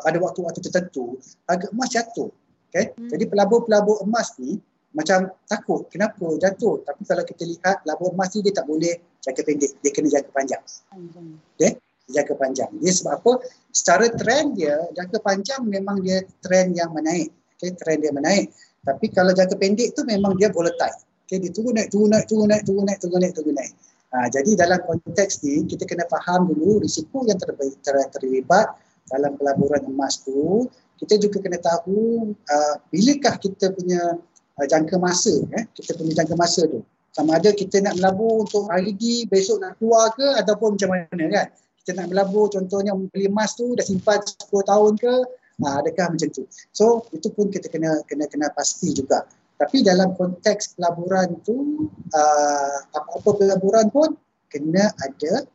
pada 0.00 0.16
waktu-waktu 0.20 0.60
tertentu 0.60 1.16
harga 1.48 1.66
emas 1.72 1.88
jatuh. 1.88 2.28
Okay? 2.68 2.92
Hmm. 2.92 3.08
Jadi 3.08 3.24
pelabur-pelabur 3.30 4.04
emas 4.04 4.36
ni 4.36 4.60
macam 4.94 5.26
takut 5.50 5.90
kenapa 5.90 6.38
jatuh 6.38 6.78
tapi 6.86 7.02
kalau 7.02 7.26
kita 7.26 7.42
lihat 7.42 7.82
pelabur 7.82 8.14
emas 8.14 8.30
ni 8.36 8.46
dia 8.46 8.54
tak 8.54 8.66
boleh 8.68 8.94
jangka 9.24 9.42
pendek 9.42 9.70
dia 9.80 9.90
kena 9.90 10.08
jangka 10.12 10.30
panjang. 10.36 10.62
Hmm. 10.92 11.40
Okay? 11.56 11.80
Jangka 12.12 12.34
panjang. 12.36 12.70
Dia 12.76 12.92
sebab 12.92 13.12
apa? 13.16 13.32
Secara 13.72 14.06
trend 14.12 14.60
dia 14.60 14.76
jangka 14.92 15.18
panjang 15.24 15.64
memang 15.64 16.04
dia 16.04 16.20
trend 16.44 16.76
yang 16.76 16.92
menaik. 16.92 17.32
Okay? 17.56 17.72
Trend 17.72 18.04
dia 18.04 18.12
menaik. 18.12 18.52
Tapi 18.84 19.06
kalau 19.16 19.32
jangka 19.32 19.56
pendek 19.56 19.96
tu 19.96 20.04
memang 20.04 20.36
dia 20.36 20.52
volatile. 20.52 21.00
Okay? 21.24 21.40
Dia 21.40 21.50
turun 21.56 21.72
naik, 21.72 21.88
turun 21.88 22.12
naik, 22.12 22.28
turun 22.28 22.46
naik, 22.52 22.62
turun 22.68 22.84
naik, 22.84 22.98
turun 23.00 23.20
naik, 23.24 23.32
turun 23.32 23.56
naik. 23.56 23.72
Ha, 24.14 24.30
jadi 24.30 24.54
dalam 24.54 24.78
konteks 24.86 25.42
ni 25.42 25.66
kita 25.66 25.90
kena 25.90 26.06
faham 26.06 26.46
dulu 26.46 26.78
risiko 26.78 27.26
yang 27.26 27.34
terlibat, 27.34 28.14
terlibat 28.14 28.70
dalam 29.12 29.36
pelaburan 29.36 29.84
emas 29.88 30.24
tu 30.24 30.68
kita 30.96 31.20
juga 31.20 31.42
kena 31.42 31.58
tahu 31.60 32.32
uh, 32.32 32.74
bilakah 32.88 33.36
kita 33.36 33.74
punya 33.74 34.16
uh, 34.56 34.66
jangka 34.66 34.96
masa 34.96 35.34
eh 35.52 35.64
kita 35.74 35.98
punya 35.98 36.22
jangka 36.22 36.34
masa 36.38 36.64
tu. 36.70 36.80
Sama 37.14 37.38
ada 37.38 37.54
kita 37.54 37.78
nak 37.78 37.94
melabur 37.94 38.42
untuk 38.42 38.66
hari 38.66 38.90
ni 38.98 39.22
besok 39.30 39.62
nak 39.62 39.78
keluar 39.78 40.10
ke 40.18 40.26
ataupun 40.42 40.74
macam 40.74 40.90
mana 40.90 41.24
kan? 41.30 41.46
Kita 41.84 41.90
nak 42.00 42.06
melabur 42.10 42.50
contohnya 42.50 42.90
beli 42.96 43.30
emas 43.30 43.54
tu 43.54 43.76
dah 43.78 43.86
simpan 43.86 44.18
10 44.18 44.50
tahun 44.50 44.92
ke 44.98 45.14
ha, 45.62 45.78
adakah 45.78 46.10
macam 46.10 46.28
tu? 46.34 46.42
So 46.74 47.06
itu 47.14 47.30
pun 47.30 47.54
kita 47.54 47.70
kena 47.70 48.02
kena 48.10 48.26
kena 48.26 48.50
pasti 48.56 48.90
juga. 48.90 49.30
Tapi 49.54 49.86
dalam 49.86 50.18
konteks 50.18 50.74
pelaburan 50.74 51.38
tu 51.46 51.86
uh, 52.10 52.76
apa-apa 52.98 53.30
pelaburan 53.38 53.86
pun 53.94 54.18
kena 54.50 54.90
ada 54.98 55.46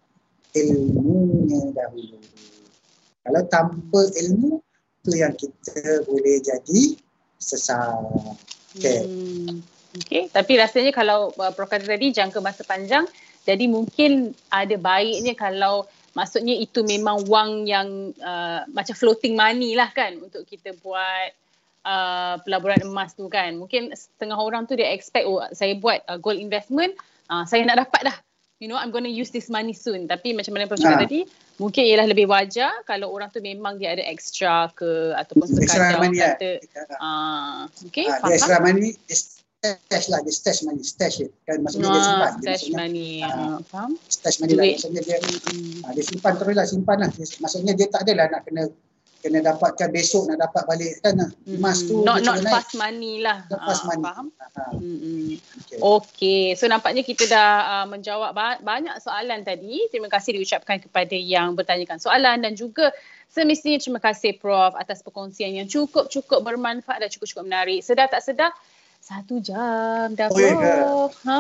ilmunya 0.55 1.75
dahulu 1.75 2.19
kalau 3.29 3.45
tanpa 3.45 4.01
ilmu, 4.25 4.57
tu 5.05 5.13
yang 5.13 5.37
kita 5.37 6.01
boleh 6.09 6.41
jadi 6.41 6.97
sesat. 7.37 8.35
Okay. 8.73 9.05
Hmm. 9.05 9.61
Okay, 9.89 10.29
tapi 10.29 10.57
rasanya 10.57 10.93
kalau 10.93 11.33
uh, 11.37 11.53
Prof 11.53 11.69
kata 11.69 11.85
tadi 11.85 12.13
jangka 12.13 12.41
masa 12.41 12.61
panjang, 12.65 13.05
jadi 13.45 13.65
mungkin 13.65 14.33
ada 14.49 14.77
baiknya 14.77 15.33
kalau 15.33 15.85
maksudnya 16.13 16.53
itu 16.57 16.85
memang 16.85 17.25
wang 17.25 17.65
yang 17.65 18.13
uh, 18.21 18.65
macam 18.69 18.93
floating 18.93 19.33
money 19.33 19.73
lah 19.73 19.89
kan 19.89 20.17
untuk 20.21 20.45
kita 20.45 20.77
buat 20.85 21.33
uh, 21.85 22.37
pelaburan 22.45 22.85
emas 22.85 23.17
tu 23.17 23.25
kan. 23.33 23.57
Mungkin 23.57 23.89
setengah 23.97 24.37
orang 24.37 24.69
tu 24.69 24.77
dia 24.77 24.93
expect 24.93 25.25
oh 25.25 25.41
saya 25.57 25.73
buat 25.77 26.05
uh, 26.05 26.21
gold 26.21 26.37
investment, 26.37 26.93
uh, 27.33 27.49
saya 27.49 27.65
nak 27.65 27.89
dapat 27.89 28.13
dah 28.13 28.17
you 28.59 28.67
know 28.67 28.75
I'm 28.75 28.91
going 28.91 29.07
to 29.07 29.11
use 29.11 29.31
this 29.31 29.49
money 29.49 29.73
soon. 29.73 30.05
Tapi 30.05 30.35
macam 30.35 30.53
mana 30.53 30.67
Prof 30.67 30.79
cakap 30.79 30.99
ha. 30.99 31.03
tadi 31.07 31.23
mungkin 31.59 31.83
ialah 31.87 32.07
lebih 32.11 32.27
wajar 32.27 32.71
kalau 32.83 33.11
orang 33.11 33.31
tu 33.31 33.39
memang 33.39 33.79
dia 33.79 33.95
ada 33.95 34.03
extra 34.03 34.71
ke 34.75 35.15
ataupun 35.15 35.47
sekadar 35.47 35.99
money 35.99 36.19
ya. 36.19 36.35
kata 36.35 36.51
ah. 36.99 37.67
uh, 37.67 37.87
okey 37.91 38.07
ha, 38.07 38.31
extra 38.31 38.63
money 38.63 38.95
stash 39.59 40.07
lah 40.07 40.23
dia 40.23 40.31
stash 40.31 40.63
money 40.63 40.83
stash 40.87 41.19
it 41.19 41.35
kan 41.43 41.59
maksudnya 41.59 41.91
no, 41.91 41.95
dia 41.95 42.03
simpan 42.07 42.31
stash 42.39 42.63
dia 42.63 42.75
money 42.79 43.09
uh, 43.27 43.59
faham? 43.67 43.91
stash 44.07 44.37
money 44.39 44.55
lah 44.55 44.65
maksudnya 44.71 45.01
dia 45.03 45.17
uh, 45.19 45.91
dia 45.91 46.03
simpan 46.07 46.33
terus 46.39 46.55
lah 46.55 46.65
simpan 46.67 46.97
lah. 47.03 47.09
Maksudnya 47.15 47.73
dia 47.75 47.87
tak 47.91 48.07
adalah 48.07 48.25
nak 48.31 48.41
kena 48.47 48.63
kena 49.19 49.43
dapatkan 49.43 49.91
besok 49.91 50.31
nak 50.31 50.47
dapat 50.47 50.63
balik 50.63 50.93
kan 51.03 51.19
emas 51.43 51.83
tu 51.83 52.03
not 52.07 52.23
not 52.23 52.39
fast 52.47 52.71
naik. 52.71 52.79
money 52.79 53.19
lah 53.19 53.43
not 53.51 53.61
fast 53.67 53.83
uh, 53.83 53.87
money 53.91 54.03
faham 54.07 54.27
uh-huh. 54.31 54.71
okay. 55.59 55.77
okay 55.79 56.43
so 56.55 56.71
nampaknya 56.71 57.03
kita 57.03 57.27
dah 57.27 57.51
uh, 57.83 57.85
menjawab 57.91 58.31
ba- 58.31 58.61
banyak 58.63 58.95
soalan 59.03 59.43
tadi 59.43 59.91
terima 59.91 60.07
kasih 60.07 60.39
diucapkan 60.39 60.79
kepada 60.79 61.19
yang 61.19 61.53
bertanyakan 61.59 61.99
soalan 61.99 62.39
dan 62.39 62.55
juga 62.55 62.95
semestinya 63.27 63.77
terima 63.77 63.99
kasih 63.99 64.39
prof 64.39 64.73
atas 64.79 65.03
perkongsian 65.03 65.51
yang 65.51 65.67
cukup-cukup 65.67 66.39
bermanfaat 66.39 67.03
dan 67.03 67.09
cukup-cukup 67.11 67.43
menarik 67.43 67.83
sedar 67.83 68.07
tak 68.07 68.23
sedar 68.23 68.55
satu 68.99 69.39
jam 69.39 70.11
dah 70.11 70.27
oh, 70.27 70.37
ya. 70.37 70.53
Ha. 71.23 71.37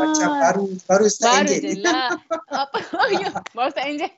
Macam 0.00 0.30
baru 0.40 0.64
baru 0.88 1.06
start 1.12 1.44
baru 1.44 1.60
je 1.60 1.84
lah. 1.84 2.16
Apa? 2.64 2.78
Oh, 2.96 3.08
ya. 3.12 3.30
Baru 3.52 3.68
start 3.68 3.86
enjin. 3.92 4.10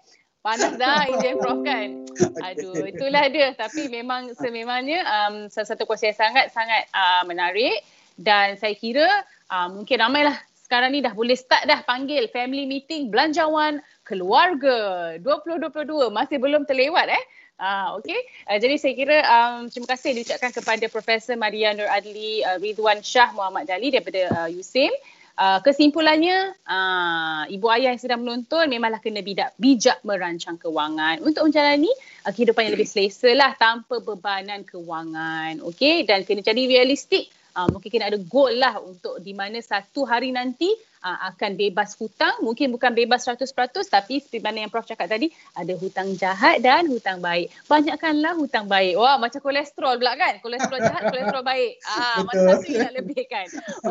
Panas 0.43 0.79
dah 0.79 1.05
enjin 1.11 1.37
prof 1.39 1.61
kan. 1.67 2.07
Aduh, 2.53 2.87
itulah 2.87 3.27
dia. 3.31 3.55
Tapi 3.55 3.91
memang 3.91 4.35
sememangnya 4.39 5.03
um, 5.05 5.35
salah 5.51 5.69
satu 5.75 5.85
kuasa 5.85 6.11
yang 6.11 6.19
sangat 6.19 6.51
sangat 6.55 6.87
uh, 6.95 7.23
menarik 7.27 7.83
dan 8.19 8.59
saya 8.59 8.75
kira 8.75 9.07
uh, 9.51 9.69
mungkin 9.71 10.03
ramailah 10.03 10.35
sekarang 10.59 10.93
ni 10.93 11.01
dah 11.01 11.17
boleh 11.17 11.39
start 11.39 11.65
dah 11.65 11.81
panggil 11.87 12.29
family 12.29 12.69
meeting 12.69 13.09
belanjawan 13.09 13.81
keluarga 14.05 15.17
2022 15.23 16.13
masih 16.13 16.37
belum 16.37 16.69
terlewat 16.69 17.09
eh 17.09 17.25
Ah, 17.59 17.99
okay. 17.99 18.15
Uh, 18.47 18.55
jadi 18.63 18.79
saya 18.79 18.95
kira 18.95 19.19
um, 19.27 19.67
terima 19.67 19.91
kasih 19.91 20.15
diucapkan 20.15 20.55
kepada 20.55 20.87
Profesor 20.87 21.35
Maria 21.35 21.75
Nur 21.75 21.91
Adli 21.91 22.39
uh, 22.47 22.55
Ridwan 22.63 23.03
Shah 23.03 23.35
Muhammad 23.35 23.67
Dali 23.67 23.91
daripada 23.91 24.47
uh, 24.47 24.49
USIM. 24.49 24.95
Uh, 25.39 25.63
kesimpulannya, 25.63 26.51
uh, 26.67 27.47
ibu 27.47 27.71
ayah 27.71 27.95
yang 27.95 28.03
sedang 28.03 28.27
menonton 28.27 28.67
memanglah 28.67 28.99
kena 28.99 29.23
bidak, 29.23 29.55
bijak 29.55 30.03
merancang 30.03 30.59
kewangan 30.59 31.23
untuk 31.23 31.47
menjalani 31.47 31.87
uh, 32.27 32.35
kehidupan 32.35 32.67
yang 32.67 32.75
lebih 32.75 32.91
selesa 32.91 33.31
lah 33.39 33.55
tanpa 33.55 34.03
bebanan 34.03 34.67
kewangan. 34.67 35.63
Okay? 35.63 36.03
Dan 36.03 36.27
kena 36.27 36.43
jadi 36.43 36.67
realistik. 36.67 37.31
Uh, 37.59 37.67
mungkin 37.75 37.91
kena 37.91 38.07
ada 38.07 38.23
goal 38.23 38.55
lah 38.55 38.79
untuk 38.79 39.19
di 39.19 39.35
mana 39.35 39.59
satu 39.59 40.07
hari 40.07 40.31
nanti 40.31 40.71
uh, 41.03 41.19
akan 41.33 41.59
bebas 41.59 41.95
hutang. 41.99 42.39
Mungkin 42.43 42.75
bukan 42.75 42.95
bebas 42.95 43.27
100% 43.27 43.51
tapi 43.91 44.23
seperti 44.23 44.39
mana 44.43 44.67
yang 44.67 44.71
Prof 44.71 44.87
cakap 44.87 45.11
tadi, 45.11 45.31
ada 45.55 45.75
hutang 45.79 46.15
jahat 46.19 46.63
dan 46.63 46.87
hutang 46.91 47.23
baik. 47.23 47.51
Banyakkanlah 47.67 48.39
hutang 48.39 48.67
baik. 48.67 48.99
Wah, 48.99 49.17
macam 49.19 49.41
kolesterol 49.43 49.99
pula 49.99 50.15
kan? 50.15 50.39
Kolesterol 50.43 50.81
jahat, 50.83 51.03
kolesterol 51.13 51.45
baik. 51.45 51.73
Ah, 51.87 52.19
mana 52.23 52.41
satu 52.55 52.67
yang 52.71 52.83
nak 52.89 52.95
lebihkan. 52.95 53.47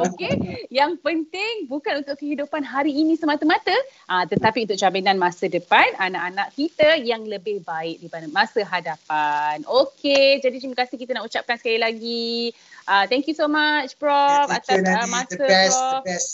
Okey, 0.08 0.34
yang 0.72 0.96
penting 1.00 1.68
bukan 1.68 2.04
untuk 2.04 2.16
kehidupan 2.20 2.64
hari 2.64 2.94
ini 2.94 3.20
semata-mata, 3.20 3.76
uh, 4.08 4.24
tetapi 4.28 4.68
untuk 4.70 4.80
jaminan 4.80 5.20
masa 5.20 5.50
depan 5.50 5.86
anak-anak 6.00 6.54
kita 6.56 7.00
yang 7.02 7.26
lebih 7.26 7.64
baik 7.64 8.00
daripada 8.04 8.28
masa 8.32 8.62
hadapan. 8.64 9.64
Okey, 9.66 10.40
jadi 10.44 10.56
terima 10.60 10.78
kasih 10.78 10.96
kita 11.00 11.12
nak 11.18 11.28
ucapkan 11.28 11.58
sekali 11.58 11.80
lagi. 11.82 12.54
Uh, 12.88 13.04
thank 13.06 13.28
you 13.28 13.36
so 13.36 13.52
much 13.52 14.00
Prof 14.00 14.48
yeah, 14.48 14.58
atas 14.64 14.80
uh, 14.80 15.08
masa 15.12 15.36
the 15.36 15.38
best, 15.44 15.76
Prof. 15.76 15.92
The 15.92 16.08
best. 16.08 16.30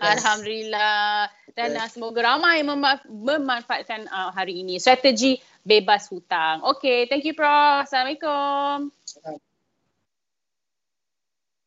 Alhamdulillah 0.00 1.28
dan 1.56 1.76
uh, 1.76 1.88
semoga 1.88 2.20
ramai 2.24 2.64
memanfaatkan 3.08 4.08
uh, 4.08 4.30
hari 4.32 4.64
ini 4.64 4.80
strategi 4.80 5.40
bebas 5.60 6.08
hutang. 6.08 6.64
Okay, 6.76 7.04
thank 7.08 7.24
you 7.28 7.36
Prof. 7.36 7.84
Assalamualaikum. 7.84 8.92